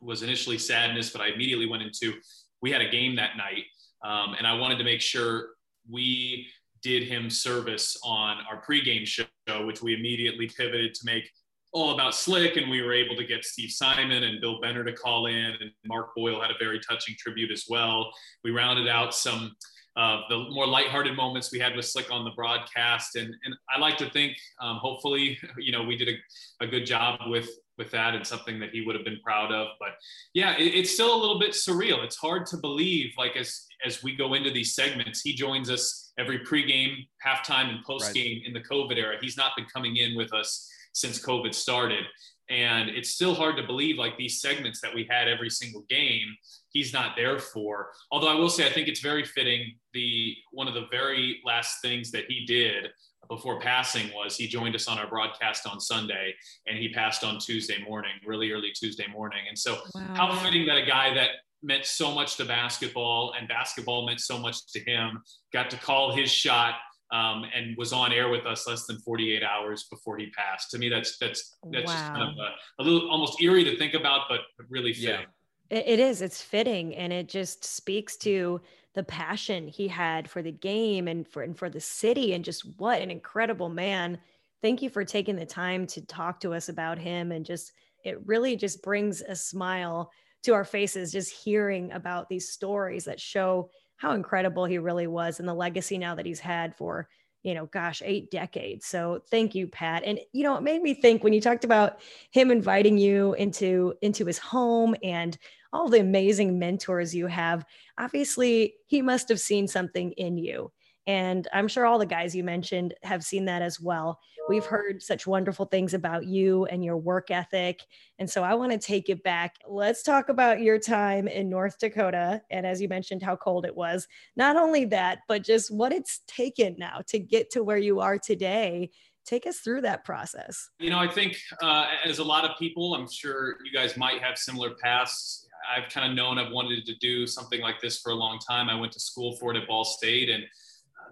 was 0.00 0.22
initially 0.22 0.58
sadness, 0.58 1.10
but 1.10 1.20
I 1.20 1.28
immediately 1.28 1.66
went 1.66 1.82
into, 1.82 2.14
we 2.62 2.70
had 2.70 2.80
a 2.80 2.88
game 2.88 3.14
that 3.16 3.36
night. 3.36 3.64
Um, 4.02 4.34
and 4.36 4.46
I 4.46 4.54
wanted 4.54 4.78
to 4.78 4.84
make 4.84 5.00
sure 5.00 5.50
we 5.88 6.48
did 6.82 7.04
him 7.04 7.30
service 7.30 7.96
on 8.02 8.38
our 8.50 8.60
pregame 8.62 9.06
show, 9.06 9.26
which 9.66 9.82
we 9.82 9.94
immediately 9.94 10.48
pivoted 10.48 10.94
to 10.94 11.06
make 11.06 11.30
all 11.72 11.94
about 11.94 12.14
Slick, 12.14 12.56
and 12.56 12.70
we 12.70 12.82
were 12.82 12.92
able 12.92 13.16
to 13.16 13.24
get 13.24 13.44
Steve 13.44 13.70
Simon 13.70 14.24
and 14.24 14.40
Bill 14.40 14.60
Benner 14.60 14.84
to 14.84 14.92
call 14.92 15.26
in, 15.26 15.52
and 15.60 15.70
Mark 15.86 16.14
Boyle 16.14 16.40
had 16.40 16.50
a 16.50 16.58
very 16.58 16.78
touching 16.80 17.14
tribute 17.18 17.50
as 17.50 17.64
well. 17.68 18.12
We 18.44 18.50
rounded 18.50 18.88
out 18.88 19.14
some 19.14 19.56
uh, 19.96 20.20
the 20.28 20.38
more 20.50 20.66
lighthearted 20.66 21.14
moments 21.14 21.52
we 21.52 21.58
had 21.58 21.76
with 21.76 21.84
Slick 21.84 22.10
on 22.10 22.24
the 22.24 22.30
broadcast. 22.30 23.16
And, 23.16 23.34
and 23.44 23.54
I 23.74 23.78
like 23.78 23.98
to 23.98 24.08
think, 24.10 24.36
um, 24.60 24.76
hopefully, 24.76 25.38
you 25.58 25.72
know, 25.72 25.82
we 25.82 25.96
did 25.96 26.08
a, 26.08 26.64
a, 26.64 26.66
good 26.66 26.86
job 26.86 27.20
with, 27.26 27.48
with 27.76 27.90
that 27.90 28.14
and 28.14 28.26
something 28.26 28.58
that 28.60 28.70
he 28.70 28.80
would 28.80 28.94
have 28.94 29.04
been 29.04 29.20
proud 29.22 29.52
of. 29.52 29.68
But 29.78 29.90
yeah, 30.32 30.56
it, 30.56 30.74
it's 30.74 30.90
still 30.90 31.14
a 31.14 31.20
little 31.20 31.38
bit 31.38 31.50
surreal. 31.50 32.02
It's 32.04 32.16
hard 32.16 32.46
to 32.46 32.56
believe, 32.56 33.12
like 33.18 33.36
as, 33.36 33.66
as 33.84 34.02
we 34.02 34.16
go 34.16 34.34
into 34.34 34.50
these 34.50 34.74
segments, 34.74 35.20
he 35.20 35.34
joins 35.34 35.70
us 35.70 36.12
every 36.18 36.38
pregame, 36.38 37.06
halftime, 37.24 37.68
and 37.68 37.84
postgame 37.84 38.38
right. 38.38 38.46
in 38.46 38.52
the 38.54 38.60
COVID 38.60 38.96
era. 38.96 39.16
He's 39.20 39.36
not 39.36 39.52
been 39.56 39.66
coming 39.66 39.96
in 39.96 40.16
with 40.16 40.32
us 40.32 40.70
since 40.94 41.22
COVID 41.22 41.54
started. 41.54 42.04
And 42.50 42.90
it's 42.90 43.10
still 43.10 43.34
hard 43.34 43.56
to 43.56 43.62
believe 43.62 43.98
like 43.98 44.16
these 44.18 44.40
segments 44.40 44.80
that 44.80 44.94
we 44.94 45.06
had 45.08 45.28
every 45.28 45.50
single 45.50 45.82
game 45.88 46.34
he's 46.72 46.92
not 46.92 47.16
there 47.16 47.38
for. 47.38 47.90
Although 48.10 48.28
I 48.28 48.34
will 48.34 48.48
say, 48.48 48.66
I 48.66 48.70
think 48.70 48.88
it's 48.88 49.00
very 49.00 49.24
fitting. 49.24 49.74
The 49.94 50.34
one 50.50 50.68
of 50.68 50.74
the 50.74 50.86
very 50.90 51.40
last 51.44 51.80
things 51.82 52.10
that 52.12 52.24
he 52.28 52.44
did 52.44 52.88
before 53.28 53.60
passing 53.60 54.10
was 54.14 54.36
he 54.36 54.46
joined 54.46 54.74
us 54.74 54.88
on 54.88 54.98
our 54.98 55.06
broadcast 55.06 55.66
on 55.66 55.80
Sunday, 55.80 56.34
and 56.66 56.76
he 56.76 56.92
passed 56.92 57.24
on 57.24 57.38
Tuesday 57.38 57.82
morning, 57.82 58.12
really 58.26 58.50
early 58.50 58.72
Tuesday 58.72 59.06
morning. 59.06 59.40
And 59.48 59.58
so, 59.58 59.78
wow. 59.94 60.14
how 60.14 60.36
fitting 60.36 60.66
that 60.66 60.78
a 60.78 60.86
guy 60.86 61.14
that 61.14 61.30
meant 61.62 61.84
so 61.84 62.12
much 62.12 62.36
to 62.36 62.44
basketball 62.44 63.34
and 63.38 63.48
basketball 63.48 64.04
meant 64.04 64.20
so 64.20 64.38
much 64.38 64.72
to 64.72 64.80
him 64.80 65.22
got 65.52 65.70
to 65.70 65.76
call 65.76 66.14
his 66.14 66.30
shot 66.30 66.74
um, 67.12 67.44
and 67.54 67.76
was 67.76 67.92
on 67.92 68.10
air 68.12 68.30
with 68.30 68.46
us 68.46 68.66
less 68.66 68.86
than 68.86 68.98
48 68.98 69.42
hours 69.42 69.84
before 69.84 70.16
he 70.16 70.30
passed. 70.30 70.70
To 70.70 70.78
me, 70.78 70.88
that's 70.88 71.18
that's 71.18 71.56
that's 71.70 71.86
wow. 71.86 71.92
just 71.92 72.12
kind 72.12 72.22
of 72.22 72.36
a, 72.38 72.82
a, 72.82 72.82
little 72.82 73.10
almost 73.10 73.40
eerie 73.40 73.64
to 73.64 73.76
think 73.76 73.94
about, 73.94 74.22
but 74.28 74.40
really 74.68 74.94
fitting. 74.94 75.26
Yeah. 75.70 75.78
It 75.78 76.00
is. 76.00 76.22
It's 76.22 76.42
fitting, 76.42 76.94
and 76.96 77.12
it 77.12 77.28
just 77.28 77.64
speaks 77.64 78.16
to 78.18 78.60
the 78.94 79.02
passion 79.04 79.68
he 79.68 79.88
had 79.88 80.28
for 80.28 80.42
the 80.42 80.52
game 80.52 81.08
and 81.08 81.26
for 81.26 81.42
and 81.42 81.56
for 81.56 81.70
the 81.70 81.80
city, 81.80 82.32
and 82.32 82.44
just 82.44 82.62
what 82.78 83.00
an 83.00 83.10
incredible 83.10 83.68
man. 83.68 84.18
Thank 84.62 84.80
you 84.80 84.88
for 84.90 85.04
taking 85.04 85.36
the 85.36 85.46
time 85.46 85.86
to 85.88 86.00
talk 86.06 86.40
to 86.40 86.54
us 86.54 86.68
about 86.68 86.98
him, 86.98 87.30
and 87.30 87.44
just 87.44 87.72
it 88.04 88.26
really 88.26 88.56
just 88.56 88.82
brings 88.82 89.20
a 89.20 89.36
smile 89.36 90.10
to 90.42 90.54
our 90.54 90.64
faces 90.64 91.12
just 91.12 91.32
hearing 91.32 91.92
about 91.92 92.28
these 92.28 92.50
stories 92.50 93.04
that 93.04 93.20
show 93.20 93.70
how 94.02 94.12
incredible 94.12 94.64
he 94.64 94.78
really 94.78 95.06
was 95.06 95.38
and 95.38 95.48
the 95.48 95.54
legacy 95.54 95.96
now 95.96 96.16
that 96.16 96.26
he's 96.26 96.40
had 96.40 96.74
for 96.74 97.08
you 97.44 97.54
know, 97.54 97.66
gosh, 97.66 98.02
eight 98.04 98.30
decades. 98.30 98.86
So 98.86 99.20
thank 99.28 99.54
you, 99.54 99.66
Pat. 99.66 100.04
And 100.04 100.20
you 100.32 100.44
know, 100.44 100.56
it 100.56 100.62
made 100.62 100.80
me 100.80 100.94
think 100.94 101.24
when 101.24 101.32
you 101.32 101.40
talked 101.40 101.64
about 101.64 102.00
him 102.30 102.50
inviting 102.52 102.98
you 102.98 103.34
into 103.34 103.94
into 104.00 104.24
his 104.26 104.38
home 104.38 104.94
and 105.02 105.36
all 105.72 105.88
the 105.88 106.00
amazing 106.00 106.58
mentors 106.58 107.14
you 107.14 107.26
have. 107.26 107.64
Obviously, 107.98 108.74
he 108.86 109.02
must 109.02 109.28
have 109.28 109.40
seen 109.40 109.66
something 109.66 110.12
in 110.12 110.38
you. 110.38 110.70
And 111.06 111.48
I'm 111.52 111.66
sure 111.66 111.84
all 111.84 111.98
the 111.98 112.06
guys 112.06 112.34
you 112.36 112.44
mentioned 112.44 112.94
have 113.02 113.24
seen 113.24 113.46
that 113.46 113.62
as 113.62 113.80
well. 113.80 114.20
We've 114.48 114.64
heard 114.64 115.02
such 115.02 115.26
wonderful 115.26 115.66
things 115.66 115.94
about 115.94 116.26
you 116.26 116.66
and 116.66 116.84
your 116.84 116.96
work 116.96 117.30
ethic. 117.30 117.80
And 118.18 118.28
so 118.28 118.42
I 118.42 118.54
want 118.54 118.72
to 118.72 118.78
take 118.78 119.08
it 119.08 119.22
back. 119.22 119.56
Let's 119.68 120.02
talk 120.02 120.28
about 120.28 120.60
your 120.60 120.78
time 120.78 121.28
in 121.28 121.48
North 121.48 121.78
Dakota. 121.78 122.42
And 122.50 122.66
as 122.66 122.80
you 122.80 122.88
mentioned, 122.88 123.22
how 123.22 123.36
cold 123.36 123.64
it 123.64 123.74
was. 123.74 124.08
Not 124.36 124.56
only 124.56 124.84
that, 124.86 125.20
but 125.28 125.44
just 125.44 125.72
what 125.72 125.92
it's 125.92 126.20
taken 126.26 126.74
now 126.76 127.02
to 127.08 127.18
get 127.18 127.50
to 127.52 127.62
where 127.62 127.78
you 127.78 128.00
are 128.00 128.18
today. 128.18 128.90
Take 129.24 129.46
us 129.46 129.60
through 129.60 129.82
that 129.82 130.04
process. 130.04 130.68
You 130.80 130.90
know, 130.90 130.98
I 130.98 131.06
think 131.06 131.36
uh, 131.62 131.86
as 132.04 132.18
a 132.18 132.24
lot 132.24 132.44
of 132.44 132.58
people, 132.58 132.94
I'm 132.94 133.08
sure 133.08 133.56
you 133.64 133.72
guys 133.72 133.96
might 133.96 134.20
have 134.20 134.36
similar 134.36 134.70
pasts. 134.82 135.46
I've 135.70 135.88
kind 135.88 136.10
of 136.10 136.16
known 136.16 136.38
I've 136.38 136.50
wanted 136.50 136.84
to 136.86 136.94
do 136.96 137.28
something 137.28 137.60
like 137.60 137.80
this 137.80 138.00
for 138.00 138.10
a 138.10 138.16
long 138.16 138.40
time. 138.40 138.68
I 138.68 138.74
went 138.74 138.92
to 138.92 139.00
school 139.00 139.36
for 139.36 139.54
it 139.54 139.56
at 139.56 139.68
Ball 139.68 139.84
State, 139.84 140.28
and 140.28 140.42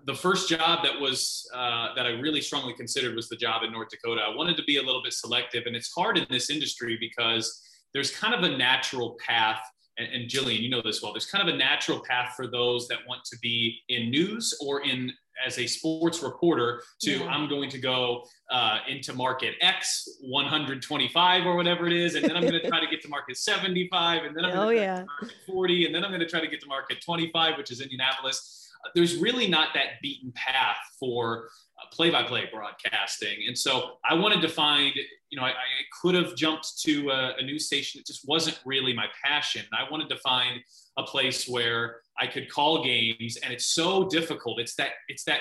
the 0.06 0.14
first 0.14 0.48
job 0.48 0.82
that 0.84 0.98
was 0.98 1.48
uh, 1.54 1.94
that 1.94 2.06
I 2.06 2.10
really 2.10 2.40
strongly 2.40 2.74
considered 2.74 3.14
was 3.14 3.28
the 3.28 3.36
job 3.36 3.62
in 3.62 3.72
North 3.72 3.88
Dakota. 3.88 4.22
I 4.22 4.34
wanted 4.34 4.56
to 4.56 4.64
be 4.64 4.76
a 4.76 4.82
little 4.82 5.02
bit 5.02 5.12
selective, 5.12 5.64
and 5.66 5.76
it's 5.76 5.92
hard 5.92 6.18
in 6.18 6.26
this 6.30 6.50
industry 6.50 6.96
because 6.98 7.62
there's 7.92 8.10
kind 8.10 8.34
of 8.34 8.42
a 8.42 8.56
natural 8.56 9.16
path. 9.24 9.60
And, 9.98 10.08
and 10.12 10.30
Jillian, 10.30 10.60
you 10.62 10.70
know 10.70 10.80
this 10.82 11.02
well. 11.02 11.12
There's 11.12 11.26
kind 11.26 11.46
of 11.46 11.54
a 11.54 11.58
natural 11.58 12.00
path 12.00 12.34
for 12.34 12.46
those 12.46 12.88
that 12.88 12.98
want 13.08 13.22
to 13.24 13.38
be 13.40 13.78
in 13.88 14.10
news 14.10 14.56
or 14.60 14.82
in 14.82 15.12
as 15.44 15.58
a 15.58 15.66
sports 15.66 16.22
reporter 16.22 16.82
to 17.00 17.18
yeah. 17.18 17.26
I'm 17.26 17.48
going 17.48 17.70
to 17.70 17.78
go 17.78 18.24
uh, 18.50 18.78
into 18.88 19.14
market 19.14 19.54
X 19.60 20.08
125 20.20 21.46
or 21.46 21.56
whatever 21.56 21.86
it 21.86 21.92
is, 21.92 22.14
and 22.14 22.24
then 22.24 22.36
I'm 22.36 22.42
going 22.42 22.60
to 22.60 22.68
try 22.68 22.80
to 22.80 22.86
get 22.86 23.02
to 23.02 23.08
market 23.08 23.36
75, 23.36 24.24
and 24.24 24.36
then 24.36 24.44
I'm 24.44 24.54
going 24.54 24.76
to 24.76 24.82
yeah. 24.82 25.04
market 25.20 25.36
40, 25.46 25.86
and 25.86 25.94
then 25.94 26.04
I'm 26.04 26.10
going 26.10 26.20
to 26.20 26.28
try 26.28 26.40
to 26.40 26.48
get 26.48 26.60
to 26.60 26.66
market 26.66 27.02
25, 27.04 27.56
which 27.56 27.70
is 27.70 27.80
Indianapolis. 27.80 28.69
There's 28.94 29.16
really 29.16 29.46
not 29.46 29.68
that 29.74 30.00
beaten 30.02 30.32
path 30.34 30.76
for 30.98 31.48
play 31.92 32.10
by 32.10 32.22
play 32.22 32.48
broadcasting. 32.52 33.36
And 33.46 33.56
so 33.56 33.92
I 34.08 34.14
wanted 34.14 34.40
to 34.42 34.48
find, 34.48 34.94
you 35.30 35.38
know, 35.38 35.44
I, 35.44 35.50
I 35.50 35.82
could 36.00 36.14
have 36.14 36.36
jumped 36.36 36.80
to 36.82 37.10
a, 37.10 37.34
a 37.38 37.42
news 37.42 37.66
station. 37.66 38.00
It 38.00 38.06
just 38.06 38.26
wasn't 38.28 38.60
really 38.64 38.92
my 38.92 39.06
passion. 39.24 39.62
I 39.72 39.90
wanted 39.90 40.08
to 40.10 40.16
find 40.18 40.60
a 40.98 41.02
place 41.02 41.48
where 41.48 41.96
I 42.18 42.26
could 42.26 42.50
call 42.50 42.84
games, 42.84 43.38
and 43.42 43.52
it's 43.52 43.66
so 43.66 44.08
difficult. 44.08 44.60
It's 44.60 44.74
that 44.76 44.90
it's 45.08 45.24
that 45.24 45.40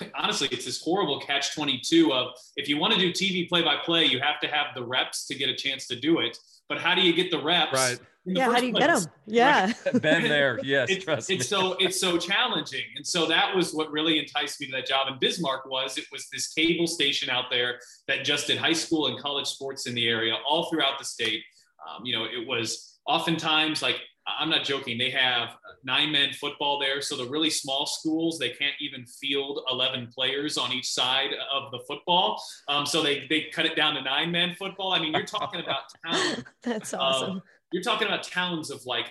honestly, 0.14 0.48
it's 0.50 0.64
this 0.64 0.82
horrible 0.82 1.20
catch 1.20 1.54
22 1.54 2.12
of 2.12 2.32
if 2.56 2.68
you 2.68 2.78
want 2.78 2.94
to 2.94 2.98
do 2.98 3.10
TV 3.12 3.48
play 3.48 3.62
by 3.62 3.76
play, 3.84 4.04
you 4.04 4.20
have 4.20 4.40
to 4.40 4.48
have 4.48 4.68
the 4.74 4.82
reps 4.82 5.26
to 5.26 5.34
get 5.34 5.48
a 5.48 5.54
chance 5.54 5.86
to 5.88 5.96
do 5.96 6.20
it. 6.20 6.38
But 6.68 6.78
how 6.78 6.94
do 6.94 7.02
you 7.02 7.12
get 7.12 7.30
the 7.30 7.42
reps? 7.42 7.72
Right. 7.74 7.98
Yeah, 8.24 8.52
how 8.52 8.60
do 8.60 8.66
you 8.66 8.72
place? 8.72 8.86
get 8.86 8.94
them? 8.94 9.12
Yeah. 9.26 9.72
Right. 9.84 10.02
Been 10.02 10.22
there. 10.24 10.60
Yes. 10.62 10.90
It, 10.90 11.02
trust 11.02 11.30
it's 11.30 11.40
me. 11.40 11.44
so 11.44 11.76
it's 11.80 12.00
so 12.00 12.18
challenging. 12.18 12.84
And 12.96 13.06
so 13.06 13.26
that 13.26 13.54
was 13.54 13.72
what 13.72 13.90
really 13.90 14.18
enticed 14.18 14.60
me 14.60 14.66
to 14.66 14.72
that 14.72 14.86
job. 14.86 15.08
And 15.08 15.18
Bismarck 15.18 15.66
was 15.66 15.98
it 15.98 16.04
was 16.12 16.28
this 16.32 16.52
cable 16.52 16.86
station 16.86 17.30
out 17.30 17.46
there 17.50 17.80
that 18.06 18.24
just 18.24 18.46
did 18.46 18.58
high 18.58 18.72
school 18.72 19.08
and 19.08 19.18
college 19.18 19.46
sports 19.46 19.86
in 19.86 19.94
the 19.94 20.08
area 20.08 20.34
all 20.48 20.70
throughout 20.70 20.98
the 20.98 21.04
state. 21.04 21.42
Um, 21.88 22.04
you 22.04 22.16
know, 22.16 22.24
it 22.24 22.46
was 22.46 23.00
oftentimes 23.06 23.82
like 23.82 23.96
I'm 24.26 24.48
not 24.48 24.64
joking. 24.64 24.98
They 24.98 25.10
have 25.10 25.56
nine 25.84 26.12
men 26.12 26.32
football 26.32 26.78
there. 26.78 27.00
So 27.00 27.16
the 27.16 27.28
really 27.28 27.50
small 27.50 27.86
schools, 27.86 28.38
they 28.38 28.50
can't 28.50 28.74
even 28.80 29.04
field 29.06 29.60
11 29.70 30.10
players 30.14 30.56
on 30.56 30.72
each 30.72 30.88
side 30.88 31.30
of 31.52 31.72
the 31.72 31.80
football. 31.88 32.40
Um, 32.68 32.86
so 32.86 33.02
they, 33.02 33.26
they 33.28 33.48
cut 33.52 33.66
it 33.66 33.74
down 33.74 33.94
to 33.94 34.02
nine 34.02 34.30
man 34.30 34.54
football. 34.56 34.92
I 34.92 35.00
mean, 35.00 35.12
you're 35.12 35.24
talking 35.24 35.60
about 35.60 35.80
towns. 36.06 36.44
That's 36.62 36.94
awesome. 36.94 37.42
You're 37.72 37.82
talking 37.82 38.08
about 38.08 38.22
towns 38.22 38.70
of 38.70 38.84
like 38.86 39.06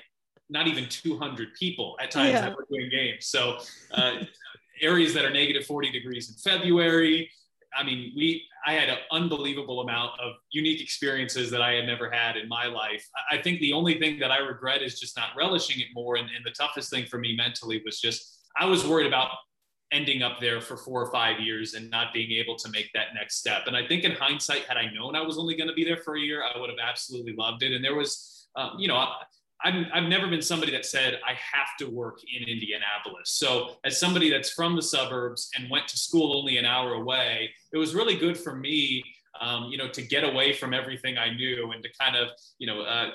not 0.49 0.67
even 0.67 0.87
200 0.87 1.53
people 1.57 1.97
at 2.01 2.11
times 2.11 2.33
yeah. 2.33 2.41
that 2.41 2.55
we're 2.55 2.65
doing 2.77 2.89
games. 2.91 3.27
So 3.27 3.57
uh, 3.93 4.23
areas 4.81 5.13
that 5.13 5.25
are 5.25 5.29
negative 5.29 5.65
40 5.65 5.91
degrees 5.91 6.29
in 6.29 6.35
February, 6.35 7.29
I 7.75 7.83
mean, 7.83 8.13
we 8.15 8.43
I 8.65 8.73
had 8.73 8.89
an 8.89 8.97
unbelievable 9.11 9.81
amount 9.81 10.19
of 10.19 10.33
unique 10.51 10.81
experiences 10.81 11.49
that 11.51 11.61
I 11.61 11.71
had 11.71 11.85
never 11.85 12.11
had 12.11 12.37
in 12.37 12.47
my 12.47 12.67
life. 12.67 13.07
I 13.31 13.37
think 13.37 13.59
the 13.59 13.73
only 13.73 13.97
thing 13.97 14.19
that 14.19 14.29
I 14.29 14.37
regret 14.37 14.83
is 14.83 14.99
just 14.99 15.17
not 15.17 15.29
relishing 15.35 15.79
it 15.79 15.87
more. 15.93 16.17
And, 16.17 16.29
and 16.35 16.45
the 16.45 16.51
toughest 16.51 16.91
thing 16.91 17.05
for 17.05 17.17
me 17.17 17.35
mentally 17.35 17.81
was 17.83 17.99
just 17.99 18.39
I 18.57 18.65
was 18.65 18.85
worried 18.85 19.07
about 19.07 19.29
ending 19.91 20.23
up 20.23 20.39
there 20.39 20.61
for 20.61 20.77
four 20.77 21.01
or 21.01 21.11
five 21.11 21.39
years 21.39 21.73
and 21.73 21.89
not 21.89 22.13
being 22.13 22.31
able 22.31 22.55
to 22.55 22.69
make 22.69 22.89
that 22.93 23.07
next 23.13 23.37
step. 23.37 23.63
And 23.67 23.75
I 23.75 23.85
think 23.85 24.03
in 24.03 24.11
hindsight, 24.13 24.63
had 24.63 24.77
I 24.77 24.91
known 24.91 25.15
I 25.15 25.21
was 25.21 25.37
only 25.37 25.55
going 25.55 25.67
to 25.67 25.73
be 25.73 25.83
there 25.83 25.97
for 25.97 26.15
a 26.15 26.19
year, 26.19 26.43
I 26.43 26.57
would 26.57 26.69
have 26.69 26.79
absolutely 26.81 27.33
loved 27.35 27.63
it. 27.63 27.73
And 27.73 27.83
there 27.83 27.95
was, 27.95 28.40
um, 28.55 28.71
you 28.77 28.87
know, 28.87 28.95
I, 28.95 29.15
I've, 29.63 29.85
I've 29.93 30.09
never 30.09 30.27
been 30.27 30.41
somebody 30.41 30.71
that 30.71 30.85
said 30.85 31.19
I 31.27 31.31
have 31.33 31.77
to 31.79 31.85
work 31.85 32.19
in 32.23 32.47
Indianapolis. 32.47 33.31
So, 33.31 33.77
as 33.83 33.99
somebody 33.99 34.29
that's 34.29 34.51
from 34.51 34.75
the 34.75 34.81
suburbs 34.81 35.49
and 35.57 35.69
went 35.69 35.87
to 35.89 35.97
school 35.97 36.35
only 36.37 36.57
an 36.57 36.65
hour 36.65 36.93
away, 36.93 37.51
it 37.71 37.77
was 37.77 37.93
really 37.93 38.15
good 38.15 38.37
for 38.37 38.55
me, 38.55 39.03
um, 39.39 39.65
you 39.65 39.77
know, 39.77 39.87
to 39.89 40.01
get 40.01 40.23
away 40.23 40.53
from 40.53 40.73
everything 40.73 41.17
I 41.17 41.33
knew 41.33 41.71
and 41.71 41.83
to 41.83 41.89
kind 41.99 42.15
of, 42.15 42.29
you 42.57 42.67
know, 42.67 42.81
uh, 42.81 43.11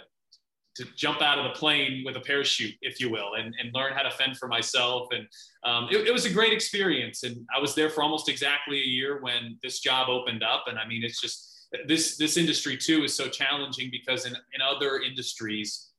to 0.76 0.84
jump 0.94 1.22
out 1.22 1.38
of 1.38 1.44
the 1.44 1.58
plane 1.58 2.02
with 2.04 2.16
a 2.16 2.20
parachute, 2.20 2.74
if 2.82 3.00
you 3.00 3.10
will, 3.10 3.34
and, 3.34 3.54
and 3.58 3.74
learn 3.74 3.94
how 3.94 4.02
to 4.02 4.10
fend 4.10 4.36
for 4.36 4.46
myself. 4.46 5.08
And 5.10 5.26
um, 5.64 5.88
it, 5.90 6.06
it, 6.06 6.12
was 6.12 6.26
a 6.26 6.30
great 6.30 6.52
experience. 6.52 7.22
And 7.22 7.46
I 7.54 7.60
was 7.60 7.74
there 7.74 7.88
for 7.88 8.02
almost 8.02 8.28
exactly 8.28 8.78
a 8.78 8.84
year 8.84 9.22
when 9.22 9.58
this 9.62 9.80
job 9.80 10.10
opened 10.10 10.42
up. 10.42 10.64
And 10.66 10.78
I 10.78 10.86
mean, 10.86 11.02
it's 11.02 11.18
just 11.18 11.55
this 11.86 12.16
this 12.16 12.36
industry 12.36 12.76
too 12.76 13.04
is 13.04 13.14
so 13.14 13.28
challenging 13.28 13.90
because 13.90 14.26
in, 14.26 14.32
in 14.32 14.60
other 14.62 15.00
industries, 15.00 15.90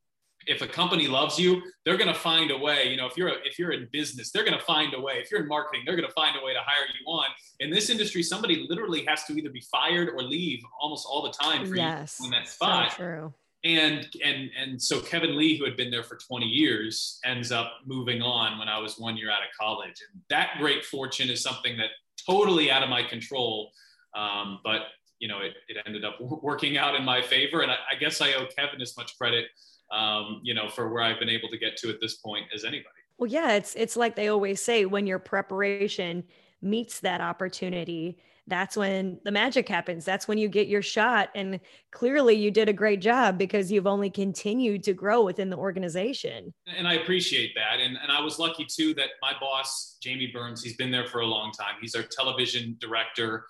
if 0.47 0.62
a 0.62 0.67
company 0.67 1.08
loves 1.08 1.38
you, 1.38 1.62
they're 1.86 1.97
going 1.97 2.13
to 2.13 2.19
find 2.19 2.51
a 2.51 2.58
way. 2.58 2.89
You 2.89 2.97
know, 2.97 3.06
if 3.06 3.17
you're 3.17 3.30
a, 3.30 3.36
if 3.43 3.60
you're 3.60 3.71
in 3.71 3.88
business, 3.91 4.32
they're 4.32 4.45
going 4.45 4.58
to 4.58 4.63
find 4.63 4.93
a 4.93 4.99
way. 4.99 5.15
If 5.15 5.30
you're 5.30 5.41
in 5.41 5.47
marketing, 5.47 5.84
they're 5.86 5.95
going 5.95 6.08
to 6.08 6.13
find 6.13 6.36
a 6.41 6.45
way 6.45 6.53
to 6.53 6.62
hire 6.62 6.86
you 6.99 7.06
on. 7.06 7.27
In 7.60 7.69
this 7.69 7.89
industry, 7.89 8.23
somebody 8.23 8.65
literally 8.69 9.03
has 9.06 9.25
to 9.25 9.34
either 9.34 9.49
be 9.49 9.63
fired 9.71 10.10
or 10.10 10.23
leave 10.23 10.62
almost 10.80 11.06
all 11.10 11.21
the 11.21 11.32
time 11.32 11.65
for 11.65 11.75
yes, 11.75 12.17
you 12.19 12.25
in 12.25 12.32
that 12.32 12.47
spot. 12.47 12.91
So 12.91 12.97
true. 12.97 13.34
And 13.63 14.08
and 14.23 14.49
and 14.58 14.82
so 14.82 15.01
Kevin 15.01 15.38
Lee, 15.38 15.58
who 15.58 15.65
had 15.65 15.75
been 15.75 15.91
there 15.91 16.03
for 16.03 16.15
20 16.15 16.45
years, 16.45 17.19
ends 17.25 17.51
up 17.51 17.73
moving 17.86 18.21
on 18.21 18.58
when 18.60 18.69
I 18.69 18.80
was 18.80 18.97
one 18.97 19.17
year 19.17 19.30
out 19.30 19.41
of 19.41 19.49
college. 19.60 20.01
And 20.13 20.21
that 20.30 20.51
great 20.60 20.86
fortune 20.86 21.30
is 21.30 21.41
something 21.41 21.75
that 21.77 21.89
totally 22.25 22.71
out 22.71 22.84
of 22.84 22.89
my 22.89 23.03
control. 23.03 23.71
Um, 24.15 24.60
but 24.63 24.84
you 25.19 25.27
know, 25.27 25.39
it, 25.39 25.53
it 25.67 25.77
ended 25.86 26.06
up 26.06 26.17
working 26.19 26.77
out 26.77 26.95
in 26.95 27.03
my 27.03 27.21
favor. 27.21 27.62
And 27.62 27.71
I, 27.71 27.77
I 27.91 27.95
guess 27.99 28.21
I 28.21 28.34
owe 28.34 28.45
Kevin 28.45 28.82
as 28.82 28.95
much 28.97 29.17
credit 29.17 29.45
um, 29.91 30.41
you 30.43 30.53
know, 30.53 30.67
for 30.67 30.91
where 30.91 31.03
I've 31.03 31.19
been 31.19 31.30
able 31.30 31.49
to 31.49 31.58
get 31.58 31.77
to 31.77 31.89
at 31.89 32.01
this 32.01 32.17
point 32.17 32.45
as 32.53 32.63
anybody. 32.63 32.89
Well, 33.17 33.30
yeah, 33.30 33.53
it's 33.53 33.73
it's 33.75 33.95
like 33.95 34.15
they 34.15 34.27
always 34.27 34.62
say 34.62 34.86
when 34.86 35.08
your 35.08 35.19
preparation 35.19 36.23
meets 36.62 36.99
that 36.99 37.21
opportunity, 37.21 38.19
that's 38.47 38.77
when 38.77 39.19
the 39.23 39.32
magic 39.32 39.67
happens. 39.67 40.06
That's 40.06 40.27
when 40.27 40.38
you 40.38 40.47
get 40.47 40.67
your 40.67 40.82
shot. 40.82 41.30
And 41.36 41.60
clearly 41.91 42.36
you 42.36 42.51
did 42.51 42.69
a 42.69 42.73
great 42.73 43.01
job 43.01 43.38
because 43.38 43.71
you've 43.71 43.88
only 43.88 44.10
continued 44.10 44.84
to 44.84 44.93
grow 44.93 45.23
within 45.23 45.49
the 45.49 45.58
organization. 45.58 46.53
And 46.77 46.88
I 46.88 46.93
appreciate 46.93 47.53
that. 47.56 47.80
And, 47.80 47.97
and 48.01 48.12
I 48.12 48.21
was 48.21 48.39
lucky 48.39 48.65
too 48.65 48.93
that 48.95 49.10
my 49.21 49.34
boss, 49.39 49.97
Jamie 50.01 50.32
Burns, 50.34 50.63
he's 50.63 50.77
been 50.77 50.91
there 50.91 51.08
for 51.08 51.19
a 51.19 51.25
long 51.25 51.51
time. 51.51 51.75
He's 51.82 51.93
our 51.93 52.03
television 52.03 52.77
director 52.80 53.45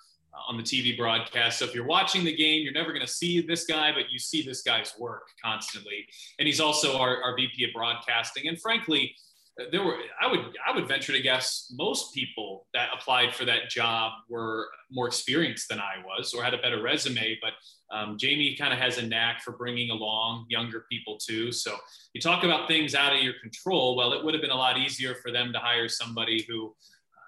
on 0.47 0.57
the 0.57 0.63
TV 0.63 0.97
broadcast. 0.97 1.59
So 1.59 1.65
if 1.65 1.73
you're 1.73 1.85
watching 1.85 2.23
the 2.23 2.35
game, 2.35 2.63
you're 2.63 2.73
never 2.73 2.93
going 2.93 3.05
to 3.05 3.11
see 3.11 3.41
this 3.41 3.65
guy, 3.65 3.91
but 3.91 4.11
you 4.11 4.19
see 4.19 4.41
this 4.41 4.61
guy's 4.61 4.93
work 4.99 5.27
constantly. 5.43 6.05
And 6.39 6.47
he's 6.47 6.59
also 6.59 6.97
our, 6.97 7.21
our 7.21 7.35
VP 7.35 7.65
of 7.65 7.69
broadcasting. 7.73 8.47
And 8.47 8.59
frankly, 8.59 9.15
there 9.71 9.83
were 9.83 9.97
I 10.21 10.27
would 10.27 10.55
I 10.65 10.75
would 10.75 10.87
venture 10.87 11.11
to 11.13 11.21
guess 11.21 11.73
most 11.75 12.13
people 12.13 12.67
that 12.73 12.89
applied 12.93 13.33
for 13.33 13.45
that 13.45 13.69
job 13.69 14.13
were 14.29 14.67
more 14.91 15.07
experienced 15.07 15.69
than 15.69 15.79
I 15.79 15.95
was 16.05 16.33
or 16.33 16.43
had 16.43 16.53
a 16.53 16.59
better 16.59 16.81
resume. 16.81 17.37
But 17.41 17.53
um, 17.95 18.17
Jamie 18.17 18.55
kind 18.55 18.71
of 18.71 18.79
has 18.79 18.97
a 18.97 19.07
knack 19.07 19.41
for 19.41 19.53
bringing 19.53 19.89
along 19.89 20.45
younger 20.49 20.85
people 20.91 21.17
too. 21.17 21.51
So 21.51 21.75
you 22.13 22.21
talk 22.21 22.43
about 22.43 22.67
things 22.67 22.93
out 22.93 23.13
of 23.13 23.21
your 23.21 23.33
control. 23.41 23.95
Well, 23.95 24.13
it 24.13 24.23
would 24.23 24.33
have 24.33 24.41
been 24.41 24.51
a 24.51 24.55
lot 24.55 24.77
easier 24.77 25.15
for 25.15 25.31
them 25.31 25.51
to 25.53 25.59
hire 25.59 25.89
somebody 25.89 26.45
who 26.47 26.75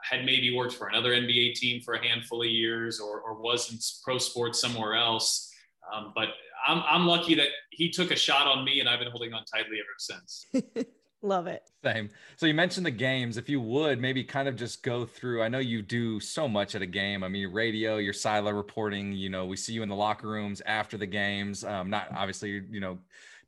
had 0.03 0.25
maybe 0.25 0.55
worked 0.55 0.73
for 0.73 0.87
another 0.87 1.11
NBA 1.11 1.55
team 1.55 1.81
for 1.81 1.95
a 1.95 2.07
handful 2.07 2.41
of 2.41 2.47
years 2.47 2.99
or, 2.99 3.21
or 3.21 3.41
was 3.41 3.71
in 3.71 3.77
pro 4.03 4.17
sports 4.17 4.59
somewhere 4.59 4.95
else. 4.95 5.51
Um, 5.93 6.13
but 6.15 6.29
I'm, 6.65 6.83
I'm 6.89 7.05
lucky 7.05 7.35
that 7.35 7.47
he 7.71 7.89
took 7.89 8.11
a 8.11 8.15
shot 8.15 8.47
on 8.47 8.63
me 8.63 8.79
and 8.79 8.89
I've 8.89 8.99
been 8.99 9.11
holding 9.11 9.33
on 9.33 9.43
tightly 9.45 9.77
ever 9.79 9.95
since. 9.97 10.47
Love 11.21 11.47
it. 11.47 11.69
Same. 11.83 12.09
So 12.37 12.45
you 12.45 12.53
mentioned 12.53 12.85
the 12.85 12.91
games. 12.91 13.35
If 13.35 13.49
you 13.49 13.59
would 13.59 13.99
maybe 13.99 14.23
kind 14.23 14.47
of 14.47 14.55
just 14.55 14.83
go 14.83 15.05
through, 15.05 15.43
I 15.43 15.49
know 15.49 15.59
you 15.59 15.81
do 15.81 16.19
so 16.21 16.47
much 16.47 16.75
at 16.75 16.81
a 16.81 16.85
game. 16.85 17.23
I 17.23 17.27
mean, 17.27 17.51
radio, 17.51 17.97
your 17.97 18.13
silo 18.13 18.51
reporting, 18.51 19.11
you 19.11 19.29
know, 19.29 19.45
we 19.45 19.57
see 19.57 19.73
you 19.73 19.83
in 19.83 19.89
the 19.89 19.95
locker 19.95 20.29
rooms 20.29 20.61
after 20.65 20.97
the 20.97 21.05
games. 21.05 21.65
Um, 21.65 21.89
not 21.89 22.07
obviously, 22.15 22.63
you 22.71 22.79
know, 22.79 22.99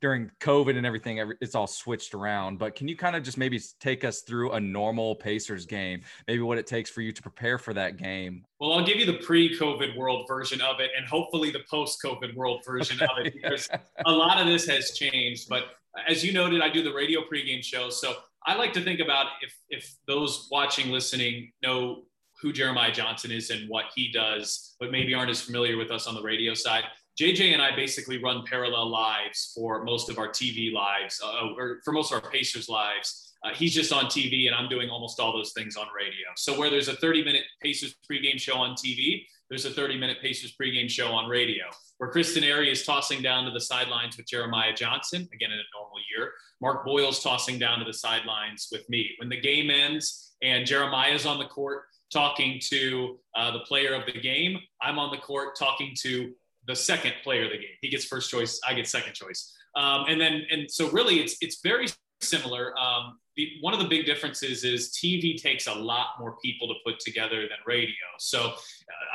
during 0.02 0.30
COVID 0.40 0.76
and 0.76 0.84
everything, 0.84 1.32
it's 1.40 1.54
all 1.54 1.68
switched 1.68 2.12
around. 2.12 2.58
But 2.58 2.74
can 2.74 2.88
you 2.88 2.96
kind 2.96 3.14
of 3.14 3.22
just 3.22 3.38
maybe 3.38 3.60
take 3.80 4.04
us 4.04 4.22
through 4.22 4.50
a 4.52 4.60
normal 4.60 5.14
Pacers 5.14 5.64
game, 5.64 6.02
maybe 6.26 6.42
what 6.42 6.58
it 6.58 6.66
takes 6.66 6.90
for 6.90 7.00
you 7.00 7.12
to 7.12 7.22
prepare 7.22 7.56
for 7.56 7.72
that 7.72 7.96
game? 7.96 8.44
Well, 8.60 8.72
I'll 8.72 8.84
give 8.84 8.98
you 8.98 9.06
the 9.06 9.18
pre-COVID 9.18 9.96
world 9.96 10.26
version 10.26 10.60
of 10.60 10.80
it, 10.80 10.90
and 10.96 11.06
hopefully 11.06 11.52
the 11.52 11.62
post-COVID 11.70 12.34
world 12.34 12.62
version 12.66 12.98
okay. 13.00 13.06
of 13.20 13.26
it, 13.26 13.34
because 13.42 13.70
a 14.04 14.10
lot 14.10 14.40
of 14.40 14.46
this 14.48 14.66
has 14.66 14.90
changed. 14.90 15.48
But 15.48 15.66
as 16.08 16.24
you 16.24 16.32
noted, 16.32 16.62
I 16.62 16.68
do 16.68 16.82
the 16.82 16.92
radio 16.92 17.20
pregame 17.20 17.62
show, 17.62 17.88
so 17.88 18.14
I 18.44 18.56
like 18.56 18.72
to 18.72 18.82
think 18.82 18.98
about 18.98 19.26
if 19.40 19.56
if 19.70 19.94
those 20.08 20.48
watching, 20.50 20.90
listening 20.90 21.52
know 21.62 22.02
who 22.40 22.52
Jeremiah 22.52 22.90
Johnson 22.90 23.30
is 23.30 23.50
and 23.50 23.68
what 23.68 23.84
he 23.94 24.10
does, 24.10 24.74
but 24.80 24.90
maybe 24.90 25.14
aren't 25.14 25.30
as 25.30 25.40
familiar 25.40 25.76
with 25.76 25.92
us 25.92 26.08
on 26.08 26.16
the 26.16 26.22
radio 26.22 26.54
side. 26.54 26.82
JJ 27.20 27.52
and 27.52 27.60
I 27.60 27.76
basically 27.76 28.22
run 28.22 28.44
parallel 28.46 28.88
lives 28.88 29.52
for 29.54 29.84
most 29.84 30.08
of 30.08 30.18
our 30.18 30.28
TV 30.28 30.72
lives, 30.72 31.20
uh, 31.22 31.48
or 31.56 31.80
for 31.84 31.92
most 31.92 32.12
of 32.12 32.22
our 32.22 32.30
Pacers 32.30 32.68
lives. 32.68 33.34
Uh, 33.44 33.52
he's 33.54 33.74
just 33.74 33.92
on 33.92 34.04
TV, 34.04 34.46
and 34.46 34.54
I'm 34.54 34.68
doing 34.68 34.88
almost 34.88 35.18
all 35.18 35.32
those 35.32 35.52
things 35.52 35.76
on 35.76 35.86
radio. 35.96 36.28
So 36.36 36.58
where 36.58 36.70
there's 36.70 36.88
a 36.88 36.96
30 36.96 37.24
minute 37.24 37.42
Pacers 37.60 37.96
pregame 38.10 38.40
show 38.40 38.56
on 38.56 38.74
TV, 38.74 39.26
there's 39.50 39.66
a 39.66 39.70
30 39.70 39.98
minute 39.98 40.18
Pacers 40.22 40.54
pregame 40.58 40.88
show 40.88 41.08
on 41.08 41.28
radio. 41.28 41.64
Where 41.98 42.10
Chris 42.10 42.36
Denari 42.36 42.70
is 42.70 42.86
tossing 42.86 43.20
down 43.20 43.44
to 43.44 43.50
the 43.50 43.60
sidelines 43.60 44.16
with 44.16 44.26
Jeremiah 44.26 44.72
Johnson, 44.72 45.28
again 45.34 45.52
in 45.52 45.58
a 45.58 45.76
normal 45.76 45.98
year. 46.16 46.32
Mark 46.60 46.86
Boyle's 46.86 47.22
tossing 47.22 47.58
down 47.58 47.78
to 47.80 47.84
the 47.84 47.92
sidelines 47.92 48.68
with 48.72 48.88
me. 48.88 49.10
When 49.18 49.28
the 49.28 49.40
game 49.40 49.70
ends 49.70 50.32
and 50.42 50.64
Jeremiah's 50.64 51.26
on 51.26 51.38
the 51.38 51.44
court 51.44 51.82
talking 52.12 52.60
to 52.70 53.18
uh, 53.34 53.50
the 53.50 53.60
player 53.60 53.94
of 53.94 54.06
the 54.06 54.18
game, 54.20 54.58
I'm 54.80 54.98
on 54.98 55.10
the 55.10 55.18
court 55.18 55.56
talking 55.58 55.94
to 56.00 56.32
the 56.66 56.76
second 56.76 57.14
player 57.22 57.44
of 57.44 57.50
the 57.50 57.58
game. 57.58 57.76
He 57.80 57.88
gets 57.88 58.04
first 58.04 58.30
choice, 58.30 58.60
I 58.66 58.74
get 58.74 58.86
second 58.86 59.14
choice. 59.14 59.52
Um, 59.74 60.04
and 60.08 60.20
then, 60.20 60.42
and 60.50 60.70
so 60.70 60.90
really 60.90 61.20
it's, 61.20 61.36
it's 61.40 61.60
very 61.62 61.88
similar. 62.20 62.78
Um, 62.78 63.18
the, 63.36 63.48
one 63.60 63.72
of 63.72 63.80
the 63.80 63.88
big 63.88 64.06
differences 64.06 64.64
is 64.64 64.90
TV 64.90 65.40
takes 65.40 65.66
a 65.66 65.74
lot 65.74 66.08
more 66.18 66.36
people 66.42 66.68
to 66.68 66.74
put 66.84 67.00
together 67.00 67.42
than 67.42 67.58
radio. 67.66 67.94
So 68.18 68.40
uh, 68.40 68.54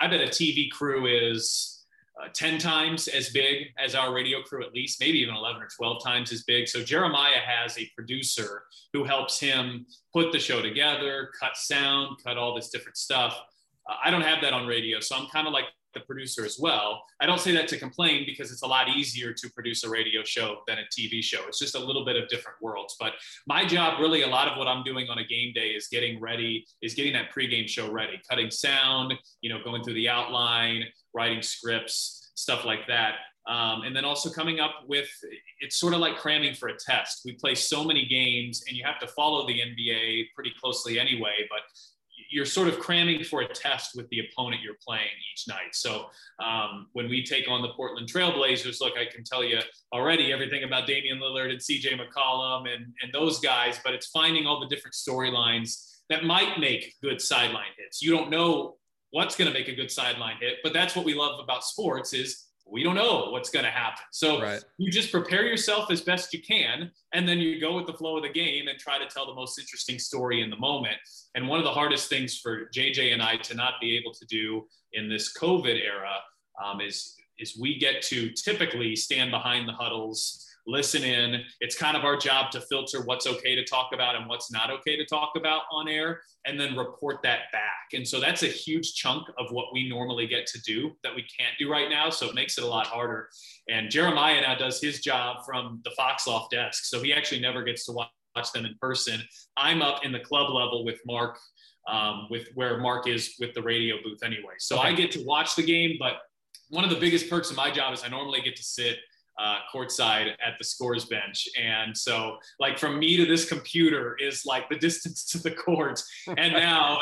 I 0.02 0.08
bet 0.08 0.22
a 0.22 0.28
TV 0.28 0.70
crew 0.72 1.06
is 1.06 1.86
uh, 2.22 2.30
10 2.34 2.58
times 2.58 3.08
as 3.08 3.30
big 3.30 3.68
as 3.78 3.94
our 3.94 4.14
radio 4.14 4.42
crew, 4.42 4.64
at 4.66 4.74
least, 4.74 5.00
maybe 5.00 5.20
even 5.20 5.36
11 5.36 5.62
or 5.62 5.68
12 5.68 6.04
times 6.04 6.32
as 6.32 6.44
big. 6.44 6.68
So 6.68 6.84
Jeremiah 6.84 7.40
has 7.46 7.78
a 7.78 7.90
producer 7.96 8.64
who 8.92 9.04
helps 9.04 9.40
him 9.40 9.86
put 10.14 10.32
the 10.32 10.40
show 10.40 10.62
together, 10.62 11.30
cut 11.40 11.56
sound, 11.56 12.18
cut 12.24 12.38
all 12.38 12.56
this 12.56 12.70
different 12.70 12.98
stuff. 12.98 13.40
Uh, 13.88 13.96
I 14.04 14.10
don't 14.10 14.24
have 14.24 14.42
that 14.42 14.54
on 14.54 14.66
radio. 14.66 15.00
So 15.00 15.16
I'm 15.16 15.28
kind 15.28 15.46
of 15.46 15.54
like 15.54 15.66
the 15.98 16.06
producer 16.06 16.46
as 16.46 16.58
well. 16.60 17.04
I 17.20 17.26
don't 17.26 17.40
say 17.40 17.52
that 17.54 17.68
to 17.70 17.78
complain 17.78 18.24
because 18.26 18.52
it's 18.52 18.62
a 18.62 18.68
lot 18.68 18.90
easier 18.90 19.34
to 19.34 19.50
produce 19.52 19.84
a 19.84 19.90
radio 19.90 20.24
show 20.24 20.58
than 20.68 20.78
a 20.80 20.84
TV 20.98 21.24
show. 21.24 21.40
It's 21.48 21.60
just 21.60 21.76
a 21.76 21.80
little 21.80 22.06
bit 22.06 22.16
of 22.16 22.28
different 22.30 22.58
worlds. 22.62 22.96
But 23.00 23.14
my 23.48 23.66
job, 23.66 24.00
really, 24.00 24.24
a 24.24 24.28
lot 24.28 24.48
of 24.48 24.58
what 24.58 24.68
I'm 24.68 24.84
doing 24.84 25.10
on 25.10 25.18
a 25.20 25.26
game 25.26 25.54
day 25.54 25.70
is 25.70 25.88
getting 25.88 26.20
ready, 26.20 26.66
is 26.82 26.94
getting 26.94 27.14
that 27.14 27.32
pregame 27.34 27.68
show 27.68 27.92
ready, 27.92 28.22
cutting 28.30 28.52
sound, 28.52 29.14
you 29.42 29.50
know, 29.50 29.64
going 29.64 29.84
through 29.84 29.96
the 29.96 30.10
outline, 30.10 30.84
writing 31.14 31.42
scripts, 31.42 32.32
stuff 32.36 32.66
like 32.66 32.88
that. 32.88 33.16
Um, 33.48 33.84
and 33.84 33.96
then 33.96 34.04
also 34.04 34.30
coming 34.30 34.60
up 34.60 34.74
with 34.88 35.08
it's 35.62 35.78
sort 35.78 35.94
of 35.94 36.00
like 36.00 36.18
cramming 36.18 36.54
for 36.54 36.68
a 36.68 36.76
test. 36.78 37.22
We 37.24 37.34
play 37.34 37.56
so 37.56 37.84
many 37.84 38.06
games, 38.06 38.64
and 38.68 38.76
you 38.76 38.84
have 38.84 39.00
to 39.00 39.08
follow 39.08 39.48
the 39.48 39.54
NBA 39.54 40.26
pretty 40.36 40.52
closely 40.60 41.00
anyway. 41.00 41.48
But 41.50 41.62
you're 42.30 42.46
sort 42.46 42.68
of 42.68 42.80
cramming 42.80 43.24
for 43.24 43.42
a 43.42 43.48
test 43.48 43.92
with 43.96 44.08
the 44.10 44.20
opponent 44.20 44.62
you're 44.62 44.78
playing 44.86 45.08
each 45.34 45.48
night. 45.48 45.74
So 45.74 46.06
um, 46.44 46.88
when 46.94 47.10
we 47.10 47.24
take 47.24 47.50
on 47.50 47.62
the 47.62 47.70
Portland 47.70 48.08
Trailblazers, 48.12 48.82
look, 48.82 48.94
I 48.98 49.06
can 49.06 49.24
tell 49.24 49.44
you 49.44 49.60
already 49.94 50.32
everything 50.32 50.64
about 50.64 50.88
Damian 50.88 51.20
Lillard 51.20 51.52
and 51.52 51.60
CJ 51.60 52.00
McCollum 52.00 52.74
and, 52.74 52.94
and 53.02 53.14
those 53.14 53.40
guys, 53.40 53.80
but 53.84 53.94
it's 53.94 54.08
finding 54.08 54.46
all 54.46 54.60
the 54.60 54.68
different 54.68 54.96
storylines 54.96 55.96
that 56.10 56.24
might 56.24 56.60
make 56.60 56.96
good 57.02 57.22
sideline 57.22 57.72
hits. 57.78 58.02
You 58.02 58.12
don't 58.12 58.30
know 58.30 58.76
what's 59.12 59.36
going 59.36 59.52
to 59.52 59.58
make 59.58 59.68
a 59.68 59.76
good 59.76 59.92
sideline 59.92 60.38
hit, 60.40 60.58
but 60.64 60.74
that's 60.74 60.96
what 60.96 61.06
we 61.06 61.14
love 61.14 61.40
about 61.40 61.64
sports 61.64 62.14
is 62.14 62.47
we 62.70 62.84
don't 62.84 62.96
know 62.96 63.30
what's 63.32 63.50
going 63.50 63.66
to 63.66 63.72
happen. 63.72 64.04
So 64.12 64.42
right. 64.42 64.64
you 64.78 64.92
just 64.92 65.12
prepare 65.12 65.46
yourself 65.46 65.90
as 65.92 66.02
best 66.02 66.34
you 66.34 66.42
can, 66.42 66.92
and 67.14 67.28
then 67.28 67.40
you 67.40 67.60
go 67.60 67.76
with 67.76 67.88
the 67.88 67.94
flow 67.94 68.18
of 68.18 68.24
the 68.24 68.30
game 68.30 68.68
and 68.68 68.78
try 68.78 68.98
to 68.98 69.06
tell 69.08 69.26
the 69.26 69.34
most 69.34 69.60
interesting 69.60 70.00
story 70.00 70.42
in 70.42 70.50
the 70.50 70.58
moment. 70.58 70.98
And 71.36 71.48
one 71.48 71.60
of 71.60 71.66
the 71.66 71.72
hardest 71.72 72.10
things 72.10 72.38
for 72.38 72.70
JJ 72.76 73.14
and 73.14 73.22
I 73.22 73.38
to 73.38 73.56
not 73.56 73.76
be 73.82 73.98
able 73.98 74.14
to 74.14 74.26
do 74.26 74.66
in 74.94 75.10
this 75.10 75.36
COVID 75.38 75.80
era 75.84 76.14
um, 76.64 76.82
is 76.82 77.16
is 77.40 77.58
we 77.60 77.78
get 77.78 78.02
to 78.02 78.32
typically 78.32 78.96
stand 78.96 79.30
behind 79.30 79.68
the 79.68 79.74
huddles 79.74 80.47
listen 80.68 81.04
in. 81.04 81.44
It's 81.62 81.78
kind 81.78 81.96
of 81.98 82.04
our 82.04 82.18
job 82.18 82.52
to 82.52 82.62
filter 82.62 83.02
what's 83.02 83.26
okay 83.26 83.56
to 83.56 83.64
talk 83.64 83.92
about 83.94 84.16
and 84.16 84.28
what's 84.28 84.52
not 84.52 84.70
okay 84.70 84.98
to 84.98 85.06
talk 85.06 85.32
about 85.36 85.62
on 85.72 85.88
air 85.88 86.22
and 86.46 86.60
then 86.60 86.76
report 86.76 87.22
that 87.24 87.52
back. 87.52 87.94
And 87.94 88.08
so 88.08 88.20
that's 88.20 88.44
a 88.44 88.48
huge 88.48 88.94
chunk 88.94 89.28
of 89.40 89.52
what 89.52 89.68
we 89.74 89.88
normally 89.88 90.28
get 90.28 90.46
to 90.48 90.62
do 90.62 90.92
that 91.04 91.16
we 91.16 91.22
can't 91.22 91.58
do 91.58 91.72
right 91.72 91.90
now. 91.90 92.10
So 92.10 92.28
it 92.28 92.36
makes 92.36 92.58
it 92.58 92.66
a 92.66 92.68
lot 92.68 92.86
harder. 92.86 93.30
And 93.70 93.90
Jeremiah 93.90 94.42
now 94.42 94.56
does 94.56 94.82
his 94.82 95.00
job 95.00 95.38
from 95.46 95.82
the 95.86 95.92
Fox 95.92 96.28
Loft 96.28 96.52
desk. 96.52 96.86
So 96.86 97.02
he 97.02 97.14
actually 97.14 97.40
never 97.40 97.64
gets 97.64 97.86
to 97.86 97.94
watch 97.94 98.52
them 98.54 98.66
in 98.66 98.76
person. 98.80 99.22
I'm 99.56 99.82
up 99.82 100.06
in 100.06 100.12
the 100.12 100.20
club 100.20 100.54
level 100.54 100.84
with 100.84 101.00
Mark, 101.06 101.40
um, 101.90 102.28
with 102.30 102.50
where 102.56 102.78
Mark 102.78 103.08
is 103.08 103.36
with 103.40 103.54
the 103.54 103.62
radio 103.62 103.96
booth 104.04 104.22
anyway. 104.22 104.54
So 104.60 104.78
okay. 104.78 104.90
I 104.90 104.94
get 104.94 105.12
to 105.12 105.24
watch 105.24 105.56
the 105.56 105.64
game, 105.64 105.96
but 105.98 106.18
one 106.70 106.84
of 106.84 106.90
the 106.90 106.98
biggest 106.98 107.30
perks 107.30 107.50
of 107.50 107.56
my 107.56 107.72
job 107.72 107.94
is 107.94 108.04
I 108.04 108.10
normally 108.10 108.42
get 108.42 108.58
to 108.58 108.64
sit 108.64 108.98
uh, 109.40 109.60
courtside 109.74 110.30
at 110.46 110.58
the 110.58 110.64
scores 110.64 111.06
bench. 111.06 111.48
And 111.62 111.96
so, 111.96 112.38
like, 112.60 112.80
from 112.80 113.00
me 113.00 113.18
to 113.18 113.26
this 113.26 113.48
computer 113.48 114.16
is 114.20 114.46
like 114.46 114.70
the 114.70 114.76
distance 114.80 115.26
to 115.32 115.38
the 115.40 115.52
court. 115.52 116.02
And 116.28 116.54
now, 116.54 117.00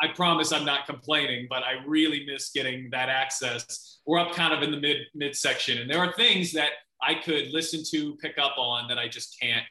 I 0.00 0.08
promise 0.14 0.52
I'm 0.52 0.64
not 0.64 0.86
complaining, 0.86 1.46
but 1.50 1.64
I 1.64 1.84
really 1.86 2.24
miss 2.24 2.50
getting 2.50 2.88
that 2.90 3.08
access. 3.08 3.98
We're 4.06 4.20
up 4.20 4.32
kind 4.32 4.54
of 4.54 4.62
in 4.62 4.70
the 4.70 4.80
mid 4.80 4.98
midsection, 5.14 5.78
and 5.78 5.90
there 5.90 5.98
are 5.98 6.12
things 6.12 6.52
that 6.52 6.70
I 7.02 7.14
could 7.14 7.50
listen 7.50 7.82
to, 7.90 8.16
pick 8.16 8.38
up 8.38 8.58
on 8.58 8.88
that 8.88 8.98
I 8.98 9.08
just 9.08 9.38
can't 9.40 9.64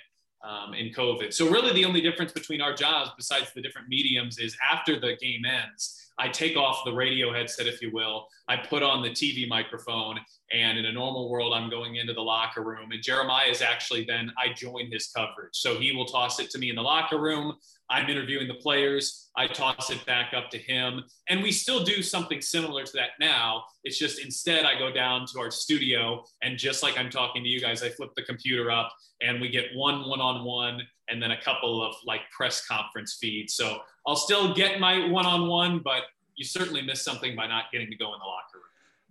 um, 0.47 0.73
in 0.73 0.93
COVID. 0.93 1.33
So 1.33 1.49
really, 1.49 1.73
the 1.73 1.85
only 1.85 2.01
difference 2.01 2.31
between 2.31 2.61
our 2.61 2.73
jobs, 2.73 3.11
besides 3.17 3.51
the 3.53 3.61
different 3.61 3.89
mediums, 3.89 4.39
is 4.39 4.55
after 4.71 4.99
the 4.99 5.17
game 5.21 5.43
ends. 5.45 6.03
I 6.19 6.29
take 6.29 6.57
off 6.57 6.83
the 6.83 6.93
radio 6.93 7.31
headset, 7.31 7.67
if 7.67 7.79
you 7.81 7.91
will. 7.91 8.27
I 8.47 8.57
put 8.57 8.81
on 8.81 9.03
the 9.03 9.09
TV 9.09 9.47
microphone, 9.47 10.19
and 10.51 10.77
in 10.77 10.85
a 10.85 10.91
normal 10.91 11.29
world, 11.29 11.53
I'm 11.53 11.69
going 11.69 11.97
into 11.97 12.13
the 12.13 12.21
locker 12.21 12.63
room. 12.63 12.91
And 12.91 13.03
Jeremiah 13.03 13.49
is 13.49 13.61
actually 13.61 14.05
then 14.05 14.31
I 14.37 14.53
join 14.53 14.89
his 14.91 15.07
coverage. 15.07 15.53
So 15.53 15.77
he 15.77 15.91
will 15.91 16.05
toss 16.05 16.39
it 16.39 16.49
to 16.51 16.57
me 16.57 16.69
in 16.69 16.75
the 16.75 16.81
locker 16.81 17.19
room. 17.19 17.53
I'm 17.89 18.09
interviewing 18.09 18.47
the 18.47 18.55
players. 18.55 19.29
I 19.37 19.47
toss 19.47 19.89
it 19.89 20.05
back 20.05 20.33
up 20.33 20.49
to 20.51 20.57
him. 20.57 21.03
And 21.29 21.41
we 21.41 21.51
still 21.51 21.83
do 21.83 22.01
something 22.01 22.41
similar 22.41 22.83
to 22.83 22.91
that 22.93 23.11
now. 23.19 23.63
It's 23.83 23.97
just 23.97 24.19
instead, 24.19 24.65
I 24.65 24.77
go 24.77 24.91
down 24.91 25.25
to 25.33 25.39
our 25.39 25.51
studio. 25.51 26.23
And 26.41 26.57
just 26.57 26.83
like 26.83 26.97
I'm 26.97 27.09
talking 27.09 27.43
to 27.43 27.49
you 27.49 27.61
guys, 27.61 27.83
I 27.83 27.89
flip 27.89 28.11
the 28.15 28.23
computer 28.23 28.71
up 28.71 28.91
and 29.21 29.39
we 29.41 29.49
get 29.49 29.65
one 29.75 30.07
one 30.07 30.21
on 30.21 30.43
one 30.43 30.81
and 31.09 31.21
then 31.21 31.31
a 31.31 31.41
couple 31.41 31.83
of 31.83 31.95
like 32.05 32.21
press 32.35 32.65
conference 32.65 33.17
feeds. 33.19 33.53
So 33.53 33.79
I'll 34.05 34.15
still 34.15 34.53
get 34.53 34.79
my 34.79 35.09
one 35.09 35.25
on 35.25 35.47
one, 35.47 35.79
but 35.83 36.03
you 36.35 36.45
certainly 36.45 36.81
miss 36.81 37.03
something 37.03 37.35
by 37.35 37.47
not 37.47 37.65
getting 37.71 37.89
to 37.89 37.95
go 37.95 38.13
in 38.13 38.19
the 38.19 38.25
locker 38.25 38.55
room. 38.55 38.66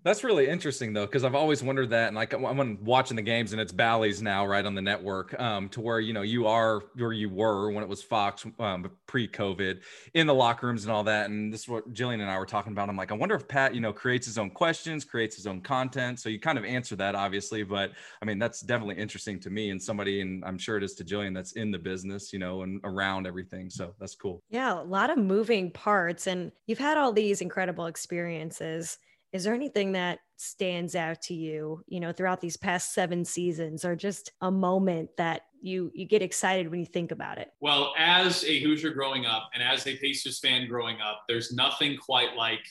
That's 0.06 0.22
really 0.22 0.46
interesting 0.46 0.92
though, 0.92 1.04
because 1.04 1.24
I've 1.24 1.34
always 1.34 1.64
wondered 1.64 1.90
that, 1.90 2.06
and 2.06 2.14
like 2.14 2.32
I'm 2.32 2.84
watching 2.84 3.16
the 3.16 3.22
games, 3.22 3.50
and 3.50 3.60
it's 3.60 3.72
Bally's 3.72 4.22
now, 4.22 4.46
right 4.46 4.64
on 4.64 4.76
the 4.76 4.80
network, 4.80 5.34
um, 5.40 5.68
to 5.70 5.80
where 5.80 5.98
you 5.98 6.12
know 6.12 6.22
you 6.22 6.46
are 6.46 6.84
where 6.94 7.12
you 7.12 7.28
were 7.28 7.72
when 7.72 7.82
it 7.82 7.88
was 7.88 8.04
Fox 8.04 8.46
um, 8.60 8.88
pre-COVID 9.08 9.80
in 10.14 10.28
the 10.28 10.32
locker 10.32 10.68
rooms 10.68 10.84
and 10.84 10.92
all 10.92 11.02
that. 11.02 11.28
And 11.28 11.52
this 11.52 11.62
is 11.62 11.68
what 11.68 11.92
Jillian 11.92 12.20
and 12.20 12.30
I 12.30 12.38
were 12.38 12.46
talking 12.46 12.70
about. 12.70 12.88
I'm 12.88 12.96
like, 12.96 13.10
I 13.10 13.16
wonder 13.16 13.34
if 13.34 13.48
Pat, 13.48 13.74
you 13.74 13.80
know, 13.80 13.92
creates 13.92 14.26
his 14.26 14.38
own 14.38 14.50
questions, 14.50 15.04
creates 15.04 15.34
his 15.34 15.48
own 15.48 15.60
content. 15.60 16.20
So 16.20 16.28
you 16.28 16.38
kind 16.38 16.56
of 16.56 16.64
answer 16.64 16.94
that, 16.94 17.16
obviously, 17.16 17.64
but 17.64 17.90
I 18.22 18.26
mean 18.26 18.38
that's 18.38 18.60
definitely 18.60 19.02
interesting 19.02 19.40
to 19.40 19.50
me 19.50 19.70
and 19.70 19.82
somebody, 19.82 20.20
and 20.20 20.44
I'm 20.44 20.56
sure 20.56 20.76
it 20.76 20.84
is 20.84 20.94
to 20.94 21.04
Jillian 21.04 21.34
that's 21.34 21.54
in 21.54 21.72
the 21.72 21.80
business, 21.80 22.32
you 22.32 22.38
know, 22.38 22.62
and 22.62 22.80
around 22.84 23.26
everything. 23.26 23.70
So 23.70 23.92
that's 23.98 24.14
cool. 24.14 24.40
Yeah, 24.50 24.80
a 24.80 24.84
lot 24.84 25.10
of 25.10 25.18
moving 25.18 25.72
parts, 25.72 26.28
and 26.28 26.52
you've 26.68 26.78
had 26.78 26.96
all 26.96 27.12
these 27.12 27.40
incredible 27.40 27.86
experiences 27.86 28.98
is 29.36 29.44
there 29.44 29.54
anything 29.54 29.92
that 29.92 30.20
stands 30.38 30.94
out 30.94 31.20
to 31.22 31.34
you 31.34 31.82
you 31.86 32.00
know 32.00 32.12
throughout 32.12 32.40
these 32.40 32.56
past 32.56 32.94
seven 32.94 33.24
seasons 33.24 33.84
or 33.84 33.94
just 33.94 34.32
a 34.40 34.50
moment 34.50 35.10
that 35.18 35.42
you 35.60 35.90
you 35.94 36.06
get 36.06 36.22
excited 36.22 36.70
when 36.70 36.80
you 36.80 36.86
think 36.86 37.12
about 37.12 37.36
it? 37.38 37.52
Well 37.60 37.92
as 37.98 38.44
a 38.44 38.60
hoosier 38.60 38.90
growing 38.90 39.26
up 39.26 39.50
and 39.54 39.62
as 39.62 39.86
a 39.86 39.96
pacers 39.96 40.38
fan 40.40 40.66
growing 40.68 41.00
up 41.00 41.22
there's 41.28 41.52
nothing 41.52 41.96
quite 41.98 42.34
like 42.34 42.64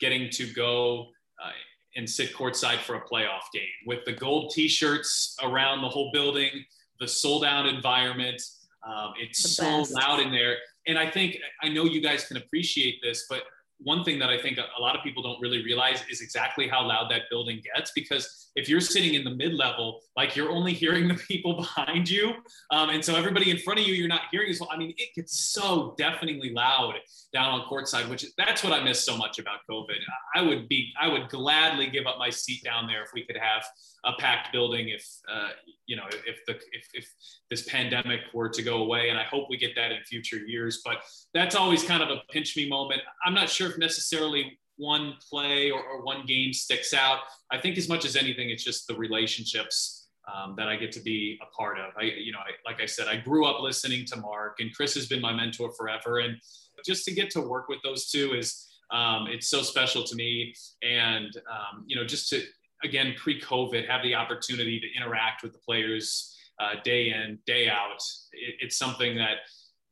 getting 0.00 0.30
to 0.30 0.50
go 0.52 1.08
uh, 1.42 1.50
and 1.96 2.08
sit 2.08 2.34
courtside 2.34 2.78
for 2.78 2.94
a 2.94 3.04
playoff 3.06 3.44
game 3.52 3.76
with 3.86 4.04
the 4.06 4.12
gold 4.12 4.52
t-shirts 4.54 5.36
around 5.42 5.82
the 5.82 5.88
whole 5.88 6.10
building 6.12 6.50
the 6.98 7.06
sold 7.06 7.44
out 7.44 7.66
environment. 7.66 8.42
Um, 8.86 9.12
it's 9.20 9.54
so 9.54 9.84
loud 9.90 10.20
in 10.20 10.30
there. 10.30 10.56
And 10.86 10.98
i 10.98 11.10
think 11.10 11.36
i 11.62 11.68
know 11.68 11.84
you 11.84 12.00
guys 12.00 12.26
can 12.26 12.36
appreciate 12.36 13.00
this 13.02 13.26
but 13.28 13.42
one 13.78 14.04
thing 14.04 14.18
that 14.18 14.30
I 14.30 14.38
think 14.38 14.58
a 14.58 14.80
lot 14.80 14.96
of 14.96 15.02
people 15.02 15.22
don't 15.22 15.40
really 15.40 15.62
realize 15.62 16.02
is 16.10 16.20
exactly 16.20 16.68
how 16.68 16.86
loud 16.86 17.10
that 17.10 17.22
building 17.30 17.60
gets. 17.74 17.92
Because 17.94 18.50
if 18.56 18.68
you're 18.68 18.80
sitting 18.80 19.14
in 19.14 19.24
the 19.24 19.34
mid 19.34 19.54
level, 19.54 20.00
like 20.16 20.34
you're 20.34 20.50
only 20.50 20.72
hearing 20.72 21.08
the 21.08 21.14
people 21.14 21.54
behind 21.54 22.08
you. 22.08 22.32
Um, 22.70 22.90
and 22.90 23.04
so 23.04 23.14
everybody 23.14 23.50
in 23.50 23.58
front 23.58 23.80
of 23.80 23.86
you, 23.86 23.94
you're 23.94 24.08
not 24.08 24.22
hearing 24.30 24.50
as 24.50 24.60
well. 24.60 24.70
I 24.72 24.76
mean, 24.76 24.94
it 24.96 25.14
gets 25.14 25.38
so 25.52 25.94
deafeningly 25.98 26.50
loud 26.52 26.94
down 27.32 27.50
on 27.50 27.68
courtside, 27.68 28.08
which 28.08 28.24
that's 28.38 28.64
what 28.64 28.72
I 28.72 28.82
miss 28.82 29.04
so 29.04 29.16
much 29.16 29.38
about 29.38 29.58
COVID. 29.70 29.98
I 30.34 30.42
would 30.42 30.68
be, 30.68 30.92
I 31.00 31.08
would 31.08 31.28
gladly 31.28 31.88
give 31.88 32.06
up 32.06 32.18
my 32.18 32.30
seat 32.30 32.62
down 32.64 32.86
there 32.86 33.02
if 33.02 33.10
we 33.12 33.24
could 33.24 33.36
have 33.36 33.64
a 34.06 34.12
packed 34.18 34.52
building 34.52 34.88
if 34.88 35.04
uh, 35.30 35.50
you 35.86 35.96
know 35.96 36.04
if 36.26 36.44
the 36.46 36.54
if, 36.72 36.88
if 36.94 37.12
this 37.50 37.62
pandemic 37.62 38.20
were 38.32 38.48
to 38.48 38.62
go 38.62 38.82
away 38.82 39.08
and 39.10 39.18
i 39.18 39.24
hope 39.24 39.48
we 39.50 39.56
get 39.56 39.74
that 39.74 39.90
in 39.90 40.02
future 40.04 40.38
years 40.38 40.80
but 40.84 40.98
that's 41.34 41.54
always 41.54 41.82
kind 41.82 42.02
of 42.02 42.08
a 42.08 42.20
pinch 42.30 42.56
me 42.56 42.68
moment 42.68 43.00
i'm 43.24 43.34
not 43.34 43.48
sure 43.48 43.65
if 43.66 43.78
necessarily 43.78 44.58
one 44.76 45.14
play 45.30 45.70
or, 45.70 45.82
or 45.82 46.02
one 46.04 46.26
game 46.26 46.52
sticks 46.52 46.92
out 46.92 47.20
i 47.50 47.58
think 47.58 47.78
as 47.78 47.88
much 47.88 48.04
as 48.04 48.16
anything 48.16 48.50
it's 48.50 48.64
just 48.64 48.86
the 48.86 48.94
relationships 48.94 50.06
um, 50.32 50.54
that 50.56 50.68
I 50.68 50.76
get 50.76 50.92
to 50.92 51.00
be 51.00 51.38
a 51.40 51.46
part 51.56 51.78
of. 51.78 51.92
I, 51.98 52.04
you 52.04 52.32
know, 52.32 52.38
I, 52.38 52.50
like 52.68 52.80
I 52.80 52.86
said, 52.86 53.06
I 53.06 53.16
grew 53.16 53.46
up 53.46 53.60
listening 53.60 54.04
to 54.06 54.16
Mark, 54.16 54.56
and 54.58 54.74
Chris 54.74 54.94
has 54.94 55.06
been 55.06 55.20
my 55.20 55.32
mentor 55.32 55.72
forever. 55.72 56.18
And 56.18 56.36
just 56.84 57.04
to 57.04 57.14
get 57.14 57.30
to 57.30 57.40
work 57.40 57.68
with 57.68 57.78
those 57.82 58.10
two 58.10 58.34
is, 58.34 58.66
um, 58.90 59.26
it's 59.28 59.48
so 59.48 59.62
special 59.62 60.04
to 60.04 60.14
me. 60.16 60.54
And 60.82 61.34
um, 61.50 61.84
you 61.86 61.96
know, 61.96 62.04
just 62.04 62.28
to 62.30 62.42
again, 62.84 63.14
pre 63.16 63.40
COVID, 63.40 63.88
have 63.88 64.02
the 64.02 64.14
opportunity 64.14 64.80
to 64.80 64.86
interact 64.96 65.42
with 65.42 65.52
the 65.52 65.58
players 65.58 66.36
uh, 66.60 66.74
day 66.84 67.10
in, 67.10 67.38
day 67.46 67.68
out. 67.68 68.02
It, 68.32 68.56
it's 68.60 68.78
something 68.78 69.16
that 69.16 69.38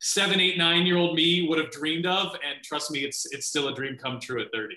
seven, 0.05 0.39
eight, 0.39 0.59
nine 0.59 0.85
year 0.85 0.99
old 0.99 1.17
me 1.17 1.49
would 1.49 1.59
have 1.59 1.71
dreamed 1.71 2.05
of. 2.05 2.35
And 2.35 2.63
trust 2.63 2.91
me, 2.91 3.01
it's, 3.01 3.25
it's 3.33 3.47
still 3.47 3.69
a 3.69 3.75
dream 3.75 3.97
come 3.97 4.21
true 4.21 4.43
at 4.43 4.49
30. 4.53 4.77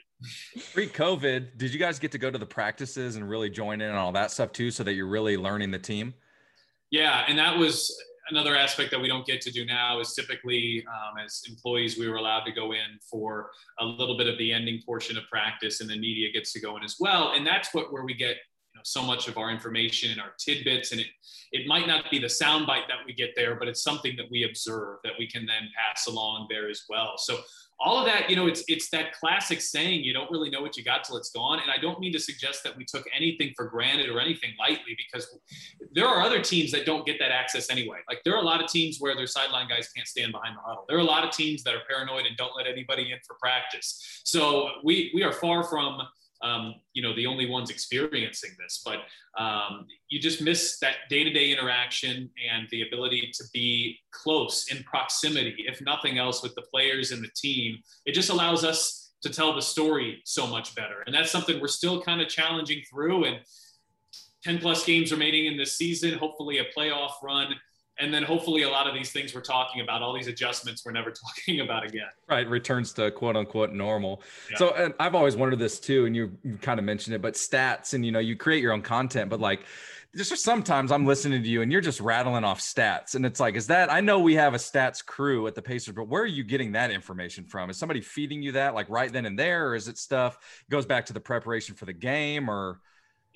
Pre 0.73 0.87
COVID, 0.87 1.57
did 1.57 1.73
you 1.73 1.79
guys 1.79 1.99
get 1.99 2.13
to 2.13 2.17
go 2.17 2.31
to 2.31 2.37
the 2.37 2.45
practices 2.45 3.17
and 3.17 3.29
really 3.29 3.49
join 3.49 3.81
in 3.81 3.89
and 3.89 3.97
all 3.97 4.13
that 4.13 4.31
stuff 4.31 4.53
too, 4.53 4.71
so 4.71 4.85
that 4.85 4.93
you're 4.93 5.07
really 5.07 5.35
learning 5.35 5.69
the 5.69 5.79
team? 5.79 6.13
Yeah. 6.91 7.25
And 7.27 7.37
that 7.37 7.57
was, 7.57 7.93
another 8.29 8.55
aspect 8.55 8.91
that 8.91 8.99
we 8.99 9.07
don't 9.07 9.25
get 9.25 9.41
to 9.41 9.51
do 9.51 9.65
now 9.65 9.99
is 9.99 10.13
typically 10.13 10.85
um, 10.87 11.17
as 11.23 11.43
employees 11.47 11.97
we 11.97 12.09
were 12.09 12.17
allowed 12.17 12.43
to 12.43 12.51
go 12.51 12.71
in 12.71 12.99
for 13.09 13.51
a 13.79 13.85
little 13.85 14.17
bit 14.17 14.27
of 14.27 14.37
the 14.37 14.51
ending 14.51 14.81
portion 14.85 15.17
of 15.17 15.23
practice 15.29 15.81
and 15.81 15.89
the 15.89 15.97
media 15.97 16.31
gets 16.31 16.51
to 16.51 16.59
go 16.59 16.75
in 16.75 16.83
as 16.83 16.97
well 16.99 17.31
and 17.35 17.47
that's 17.47 17.73
what 17.73 17.91
where 17.93 18.03
we 18.03 18.13
get 18.13 18.35
know 18.77 18.83
so 18.83 19.01
much 19.01 19.27
of 19.27 19.37
our 19.37 19.49
information 19.49 20.11
and 20.11 20.21
our 20.21 20.31
tidbits 20.37 20.91
and 20.91 21.01
it 21.01 21.07
it 21.51 21.67
might 21.67 21.87
not 21.87 22.09
be 22.11 22.19
the 22.19 22.27
soundbite 22.27 22.87
that 22.87 22.99
we 23.05 23.13
get 23.13 23.31
there 23.35 23.55
but 23.55 23.67
it's 23.67 23.83
something 23.83 24.15
that 24.15 24.25
we 24.31 24.43
observe 24.43 24.97
that 25.03 25.13
we 25.19 25.27
can 25.27 25.45
then 25.45 25.69
pass 25.75 26.07
along 26.07 26.47
there 26.49 26.69
as 26.69 26.83
well 26.89 27.17
so 27.17 27.37
all 27.79 27.99
of 27.99 28.05
that, 28.05 28.29
you 28.29 28.35
know, 28.35 28.47
it's 28.47 28.63
it's 28.67 28.89
that 28.89 29.13
classic 29.13 29.61
saying, 29.61 30.03
you 30.03 30.11
don't 30.11 30.29
really 30.31 30.49
know 30.49 30.61
what 30.61 30.75
you 30.77 30.83
got 30.83 31.03
till 31.03 31.15
it's 31.15 31.29
gone. 31.29 31.59
And 31.59 31.69
I 31.69 31.77
don't 31.79 31.99
mean 31.99 32.11
to 32.13 32.19
suggest 32.19 32.63
that 32.63 32.75
we 32.75 32.83
took 32.83 33.05
anything 33.15 33.53
for 33.55 33.65
granted 33.65 34.09
or 34.09 34.19
anything 34.19 34.51
lightly, 34.57 34.97
because 34.97 35.27
there 35.93 36.07
are 36.07 36.21
other 36.21 36.41
teams 36.41 36.71
that 36.71 36.85
don't 36.85 37.05
get 37.05 37.19
that 37.19 37.31
access 37.31 37.69
anyway. 37.69 37.99
Like 38.09 38.21
there 38.25 38.33
are 38.33 38.41
a 38.41 38.45
lot 38.45 38.63
of 38.63 38.69
teams 38.69 38.97
where 38.99 39.15
their 39.15 39.27
sideline 39.27 39.67
guys 39.67 39.89
can't 39.89 40.07
stand 40.07 40.31
behind 40.31 40.57
the 40.57 40.61
huddle. 40.61 40.85
There 40.87 40.97
are 40.97 41.01
a 41.01 41.05
lot 41.05 41.23
of 41.23 41.31
teams 41.31 41.63
that 41.63 41.75
are 41.75 41.81
paranoid 41.87 42.25
and 42.25 42.35
don't 42.35 42.55
let 42.57 42.65
anybody 42.65 43.11
in 43.11 43.19
for 43.27 43.35
practice. 43.39 44.21
So 44.23 44.69
we 44.83 45.11
we 45.13 45.21
are 45.21 45.33
far 45.33 45.63
from 45.63 46.01
um, 46.41 46.75
you 46.93 47.01
know 47.01 47.15
the 47.15 47.25
only 47.25 47.49
ones 47.49 47.69
experiencing 47.69 48.51
this 48.59 48.83
but 48.85 48.99
um, 49.41 49.85
you 50.09 50.19
just 50.19 50.41
miss 50.41 50.79
that 50.79 50.95
day-to-day 51.09 51.51
interaction 51.51 52.29
and 52.51 52.67
the 52.71 52.81
ability 52.87 53.31
to 53.33 53.43
be 53.53 53.97
close 54.11 54.71
in 54.71 54.83
proximity 54.83 55.65
if 55.67 55.81
nothing 55.81 56.17
else 56.17 56.41
with 56.41 56.55
the 56.55 56.63
players 56.73 57.11
and 57.11 57.23
the 57.23 57.29
team. 57.35 57.77
It 58.05 58.13
just 58.13 58.29
allows 58.29 58.63
us 58.63 59.11
to 59.21 59.29
tell 59.29 59.53
the 59.53 59.61
story 59.61 60.21
so 60.25 60.47
much 60.47 60.75
better 60.75 61.03
and 61.05 61.13
that's 61.13 61.31
something 61.31 61.59
we're 61.59 61.67
still 61.67 62.01
kind 62.01 62.21
of 62.21 62.27
challenging 62.27 62.81
through 62.89 63.25
and 63.25 63.39
10 64.43 64.59
plus 64.59 64.85
games 64.85 65.11
remaining 65.11 65.47
in 65.47 65.57
this 65.57 65.75
season 65.75 66.17
hopefully 66.17 66.59
a 66.59 66.65
playoff 66.77 67.13
run 67.23 67.53
and 67.99 68.13
then 68.13 68.23
hopefully 68.23 68.63
a 68.63 68.69
lot 68.69 68.87
of 68.87 68.93
these 68.93 69.11
things 69.11 69.33
we're 69.33 69.41
talking 69.41 69.81
about, 69.81 70.01
all 70.01 70.13
these 70.13 70.27
adjustments 70.27 70.83
we're 70.85 70.91
never 70.91 71.11
talking 71.37 71.61
about 71.61 71.85
again. 71.85 72.07
Right, 72.29 72.47
returns 72.47 72.93
to 72.93 73.11
quote 73.11 73.35
unquote 73.35 73.71
normal. 73.71 74.21
Yeah. 74.51 74.57
So, 74.57 74.73
and 74.73 74.93
I've 74.99 75.15
always 75.15 75.35
wondered 75.35 75.59
this 75.59 75.79
too, 75.79 76.05
and 76.05 76.15
you, 76.15 76.31
you 76.43 76.57
kind 76.57 76.79
of 76.79 76.85
mentioned 76.85 77.15
it, 77.15 77.21
but 77.21 77.33
stats 77.35 77.93
and 77.93 78.05
you 78.05 78.11
know 78.11 78.19
you 78.19 78.35
create 78.35 78.61
your 78.61 78.73
own 78.73 78.81
content, 78.81 79.29
but 79.29 79.39
like 79.39 79.61
just 80.15 80.35
sometimes 80.43 80.91
I'm 80.91 81.05
listening 81.05 81.43
to 81.43 81.49
you 81.49 81.61
and 81.61 81.71
you're 81.71 81.81
just 81.81 81.99
rattling 81.99 82.43
off 82.43 82.59
stats. 82.59 83.15
And 83.15 83.25
it's 83.25 83.39
like, 83.39 83.55
is 83.55 83.67
that 83.67 83.91
I 83.91 84.01
know 84.01 84.19
we 84.19 84.35
have 84.35 84.53
a 84.53 84.57
stats 84.57 85.05
crew 85.05 85.45
at 85.47 85.53
the 85.53 85.61
Pacers, 85.61 85.93
but 85.93 86.07
where 86.07 86.23
are 86.23 86.25
you 86.25 86.43
getting 86.43 86.71
that 86.71 86.91
information 86.91 87.45
from? 87.45 87.69
Is 87.69 87.77
somebody 87.77 88.01
feeding 88.01 88.41
you 88.41 88.53
that 88.53 88.73
like 88.73 88.89
right 88.89 89.11
then 89.11 89.25
and 89.25 89.37
there? 89.37 89.67
Or 89.69 89.75
is 89.75 89.87
it 89.87 89.97
stuff 89.97 90.37
goes 90.69 90.85
back 90.85 91.05
to 91.07 91.13
the 91.13 91.19
preparation 91.19 91.75
for 91.75 91.85
the 91.85 91.93
game 91.93 92.49
or 92.49 92.79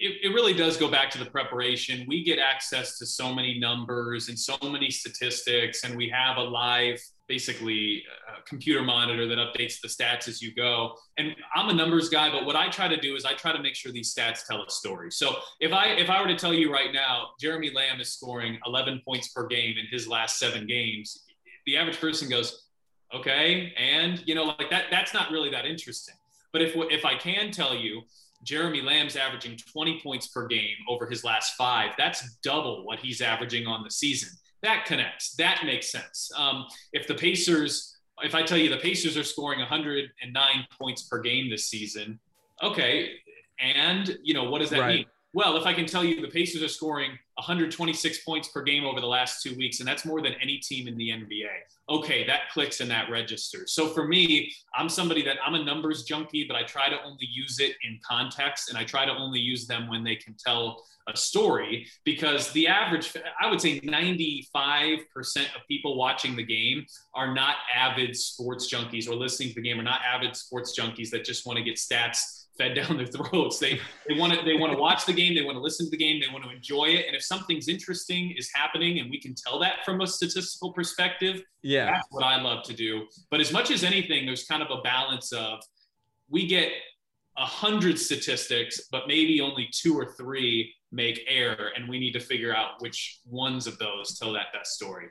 it, 0.02 0.18
it 0.24 0.34
really 0.34 0.54
does 0.54 0.78
go 0.78 0.90
back 0.90 1.12
to 1.12 1.20
the 1.20 1.30
preparation. 1.30 2.06
We 2.08 2.24
get 2.24 2.40
access 2.40 2.98
to 2.98 3.06
so 3.06 3.34
many 3.34 3.60
numbers 3.60 4.30
and 4.30 4.38
so 4.38 4.58
many 4.64 4.90
statistics, 4.90 5.84
and 5.84 5.96
we 5.96 6.10
have 6.10 6.38
a 6.38 6.42
live, 6.42 7.00
basically, 7.28 8.04
uh, 8.28 8.42
computer 8.48 8.82
monitor 8.82 9.28
that 9.28 9.38
updates 9.38 9.80
the 9.80 9.88
stats 9.88 10.28
as 10.28 10.42
you 10.42 10.56
go. 10.56 10.96
And 11.20 11.36
I'm 11.56 11.70
a 11.70 11.74
numbers 11.74 12.10
guy, 12.10 12.32
but 12.32 12.46
what 12.46 12.56
I 12.56 12.68
try 12.70 12.88
to 12.88 13.00
do 13.00 13.16
is 13.16 13.26
I 13.26 13.34
try 13.34 13.52
to 13.52 13.62
make 13.62 13.76
sure 13.76 13.92
these 13.92 14.12
stats 14.12 14.48
tell 14.48 14.64
a 14.64 14.70
story. 14.72 15.12
So 15.12 15.36
if 15.60 15.72
I 15.72 15.90
if 15.90 16.10
I 16.10 16.20
were 16.20 16.28
to 16.28 16.36
tell 16.36 16.54
you 16.54 16.74
right 16.74 16.92
now, 16.92 17.30
Jeremy 17.40 17.72
Lamb 17.72 18.02
is 18.02 18.12
scoring 18.12 18.58
11 18.66 19.04
points 19.06 19.28
per 19.28 19.46
game 19.46 19.78
in 19.78 19.86
his 19.92 20.08
last 20.08 20.40
seven 20.40 20.66
games, 20.66 21.26
the 21.68 21.78
average 21.78 22.02
person 22.02 22.28
goes, 22.28 22.70
okay, 23.14 23.72
and 23.78 24.24
you 24.26 24.34
know, 24.34 24.46
like 24.46 24.72
that. 24.72 24.86
That's 24.90 25.14
not 25.14 25.30
really 25.30 25.52
that 25.52 25.68
interesting. 25.68 26.16
But 26.52 26.64
if 26.64 26.74
if 26.76 27.06
I 27.06 27.14
can 27.16 27.52
tell 27.52 27.76
you 27.76 28.02
Jeremy 28.44 28.82
Lamb's 28.82 29.16
averaging 29.16 29.58
20 29.58 30.02
points 30.02 30.28
per 30.28 30.48
game 30.48 30.76
over 30.90 31.08
his 31.08 31.24
last 31.24 31.56
five. 31.56 31.92
That's 31.98 32.36
double 32.38 32.86
what 32.86 33.00
he's 33.00 33.22
averaging 33.22 33.68
on 33.68 33.84
the 33.84 33.92
season. 33.92 34.30
That 34.64 34.86
connects. 34.86 35.36
That 35.36 35.64
makes 35.66 35.92
sense. 35.92 36.32
Um, 36.36 36.66
if 36.94 37.08
the 37.08 37.16
Pacers, 37.16 37.98
if 38.24 38.36
I 38.36 38.44
tell 38.44 38.58
you 38.58 38.70
the 38.70 38.78
Pacers 38.78 39.18
are 39.18 39.24
scoring 39.24 39.60
109 39.60 40.68
points 40.80 41.04
per 41.04 41.20
game 41.22 41.50
this 41.50 41.68
season, 41.68 42.20
okay. 42.62 43.12
And, 43.60 44.18
you 44.24 44.34
know, 44.34 44.50
what 44.50 44.62
does 44.62 44.70
that 44.72 44.82
right. 44.82 44.96
mean? 44.98 45.06
Well, 45.34 45.58
if 45.58 45.66
I 45.66 45.74
can 45.74 45.86
tell 45.86 46.04
you 46.04 46.22
the 46.22 46.28
Pacers 46.28 46.62
are 46.62 46.68
scoring 46.68 47.18
126 47.42 48.24
points 48.24 48.50
per 48.50 48.62
game 48.62 48.86
over 48.86 49.02
the 49.02 49.08
last 49.08 49.42
two 49.42 49.56
weeks, 49.56 49.80
and 49.80 49.88
that's 49.88 50.06
more 50.06 50.22
than 50.22 50.34
any 50.42 50.58
team 50.58 50.88
in 50.88 50.96
the 50.96 51.10
NBA. 51.10 51.48
Okay, 51.90 52.26
that 52.28 52.52
clicks 52.54 52.80
and 52.80 52.92
that 52.92 53.10
registers. 53.10 53.74
So 53.74 53.88
for 53.88 54.08
me, 54.08 54.54
I'm 54.76 54.88
somebody 54.88 55.24
that 55.24 55.38
I'm 55.44 55.56
a 55.56 55.64
numbers 55.64 56.04
junkie, 56.04 56.46
but 56.48 56.56
I 56.56 56.64
try 56.64 56.88
to 56.88 57.02
only 57.04 57.26
use 57.26 57.60
it 57.60 57.74
in 57.84 58.00
context 58.08 58.70
and 58.70 58.78
I 58.78 58.84
try 58.84 59.06
to 59.06 59.12
only 59.12 59.40
use 59.40 59.66
them 59.66 59.90
when 59.90 60.04
they 60.04 60.16
can 60.16 60.36
tell 60.38 60.84
a 61.08 61.18
story 61.18 61.88
because 62.06 62.52
the 62.52 62.68
average, 62.68 63.12
I 63.42 63.50
would 63.50 63.60
say 63.60 63.80
95% 63.80 64.46
of 65.56 65.68
people 65.68 65.98
watching 65.98 66.36
the 66.36 66.44
game 66.44 66.86
are 67.16 67.34
not 67.34 67.56
avid 67.76 68.16
sports 68.16 68.72
junkies 68.72 69.10
or 69.10 69.16
listening 69.16 69.50
to 69.50 69.56
the 69.56 69.62
game 69.62 69.80
are 69.80 69.84
not 69.84 70.02
avid 70.08 70.36
sports 70.36 70.80
junkies 70.80 71.10
that 71.10 71.26
just 71.26 71.48
want 71.48 71.58
to 71.58 71.64
get 71.64 71.78
stats 71.78 72.41
fed 72.58 72.76
down 72.76 72.98
their 72.98 73.06
throats. 73.08 73.60
They 73.60 73.80
they 74.08 74.18
want 74.18 74.34
to 74.34 74.44
they 74.44 74.56
want 74.56 74.74
to 74.74 74.80
watch 74.80 75.06
the 75.06 75.14
game, 75.14 75.36
they 75.36 75.44
want 75.44 75.56
to 75.56 75.62
listen 75.62 75.86
to 75.88 75.92
the 75.92 75.98
game, 75.98 76.22
they 76.22 76.32
want 76.32 76.44
to 76.44 76.50
enjoy 76.50 76.86
it. 76.86 77.06
And 77.08 77.16
if 77.16 77.24
something's 77.24 77.68
interesting 77.68 78.34
is 78.38 78.50
happening 78.54 79.00
and 79.00 79.10
we 79.10 79.20
can 79.20 79.36
tell 79.36 79.60
that 79.60 79.86
from 79.86 80.02
a 80.02 80.08
statistical 80.08 80.74
perspective, 80.74 81.42
yeah, 81.64 81.92
that's 81.92 82.08
what 82.12 82.24
I 82.24 82.42
love 82.42 82.64
to 82.66 82.74
do. 82.74 83.06
But 83.30 83.40
as 83.40 83.52
much 83.52 83.72
as 83.72 83.84
anything, 83.84 84.26
there's 84.26 84.46
kind 84.46 84.62
of 84.62 84.70
a 84.72 84.82
balance 84.82 85.32
of 85.32 85.60
we 86.30 86.48
get 86.48 86.72
a 87.38 87.46
hundred 87.46 87.98
statistics, 87.98 88.82
but 88.92 89.08
maybe 89.08 89.42
only 89.42 89.70
two 89.72 89.98
or 89.98 90.14
three 90.14 90.74
make 90.92 91.22
air, 91.28 91.72
and 91.76 91.88
we 91.88 92.00
need 92.00 92.12
to 92.12 92.20
figure 92.20 92.56
out 92.56 92.82
which 92.82 93.20
ones 93.26 93.68
of 93.68 93.78
those 93.78 94.20
tell 94.20 94.34
that 94.34 94.48
best 94.54 94.74
story. 94.74 95.08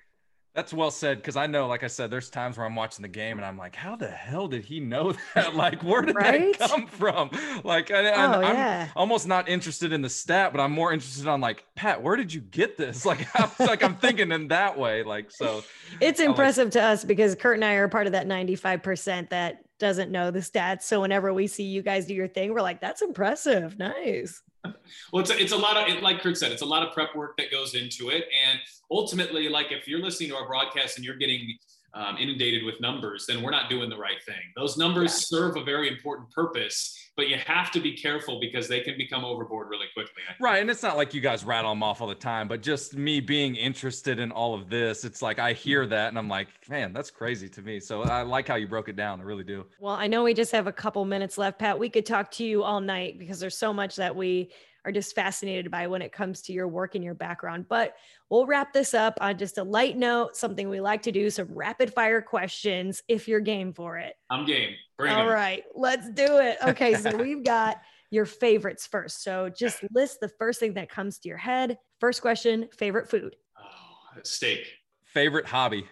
That's 0.53 0.73
well 0.73 0.91
said 0.91 1.19
because 1.19 1.37
I 1.37 1.47
know, 1.47 1.69
like 1.69 1.85
I 1.85 1.87
said, 1.87 2.11
there's 2.11 2.29
times 2.29 2.57
where 2.59 2.67
I'm 2.67 2.75
watching 2.75 3.03
the 3.03 3.09
game 3.09 3.39
and 3.39 3.47
I'm 3.47 3.57
like, 3.57 3.77
how 3.77 3.95
the 3.95 4.09
hell 4.09 4.49
did 4.49 4.65
he 4.65 4.81
know 4.81 5.15
that? 5.35 5.55
like, 5.55 5.83
where 5.85 6.03
did 6.03 6.17
right? 6.17 6.59
that 6.59 6.71
come 6.71 6.87
from? 6.89 7.31
Like, 7.63 7.93
I, 7.93 8.01
am 8.01 8.35
oh, 8.35 8.41
yeah. 8.41 8.89
almost 8.97 9.29
not 9.29 9.49
interested 9.49 9.93
in 9.93 10.03
the 10.03 10.09
stat, 10.09 10.53
but 10.53 10.61
I'm 10.61 10.73
more 10.73 10.93
interested 10.93 11.29
on 11.29 11.41
like, 11.41 11.65
Pat, 11.77 12.03
where 12.03 12.17
did 12.17 12.33
you 12.33 12.41
get 12.41 12.77
this? 12.77 13.05
Like, 13.11 13.27
I'm, 13.35 13.51
like 13.59 13.83
I'm 13.83 13.97
thinking 13.97 14.31
in 14.31 14.49
that 14.49 14.79
way. 14.79 15.03
Like, 15.03 15.33
so 15.33 15.65
it's 16.01 16.21
impressive 16.21 16.67
like, 16.67 16.73
to 16.75 16.83
us 16.83 17.05
because 17.05 17.35
Kurt 17.35 17.57
and 17.57 17.65
I 17.65 17.73
are 17.75 17.89
part 17.89 18.07
of 18.07 18.13
that 18.13 18.29
95% 18.29 19.31
that 19.31 19.65
doesn't 19.81 20.13
know 20.13 20.31
the 20.31 20.39
stats. 20.39 20.83
So 20.83 21.01
whenever 21.01 21.35
we 21.35 21.49
see 21.49 21.65
you 21.65 21.83
guys 21.83 22.07
do 22.07 22.15
your 22.15 22.29
thing, 22.29 22.55
we're 22.55 22.63
like, 22.63 22.81
that's 22.81 23.03
impressive. 23.03 23.79
Nice. 23.79 24.43
Well, 24.65 25.23
it's 25.23 25.31
a, 25.31 25.41
it's 25.41 25.53
a 25.53 25.57
lot 25.57 25.77
of, 25.77 26.03
like 26.03 26.21
Kurt 26.21 26.37
said, 26.37 26.53
it's 26.53 26.63
a 26.63 26.67
lot 26.67 26.87
of 26.87 26.93
prep 26.93 27.15
work 27.15 27.37
that 27.39 27.51
goes 27.51 27.75
into 27.75 28.11
it. 28.11 28.25
And 28.49 28.59
ultimately, 28.91 29.49
like 29.49 29.73
if 29.73 29.89
you're 29.89 30.01
listening 30.01 30.31
to 30.31 30.37
our 30.37 30.47
broadcast 30.47 30.97
and 30.97 31.05
you're 31.05 31.17
getting 31.17 31.57
um, 31.95 32.17
inundated 32.19 32.65
with 32.65 32.81
numbers, 32.81 33.27
then 33.27 33.43
we're 33.43 33.51
not 33.51 33.69
doing 33.69 33.91
the 33.91 33.97
right 33.97 34.23
thing. 34.25 34.43
Those 34.57 34.77
numbers 34.77 35.11
yeah. 35.13 35.39
serve 35.39 35.57
a 35.57 35.65
very 35.65 35.89
important 35.89 36.31
purpose, 36.31 37.00
but 37.21 37.29
you 37.29 37.37
have 37.37 37.71
to 37.71 37.81
be 37.81 37.93
careful 37.93 38.41
because 38.41 38.67
they 38.67 38.81
can 38.81 38.97
become 38.97 39.27
overboard 39.27 39.69
really 39.69 39.89
quickly. 39.93 40.23
Right. 40.41 40.63
And 40.63 40.71
it's 40.71 40.83
not 40.83 40.97
like 40.97 41.13
you 41.13 41.21
guys 41.21 41.45
rattle 41.45 41.71
them 41.71 41.83
off 41.83 42.01
all 42.01 42.09
the 42.09 42.15
time, 42.15 42.49
but 42.49 42.63
just 42.63 42.97
me 42.97 43.21
being 43.21 43.57
interested 43.57 44.19
in 44.19 44.33
all 44.33 44.55
of 44.55 44.71
this, 44.71 45.05
it's 45.05 45.21
like 45.21 45.39
I 45.39 45.53
hear 45.53 45.87
that 45.87 46.09
and 46.09 46.19
I'm 46.19 46.31
like, 46.31 46.49
man, 46.71 46.95
that's 46.95 47.11
crazy 47.11 47.47
to 47.51 47.61
me. 47.61 47.79
So 47.79 48.05
I 48.05 48.23
like 48.23 48.49
how 48.49 48.55
you 48.55 48.67
broke 48.67 48.89
it 48.89 48.97
down. 48.97 49.21
I 49.21 49.25
really 49.25 49.45
do. 49.45 49.67
Well, 49.81 49.95
I 49.95 50.07
know 50.07 50.25
we 50.25 50.33
just 50.33 50.51
have 50.53 50.67
a 50.67 50.73
couple 50.73 51.05
minutes 51.05 51.37
left, 51.37 51.59
Pat. 51.59 51.79
We 51.79 51.91
could 51.91 52.07
talk 52.07 52.31
to 52.33 52.45
you 52.45 52.63
all 52.63 52.81
night 52.81 53.19
because 53.19 53.39
there's 53.39 53.59
so 53.59 53.71
much 53.71 53.97
that 53.97 54.17
we 54.17 54.49
are 54.85 54.93
just 54.93 55.15
fascinated 55.15 55.71
by 55.71 55.87
when 55.87 56.03
it 56.03 56.13
comes 56.13 56.43
to 56.43 56.53
your 56.53 56.69
work 56.69 56.95
and 56.95 57.05
your 57.05 57.15
background. 57.15 57.67
But 57.69 57.95
we'll 58.29 58.47
wrap 58.47 58.73
this 58.73 58.95
up 58.95 59.19
on 59.21 59.39
just 59.39 59.59
a 59.59 59.65
light 59.65 59.97
note, 59.97 60.37
something 60.37 60.69
we 60.69 60.81
like 60.81 61.03
to 61.03 61.13
do 61.13 61.31
some 61.31 61.49
rapid 61.51 61.93
fire 61.93 62.23
questions 62.23 63.03
if 63.09 63.29
you're 63.29 63.41
game 63.41 63.73
for 63.73 63.99
it. 63.99 64.15
I'm 64.31 64.47
game. 64.47 64.75
Bring 64.97 65.13
All 65.13 65.29
right, 65.29 65.65
let's 65.75 66.11
do 66.11 66.39
it. 66.39 66.59
Okay, 66.71 66.95
so 66.95 67.17
we've 67.17 67.43
got 67.43 67.81
your 68.11 68.27
favorites 68.27 68.87
first. 68.87 69.25
So 69.25 69.49
just 69.49 69.83
list 69.93 70.21
the 70.21 70.29
first 70.29 70.61
thing 70.61 70.75
that 70.75 70.89
comes 70.89 71.19
to 71.21 71.29
your 71.29 71.39
head. 71.39 71.79
First 71.99 72.23
question 72.23 72.69
favorite 72.77 73.09
food? 73.09 73.35
Oh, 73.59 74.21
steak. 74.23 74.61
Favorite 75.05 75.47
hobby? 75.47 75.87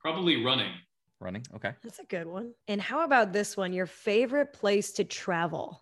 Probably 0.00 0.42
running. 0.44 0.72
Running. 1.20 1.44
Okay. 1.54 1.72
That's 1.82 1.98
a 1.98 2.04
good 2.04 2.26
one. 2.26 2.54
And 2.66 2.80
how 2.80 3.04
about 3.04 3.32
this 3.32 3.56
one? 3.56 3.72
Your 3.72 3.86
favorite 3.86 4.52
place 4.52 4.92
to 4.92 5.04
travel? 5.04 5.81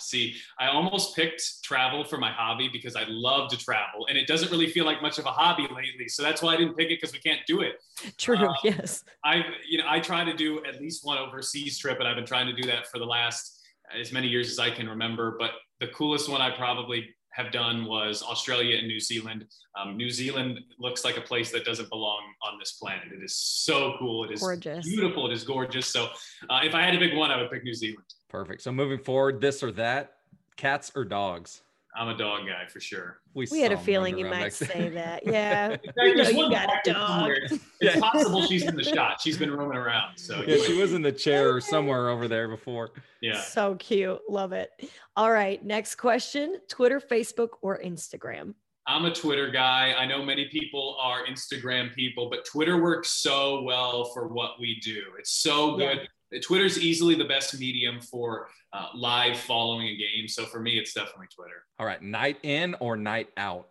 See, 0.00 0.36
I 0.58 0.68
almost 0.68 1.16
picked 1.16 1.62
travel 1.62 2.04
for 2.04 2.18
my 2.18 2.30
hobby 2.30 2.68
because 2.72 2.96
I 2.96 3.04
love 3.08 3.50
to 3.50 3.58
travel, 3.58 4.06
and 4.08 4.16
it 4.16 4.26
doesn't 4.26 4.50
really 4.50 4.68
feel 4.68 4.84
like 4.84 5.02
much 5.02 5.18
of 5.18 5.26
a 5.26 5.30
hobby 5.30 5.62
lately. 5.64 6.08
So 6.08 6.22
that's 6.22 6.42
why 6.42 6.54
I 6.54 6.56
didn't 6.56 6.76
pick 6.76 6.90
it 6.90 7.00
because 7.00 7.12
we 7.12 7.18
can't 7.18 7.40
do 7.46 7.60
it. 7.60 7.74
True. 8.18 8.36
Um, 8.36 8.54
yes. 8.62 9.04
I, 9.24 9.42
you 9.68 9.78
know, 9.78 9.84
I 9.88 10.00
try 10.00 10.24
to 10.24 10.34
do 10.34 10.64
at 10.64 10.80
least 10.80 11.04
one 11.04 11.18
overseas 11.18 11.78
trip, 11.78 11.98
and 11.98 12.08
I've 12.08 12.16
been 12.16 12.26
trying 12.26 12.46
to 12.46 12.52
do 12.52 12.66
that 12.68 12.86
for 12.88 12.98
the 12.98 13.06
last 13.06 13.60
as 13.98 14.12
many 14.12 14.28
years 14.28 14.50
as 14.50 14.58
I 14.58 14.70
can 14.70 14.88
remember. 14.88 15.36
But 15.38 15.52
the 15.80 15.88
coolest 15.88 16.28
one 16.28 16.40
I 16.40 16.50
probably 16.56 17.14
have 17.36 17.52
done 17.52 17.84
was 17.84 18.22
Australia 18.22 18.78
and 18.78 18.88
New 18.88 18.98
Zealand. 18.98 19.44
Um, 19.78 19.96
New 19.96 20.10
Zealand 20.10 20.58
looks 20.78 21.04
like 21.04 21.18
a 21.18 21.20
place 21.20 21.52
that 21.52 21.66
doesn't 21.66 21.90
belong 21.90 22.22
on 22.42 22.58
this 22.58 22.72
planet. 22.72 23.08
It 23.12 23.22
is 23.22 23.36
so 23.36 23.94
cool. 23.98 24.24
It 24.24 24.32
is 24.32 24.40
gorgeous. 24.40 24.86
beautiful. 24.86 25.30
It 25.30 25.34
is 25.34 25.44
gorgeous. 25.44 25.86
So 25.86 26.06
uh, 26.48 26.60
if 26.64 26.74
I 26.74 26.80
had 26.80 26.92
to 26.92 26.98
pick 26.98 27.14
one, 27.14 27.30
I 27.30 27.40
would 27.40 27.50
pick 27.50 27.62
New 27.62 27.74
Zealand. 27.74 28.06
Perfect. 28.30 28.62
So 28.62 28.72
moving 28.72 28.98
forward, 28.98 29.42
this 29.42 29.62
or 29.62 29.70
that, 29.72 30.14
cats 30.56 30.90
or 30.96 31.04
dogs? 31.04 31.60
I'm 31.96 32.08
a 32.08 32.16
dog 32.16 32.46
guy 32.46 32.66
for 32.66 32.78
sure. 32.78 33.20
We, 33.34 33.46
we 33.50 33.60
had 33.60 33.72
a 33.72 33.78
feeling 33.78 34.18
you 34.18 34.26
might 34.26 34.52
say 34.52 34.90
that. 34.90 35.22
Yeah. 35.26 35.76
we 35.96 36.14
know 36.14 36.28
you 36.28 36.50
got 36.50 36.68
a 36.68 36.92
dog. 36.92 37.30
It's 37.30 37.60
yeah. 37.80 37.98
possible 37.98 38.42
she's 38.42 38.64
in 38.64 38.76
the 38.76 38.84
shot. 38.84 39.20
She's 39.20 39.38
been 39.38 39.50
roaming 39.50 39.76
around. 39.76 40.16
So 40.16 40.42
yeah, 40.46 40.58
she 40.64 40.74
was 40.74 40.92
in 40.92 41.02
the 41.02 41.12
chair 41.12 41.54
or 41.54 41.60
somewhere 41.60 42.08
over 42.08 42.28
there 42.28 42.48
before. 42.48 42.90
Yeah. 43.20 43.40
So 43.40 43.74
cute. 43.76 44.20
Love 44.28 44.52
it. 44.52 44.70
All 45.16 45.32
right. 45.32 45.64
Next 45.64 45.96
question 45.96 46.58
Twitter, 46.68 47.00
Facebook, 47.00 47.50
or 47.62 47.80
Instagram? 47.82 48.54
I'm 48.86 49.04
a 49.04 49.12
Twitter 49.12 49.50
guy. 49.50 49.94
I 49.98 50.06
know 50.06 50.24
many 50.24 50.48
people 50.48 50.96
are 51.00 51.26
Instagram 51.26 51.92
people, 51.94 52.30
but 52.30 52.44
Twitter 52.44 52.80
works 52.80 53.10
so 53.10 53.62
well 53.62 54.04
for 54.14 54.28
what 54.28 54.60
we 54.60 54.78
do. 54.80 55.02
It's 55.18 55.32
so 55.32 55.76
good. 55.76 55.98
Yeah. 55.98 56.06
Twitter's 56.42 56.78
easily 56.78 57.14
the 57.14 57.24
best 57.24 57.58
medium 57.58 58.00
for 58.00 58.48
uh, 58.72 58.88
live 58.94 59.38
following 59.38 59.88
a 59.88 59.96
game. 59.96 60.28
So 60.28 60.44
for 60.44 60.60
me, 60.60 60.78
it's 60.78 60.92
definitely 60.92 61.28
Twitter. 61.34 61.64
All 61.78 61.86
right, 61.86 62.02
night 62.02 62.38
in 62.42 62.74
or 62.80 62.96
night 62.96 63.28
out? 63.36 63.68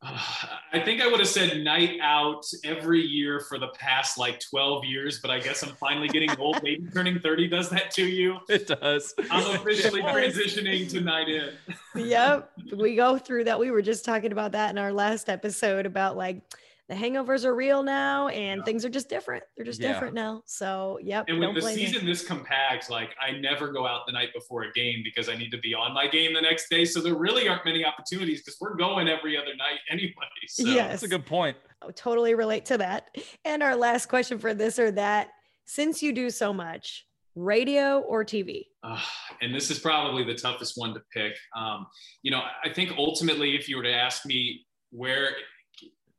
Uh, 0.00 0.18
I 0.72 0.80
think 0.80 1.00
I 1.00 1.06
would 1.06 1.20
have 1.20 1.28
said 1.28 1.62
night 1.62 1.98
out 2.02 2.44
every 2.64 3.00
year 3.00 3.40
for 3.40 3.58
the 3.58 3.68
past 3.78 4.18
like 4.18 4.40
12 4.50 4.84
years, 4.84 5.20
but 5.20 5.30
I 5.30 5.40
guess 5.40 5.62
I'm 5.62 5.74
finally 5.76 6.08
getting 6.08 6.30
old. 6.38 6.60
Maybe 6.62 6.86
turning 6.92 7.18
30 7.18 7.48
does 7.48 7.70
that 7.70 7.90
to 7.92 8.06
you. 8.06 8.38
It 8.48 8.66
does. 8.66 9.14
I'm 9.30 9.54
officially 9.56 10.02
transitioning 10.02 10.88
to 10.90 11.00
night 11.00 11.28
in. 11.28 11.50
yep. 11.94 12.50
We 12.76 12.96
go 12.96 13.18
through 13.18 13.44
that. 13.44 13.58
We 13.58 13.70
were 13.70 13.82
just 13.82 14.04
talking 14.04 14.32
about 14.32 14.52
that 14.52 14.70
in 14.70 14.78
our 14.78 14.92
last 14.92 15.28
episode 15.28 15.86
about 15.86 16.16
like 16.16 16.42
the 16.88 16.94
hangovers 16.94 17.44
are 17.44 17.54
real 17.54 17.82
now 17.82 18.28
and 18.28 18.58
yeah. 18.58 18.64
things 18.64 18.84
are 18.84 18.88
just 18.88 19.08
different. 19.08 19.44
They're 19.56 19.66
just 19.66 19.80
yeah. 19.80 19.92
different 19.92 20.14
now. 20.14 20.42
So, 20.46 20.98
yep. 21.02 21.26
And 21.28 21.38
with 21.38 21.54
the 21.54 21.62
season 21.62 22.04
me. 22.04 22.10
this 22.10 22.26
compact, 22.26 22.88
like 22.88 23.10
I 23.20 23.38
never 23.38 23.72
go 23.72 23.86
out 23.86 24.02
the 24.06 24.12
night 24.12 24.30
before 24.34 24.62
a 24.62 24.72
game 24.72 25.02
because 25.04 25.28
I 25.28 25.36
need 25.36 25.50
to 25.50 25.58
be 25.58 25.74
on 25.74 25.92
my 25.92 26.06
game 26.08 26.32
the 26.32 26.40
next 26.40 26.70
day. 26.70 26.86
So 26.86 27.00
there 27.00 27.14
really 27.14 27.46
aren't 27.46 27.64
many 27.64 27.84
opportunities 27.84 28.42
because 28.42 28.56
we're 28.60 28.76
going 28.76 29.08
every 29.08 29.36
other 29.36 29.54
night 29.56 29.78
anyway. 29.90 30.12
So. 30.46 30.64
Yes. 30.64 30.90
That's 30.90 31.02
a 31.02 31.08
good 31.08 31.26
point. 31.26 31.56
I 31.82 31.90
totally 31.92 32.34
relate 32.34 32.64
to 32.66 32.78
that. 32.78 33.14
And 33.44 33.62
our 33.62 33.76
last 33.76 34.06
question 34.06 34.38
for 34.38 34.54
this 34.54 34.78
or 34.78 34.90
that 34.92 35.28
since 35.66 36.02
you 36.02 36.14
do 36.14 36.30
so 36.30 36.52
much, 36.52 37.06
radio 37.38 38.00
or 38.00 38.24
TV? 38.24 38.64
Uh, 38.82 39.00
and 39.40 39.54
this 39.54 39.70
is 39.70 39.78
probably 39.78 40.24
the 40.24 40.34
toughest 40.34 40.74
one 40.76 40.94
to 40.94 41.00
pick. 41.12 41.34
Um, 41.56 41.86
you 42.22 42.30
know, 42.30 42.42
I 42.64 42.70
think 42.72 42.92
ultimately, 42.98 43.54
if 43.54 43.68
you 43.68 43.76
were 43.76 43.82
to 43.82 43.92
ask 43.92 44.26
me 44.26 44.66
where, 44.90 45.30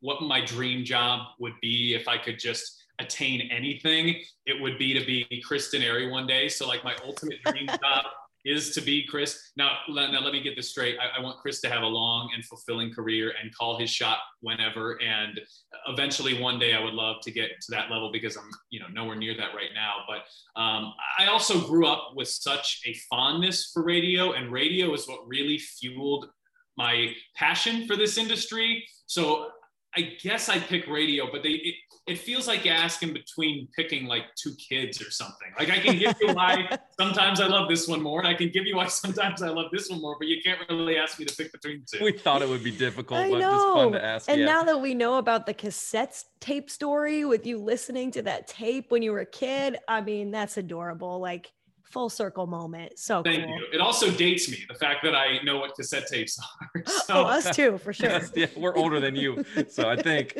what 0.01 0.21
my 0.21 0.43
dream 0.43 0.83
job 0.83 1.27
would 1.39 1.53
be 1.61 1.93
if 1.93 2.07
I 2.07 2.17
could 2.17 2.39
just 2.39 2.83
attain 2.99 3.49
anything, 3.51 4.21
it 4.45 4.61
would 4.61 4.77
be 4.77 4.93
to 4.93 5.05
be 5.05 5.41
Chris 5.45 5.73
Denari 5.73 6.11
one 6.11 6.27
day. 6.27 6.49
So, 6.49 6.67
like, 6.67 6.83
my 6.83 6.95
ultimate 7.03 7.41
dream 7.43 7.67
job 7.81 8.05
is 8.45 8.73
to 8.73 8.81
be 8.81 9.05
Chris. 9.05 9.51
Now, 9.57 9.77
now 9.89 10.21
let 10.21 10.33
me 10.33 10.41
get 10.41 10.55
this 10.55 10.69
straight. 10.69 10.97
I, 10.99 11.19
I, 11.19 11.21
want 11.21 11.39
Chris 11.39 11.59
to 11.61 11.69
have 11.69 11.83
a 11.83 11.87
long 11.87 12.29
and 12.33 12.43
fulfilling 12.45 12.93
career 12.93 13.33
and 13.41 13.53
call 13.53 13.77
his 13.77 13.89
shot 13.89 14.19
whenever. 14.41 15.01
And 15.01 15.39
eventually, 15.87 16.41
one 16.41 16.57
day, 16.57 16.73
I 16.73 16.81
would 16.81 16.93
love 16.93 17.17
to 17.23 17.31
get 17.31 17.51
to 17.61 17.71
that 17.71 17.91
level 17.91 18.11
because 18.11 18.37
I'm, 18.37 18.49
you 18.69 18.79
know, 18.79 18.87
nowhere 18.93 19.17
near 19.17 19.35
that 19.35 19.53
right 19.55 19.71
now. 19.73 19.95
But 20.07 20.59
um, 20.59 20.93
I 21.17 21.27
also 21.27 21.67
grew 21.67 21.85
up 21.85 22.11
with 22.15 22.29
such 22.29 22.81
a 22.85 22.93
fondness 23.09 23.71
for 23.73 23.83
radio, 23.83 24.31
and 24.33 24.51
radio 24.51 24.93
is 24.93 25.07
what 25.07 25.27
really 25.27 25.57
fueled 25.57 26.29
my 26.77 27.13
passion 27.35 27.85
for 27.87 27.97
this 27.97 28.17
industry. 28.17 28.85
So 29.05 29.49
I 29.95 30.01
guess 30.21 30.49
I 30.49 30.59
pick 30.59 30.87
radio, 30.87 31.31
but 31.31 31.41
they 31.41 31.49
it, 31.49 31.75
it 32.07 32.17
feels 32.17 32.47
like 32.47 32.65
asking 32.65 33.13
between 33.13 33.67
picking 33.75 34.05
like 34.05 34.23
two 34.35 34.53
kids 34.55 35.01
or 35.01 35.09
something. 35.09 35.47
Like 35.57 35.69
I 35.69 35.79
can 35.79 35.97
give 35.97 36.15
you 36.21 36.33
why 36.33 36.77
sometimes 36.99 37.41
I 37.41 37.47
love 37.47 37.69
this 37.69 37.87
one 37.87 38.01
more, 38.01 38.19
and 38.19 38.27
I 38.27 38.33
can 38.33 38.49
give 38.49 38.65
you 38.65 38.75
why 38.75 38.87
sometimes 38.87 39.41
I 39.41 39.49
love 39.49 39.71
this 39.71 39.89
one 39.89 40.01
more, 40.01 40.15
but 40.19 40.27
you 40.27 40.41
can't 40.43 40.59
really 40.69 40.97
ask 40.97 41.19
me 41.19 41.25
to 41.25 41.35
pick 41.35 41.51
between 41.51 41.83
two. 41.91 42.03
We 42.03 42.11
thought 42.11 42.41
it 42.41 42.49
would 42.49 42.63
be 42.63 42.71
difficult, 42.71 43.19
I 43.19 43.31
but 43.31 43.39
know. 43.39 43.55
it's 43.55 43.81
fun 43.81 43.91
to 43.93 44.05
ask. 44.05 44.29
And 44.29 44.41
yeah. 44.41 44.45
now 44.45 44.63
that 44.63 44.79
we 44.79 44.93
know 44.93 45.17
about 45.17 45.45
the 45.45 45.53
cassette 45.53 46.23
tape 46.39 46.69
story 46.69 47.25
with 47.25 47.45
you 47.45 47.57
listening 47.57 48.11
to 48.11 48.21
that 48.23 48.47
tape 48.47 48.91
when 48.91 49.01
you 49.01 49.11
were 49.11 49.21
a 49.21 49.25
kid, 49.25 49.77
I 49.87 50.01
mean, 50.01 50.31
that's 50.31 50.57
adorable. 50.57 51.19
Like 51.19 51.51
full 51.89 52.09
circle 52.09 52.47
moment. 52.47 52.97
So 52.97 53.23
thank 53.23 53.45
cool. 53.45 53.57
you. 53.57 53.65
It 53.73 53.81
also 53.81 54.11
dates 54.11 54.49
me 54.49 54.65
the 54.67 54.75
fact 54.75 55.03
that 55.03 55.15
I 55.15 55.39
know 55.43 55.57
what 55.57 55.75
cassette 55.75 56.07
tapes 56.07 56.39
are. 56.61 56.83
Oh, 56.87 57.01
so. 57.05 57.13
Oh, 57.13 57.23
us 57.23 57.55
too, 57.55 57.77
for 57.79 57.93
sure. 57.99 58.21
yeah, 58.35 58.47
we're 58.55 58.75
older 58.75 58.99
than 58.99 59.15
you, 59.15 59.43
so 59.69 59.89
I 59.89 59.95
think 59.95 60.37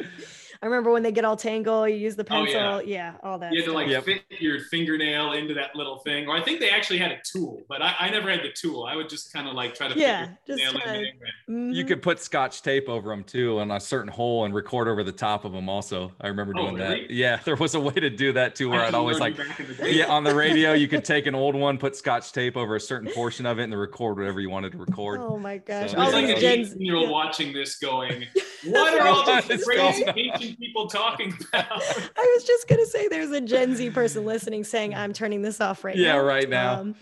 I 0.62 0.66
remember 0.66 0.92
when 0.92 1.04
they 1.04 1.14
get 1.14 1.24
all 1.24 1.38
tangled, 1.38 1.90
you 1.90 1.96
use 1.96 2.18
the 2.18 2.24
pencil. 2.26 2.60
Oh, 2.60 2.80
yeah. 2.80 3.14
yeah. 3.14 3.14
all 3.24 3.40
that. 3.40 3.54
You 3.54 3.62
had 3.62 3.68
to 3.68 3.74
like 3.74 3.88
yep. 3.88 4.04
fit 4.04 4.24
your 4.30 4.60
fingernail 4.60 5.32
into 5.32 5.54
that 5.54 5.74
little 5.74 6.00
thing. 6.00 6.28
Or 6.28 6.36
I 6.36 6.42
think 6.42 6.60
they 6.60 6.70
actually 6.70 7.00
had 7.00 7.12
a 7.12 7.20
tool, 7.24 7.62
but 7.70 7.82
I, 7.82 7.96
I 7.98 8.10
never 8.10 8.30
had 8.30 8.42
the 8.42 8.52
tool. 8.52 8.84
I 8.84 8.98
would 8.98 9.08
just 9.08 9.32
kind 9.32 9.48
of 9.48 9.54
like 9.54 9.74
try 9.74 9.88
to 9.88 9.98
yeah, 9.98 10.32
just 10.46 10.58
nail 10.58 10.72
in 10.72 11.06
mm-hmm. 11.50 11.72
You 11.72 11.86
could 11.86 12.02
put 12.02 12.20
scotch 12.20 12.62
tape 12.62 12.90
over 12.90 13.10
them 13.10 13.24
too 13.24 13.58
on 13.60 13.72
a 13.72 13.80
certain 13.80 14.12
hole 14.12 14.44
and 14.44 14.54
record 14.54 14.90
over 14.90 15.02
the 15.02 15.14
top 15.14 15.46
of 15.46 15.54
them 15.54 15.70
also. 15.70 16.12
I 16.20 16.28
remember 16.28 16.52
oh, 16.58 16.64
doing 16.64 16.82
oh, 16.82 16.90
really? 16.90 17.08
that. 17.08 17.12
Yeah, 17.12 17.40
there 17.46 17.56
was 17.56 17.76
a 17.76 17.80
way 17.80 17.94
to 17.94 18.10
do 18.10 18.34
that 18.34 18.56
too 18.56 18.70
where 18.70 18.82
I'd 18.82 18.94
always 18.94 19.20
like 19.20 19.38
yeah, 19.86 20.08
on 20.08 20.26
the 20.26 20.36
radio 20.36 20.74
you 20.74 20.90
could 20.90 21.06
take 21.06 21.26
an 21.26 21.36
old 21.36 21.56
one, 21.56 21.78
put 21.78 21.96
scotch 21.96 22.34
tape 22.34 22.58
over 22.58 22.76
a 22.76 22.82
certain 22.82 23.10
portion 23.14 23.46
of 23.46 23.60
it 23.60 23.64
and 23.64 23.80
record 23.80 24.18
whatever 24.18 24.42
you 24.42 24.50
wanted 24.50 24.74
to 24.74 24.78
record. 24.78 25.22
Oh 25.22 25.38
my 25.38 25.58
gosh. 25.58 25.92
So, 25.92 26.02
it's 26.02 26.14
like 26.14 26.26
a 26.26 26.46
18 26.46 26.82
year 26.82 26.98
old 26.98 27.10
watching 27.10 27.54
this 27.54 27.78
going, 27.78 28.26
what 28.66 29.00
are 29.00 29.08
all 29.08 29.42
these 29.42 29.64
crazy 29.64 30.49
ancient 30.50 30.60
people 30.60 30.88
talking 30.88 31.34
about? 31.54 31.82
I 31.82 32.34
was 32.36 32.44
just 32.44 32.68
gonna 32.68 32.86
say 32.86 33.08
there's 33.08 33.32
a 33.32 33.42
Gen 33.42 33.76
Z 33.76 33.90
person 33.92 34.26
listening 34.26 34.64
saying 34.64 34.96
I'm 34.96 35.14
turning 35.14 35.42
this 35.42 35.62
off 35.62 35.84
right 35.84 35.96
yeah, 35.96 36.14
now. 36.14 36.16
Yeah, 36.16 36.22
right 36.22 36.50
now. 36.50 36.80
Um, 36.80 36.96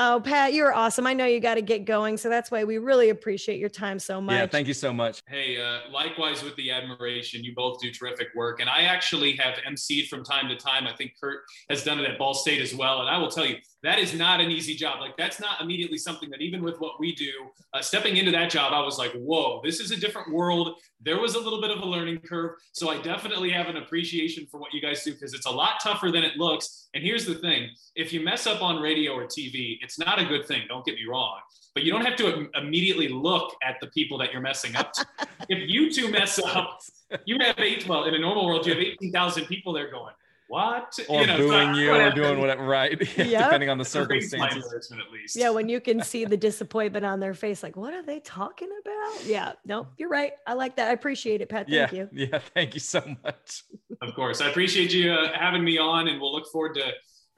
Oh, 0.00 0.22
Pat, 0.24 0.54
you're 0.54 0.72
awesome. 0.72 1.08
I 1.08 1.12
know 1.12 1.24
you 1.24 1.40
got 1.40 1.56
to 1.56 1.60
get 1.60 1.84
going. 1.84 2.18
So 2.18 2.28
that's 2.28 2.52
why 2.52 2.62
we 2.62 2.78
really 2.78 3.08
appreciate 3.08 3.58
your 3.58 3.68
time 3.68 3.98
so 3.98 4.20
much. 4.20 4.36
Yeah, 4.36 4.46
thank 4.46 4.68
you 4.68 4.74
so 4.74 4.92
much. 4.92 5.22
Hey, 5.26 5.60
uh, 5.60 5.90
likewise 5.90 6.44
with 6.44 6.54
the 6.54 6.70
admiration. 6.70 7.42
You 7.42 7.52
both 7.52 7.80
do 7.80 7.90
terrific 7.90 8.28
work. 8.36 8.60
And 8.60 8.70
I 8.70 8.82
actually 8.82 9.32
have 9.32 9.56
emceed 9.68 10.06
from 10.06 10.22
time 10.22 10.48
to 10.50 10.56
time. 10.56 10.86
I 10.86 10.94
think 10.94 11.14
Kurt 11.20 11.40
has 11.68 11.82
done 11.82 11.98
it 11.98 12.08
at 12.08 12.16
Ball 12.16 12.32
State 12.32 12.62
as 12.62 12.72
well. 12.76 13.00
And 13.00 13.10
I 13.10 13.18
will 13.18 13.28
tell 13.28 13.44
you, 13.44 13.56
that 13.82 13.98
is 13.98 14.14
not 14.14 14.40
an 14.40 14.50
easy 14.50 14.74
job. 14.74 15.00
Like, 15.00 15.16
that's 15.16 15.40
not 15.40 15.60
immediately 15.60 15.98
something 15.98 16.28
that, 16.30 16.40
even 16.40 16.62
with 16.62 16.80
what 16.80 16.98
we 16.98 17.14
do, 17.14 17.30
uh, 17.74 17.80
stepping 17.80 18.16
into 18.16 18.32
that 18.32 18.50
job, 18.50 18.72
I 18.72 18.80
was 18.80 18.98
like, 18.98 19.12
whoa, 19.12 19.60
this 19.62 19.78
is 19.78 19.92
a 19.92 19.96
different 19.96 20.32
world. 20.32 20.74
There 21.00 21.20
was 21.20 21.36
a 21.36 21.38
little 21.38 21.60
bit 21.60 21.70
of 21.70 21.78
a 21.78 21.84
learning 21.84 22.18
curve. 22.20 22.52
So 22.72 22.90
I 22.90 23.00
definitely 23.00 23.50
have 23.50 23.68
an 23.68 23.76
appreciation 23.76 24.46
for 24.50 24.58
what 24.58 24.74
you 24.74 24.80
guys 24.80 25.04
do 25.04 25.12
because 25.12 25.32
it's 25.32 25.46
a 25.46 25.50
lot 25.50 25.74
tougher 25.82 26.10
than 26.10 26.24
it 26.24 26.36
looks. 26.36 26.88
And 26.94 27.04
here's 27.04 27.24
the 27.24 27.36
thing 27.36 27.68
if 27.94 28.12
you 28.12 28.20
mess 28.20 28.46
up 28.46 28.62
on 28.62 28.82
radio 28.82 29.12
or 29.12 29.24
TV, 29.26 29.78
it's 29.80 29.98
not 29.98 30.18
a 30.18 30.24
good 30.24 30.46
thing. 30.46 30.62
Don't 30.68 30.84
get 30.84 30.96
me 30.96 31.04
wrong. 31.08 31.38
But 31.74 31.84
you 31.84 31.92
don't 31.92 32.04
have 32.04 32.16
to 32.16 32.48
immediately 32.54 33.06
look 33.06 33.54
at 33.62 33.76
the 33.80 33.86
people 33.88 34.18
that 34.18 34.32
you're 34.32 34.42
messing 34.42 34.74
up 34.74 34.92
to. 34.94 35.06
if 35.48 35.68
you 35.70 35.92
two 35.92 36.10
mess 36.10 36.40
up, 36.40 36.80
you 37.24 37.36
have 37.40 37.58
eight, 37.58 37.86
well, 37.86 38.04
in 38.04 38.14
a 38.14 38.18
normal 38.18 38.46
world, 38.46 38.66
you 38.66 38.72
have 38.72 38.82
18,000 38.82 39.46
people 39.46 39.72
there 39.72 39.90
going, 39.90 40.12
what? 40.48 40.98
Or 41.08 41.20
you 41.20 41.26
know, 41.26 41.36
booing 41.36 41.74
you 41.74 41.94
or 41.94 42.10
doing 42.10 42.40
whatever, 42.40 42.64
right? 42.64 42.98
Yeah, 43.18 43.44
Depending 43.44 43.68
on 43.68 43.76
the 43.76 43.84
circumstances. 43.84 44.90
At 44.90 45.12
least. 45.12 45.36
Yeah, 45.36 45.50
when 45.50 45.68
you 45.68 45.80
can 45.80 46.02
see 46.02 46.24
the 46.24 46.36
disappointment 46.36 47.04
on 47.04 47.20
their 47.20 47.34
face, 47.34 47.62
like, 47.62 47.76
what 47.76 47.92
are 47.92 48.02
they 48.02 48.20
talking 48.20 48.68
about? 48.80 49.26
Yeah, 49.26 49.52
no, 49.66 49.86
you're 49.98 50.08
right. 50.08 50.32
I 50.46 50.54
like 50.54 50.76
that. 50.76 50.88
I 50.88 50.92
appreciate 50.92 51.42
it, 51.42 51.50
Pat. 51.50 51.68
Thank 51.68 51.92
yeah, 51.92 51.98
you. 51.98 52.08
Yeah, 52.12 52.38
thank 52.54 52.74
you 52.74 52.80
so 52.80 53.02
much. 53.22 53.64
Of 54.00 54.14
course. 54.14 54.40
I 54.40 54.48
appreciate 54.48 54.92
you 54.92 55.12
uh, 55.12 55.32
having 55.38 55.62
me 55.62 55.76
on, 55.76 56.08
and 56.08 56.20
we'll 56.20 56.32
look 56.32 56.50
forward 56.50 56.74
to 56.76 56.92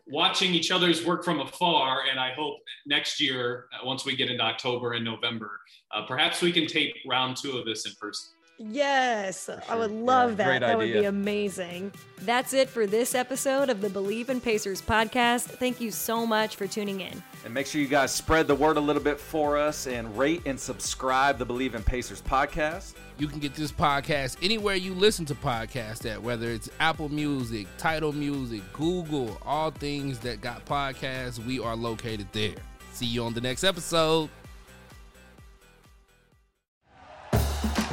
watching 0.06 0.54
each 0.54 0.70
other's 0.70 1.04
work 1.04 1.24
from 1.24 1.40
afar. 1.40 2.02
And 2.08 2.20
I 2.20 2.32
hope 2.32 2.58
next 2.86 3.20
year, 3.20 3.66
uh, 3.72 3.84
once 3.84 4.04
we 4.04 4.14
get 4.14 4.30
into 4.30 4.44
October 4.44 4.92
and 4.92 5.04
November, 5.04 5.60
uh, 5.92 6.06
perhaps 6.06 6.42
we 6.42 6.52
can 6.52 6.66
tape 6.66 6.94
round 7.06 7.36
two 7.36 7.58
of 7.58 7.64
this 7.64 7.86
in 7.86 7.92
person. 8.00 8.30
Yes, 8.62 9.46
sure. 9.46 9.62
I 9.70 9.76
would 9.76 9.90
love 9.90 10.32
yeah, 10.32 10.36
that. 10.36 10.60
That 10.60 10.76
idea. 10.76 10.76
would 10.76 11.00
be 11.00 11.04
amazing. 11.06 11.92
That's 12.22 12.52
it 12.52 12.68
for 12.68 12.86
this 12.86 13.14
episode 13.14 13.70
of 13.70 13.80
the 13.80 13.88
Bleav 13.88 14.28
in 14.28 14.38
Pacers 14.38 14.82
podcast. 14.82 15.44
Thank 15.44 15.80
you 15.80 15.90
so 15.90 16.26
much 16.26 16.56
for 16.56 16.66
tuning 16.66 17.00
in. 17.00 17.22
And 17.46 17.54
make 17.54 17.66
sure 17.66 17.80
you 17.80 17.88
guys 17.88 18.12
spread 18.12 18.46
the 18.46 18.54
word 18.54 18.76
a 18.76 18.80
little 18.80 19.02
bit 19.02 19.18
for 19.18 19.56
us 19.56 19.86
and 19.86 20.16
rate 20.16 20.42
and 20.44 20.60
subscribe 20.60 21.38
the 21.38 21.46
Bleav 21.46 21.74
in 21.74 21.82
Pacers 21.82 22.20
podcast. 22.20 22.92
You 23.16 23.28
can 23.28 23.38
get 23.38 23.54
this 23.54 23.72
podcast 23.72 24.36
anywhere 24.42 24.74
you 24.74 24.92
listen 24.92 25.24
to 25.26 25.34
podcasts 25.34 26.04
at, 26.10 26.22
whether 26.22 26.50
it's 26.50 26.68
Apple 26.80 27.08
Music, 27.08 27.66
Tidal 27.78 28.12
Music, 28.12 28.60
Google, 28.74 29.38
all 29.42 29.70
things 29.70 30.18
that 30.18 30.42
got 30.42 30.66
podcasts, 30.66 31.42
we 31.46 31.60
are 31.60 31.74
located 31.74 32.26
there. 32.32 32.56
See 32.92 33.06
you 33.06 33.24
on 33.24 33.32
the 33.32 33.40
next 33.40 33.64
episode. 33.64 34.28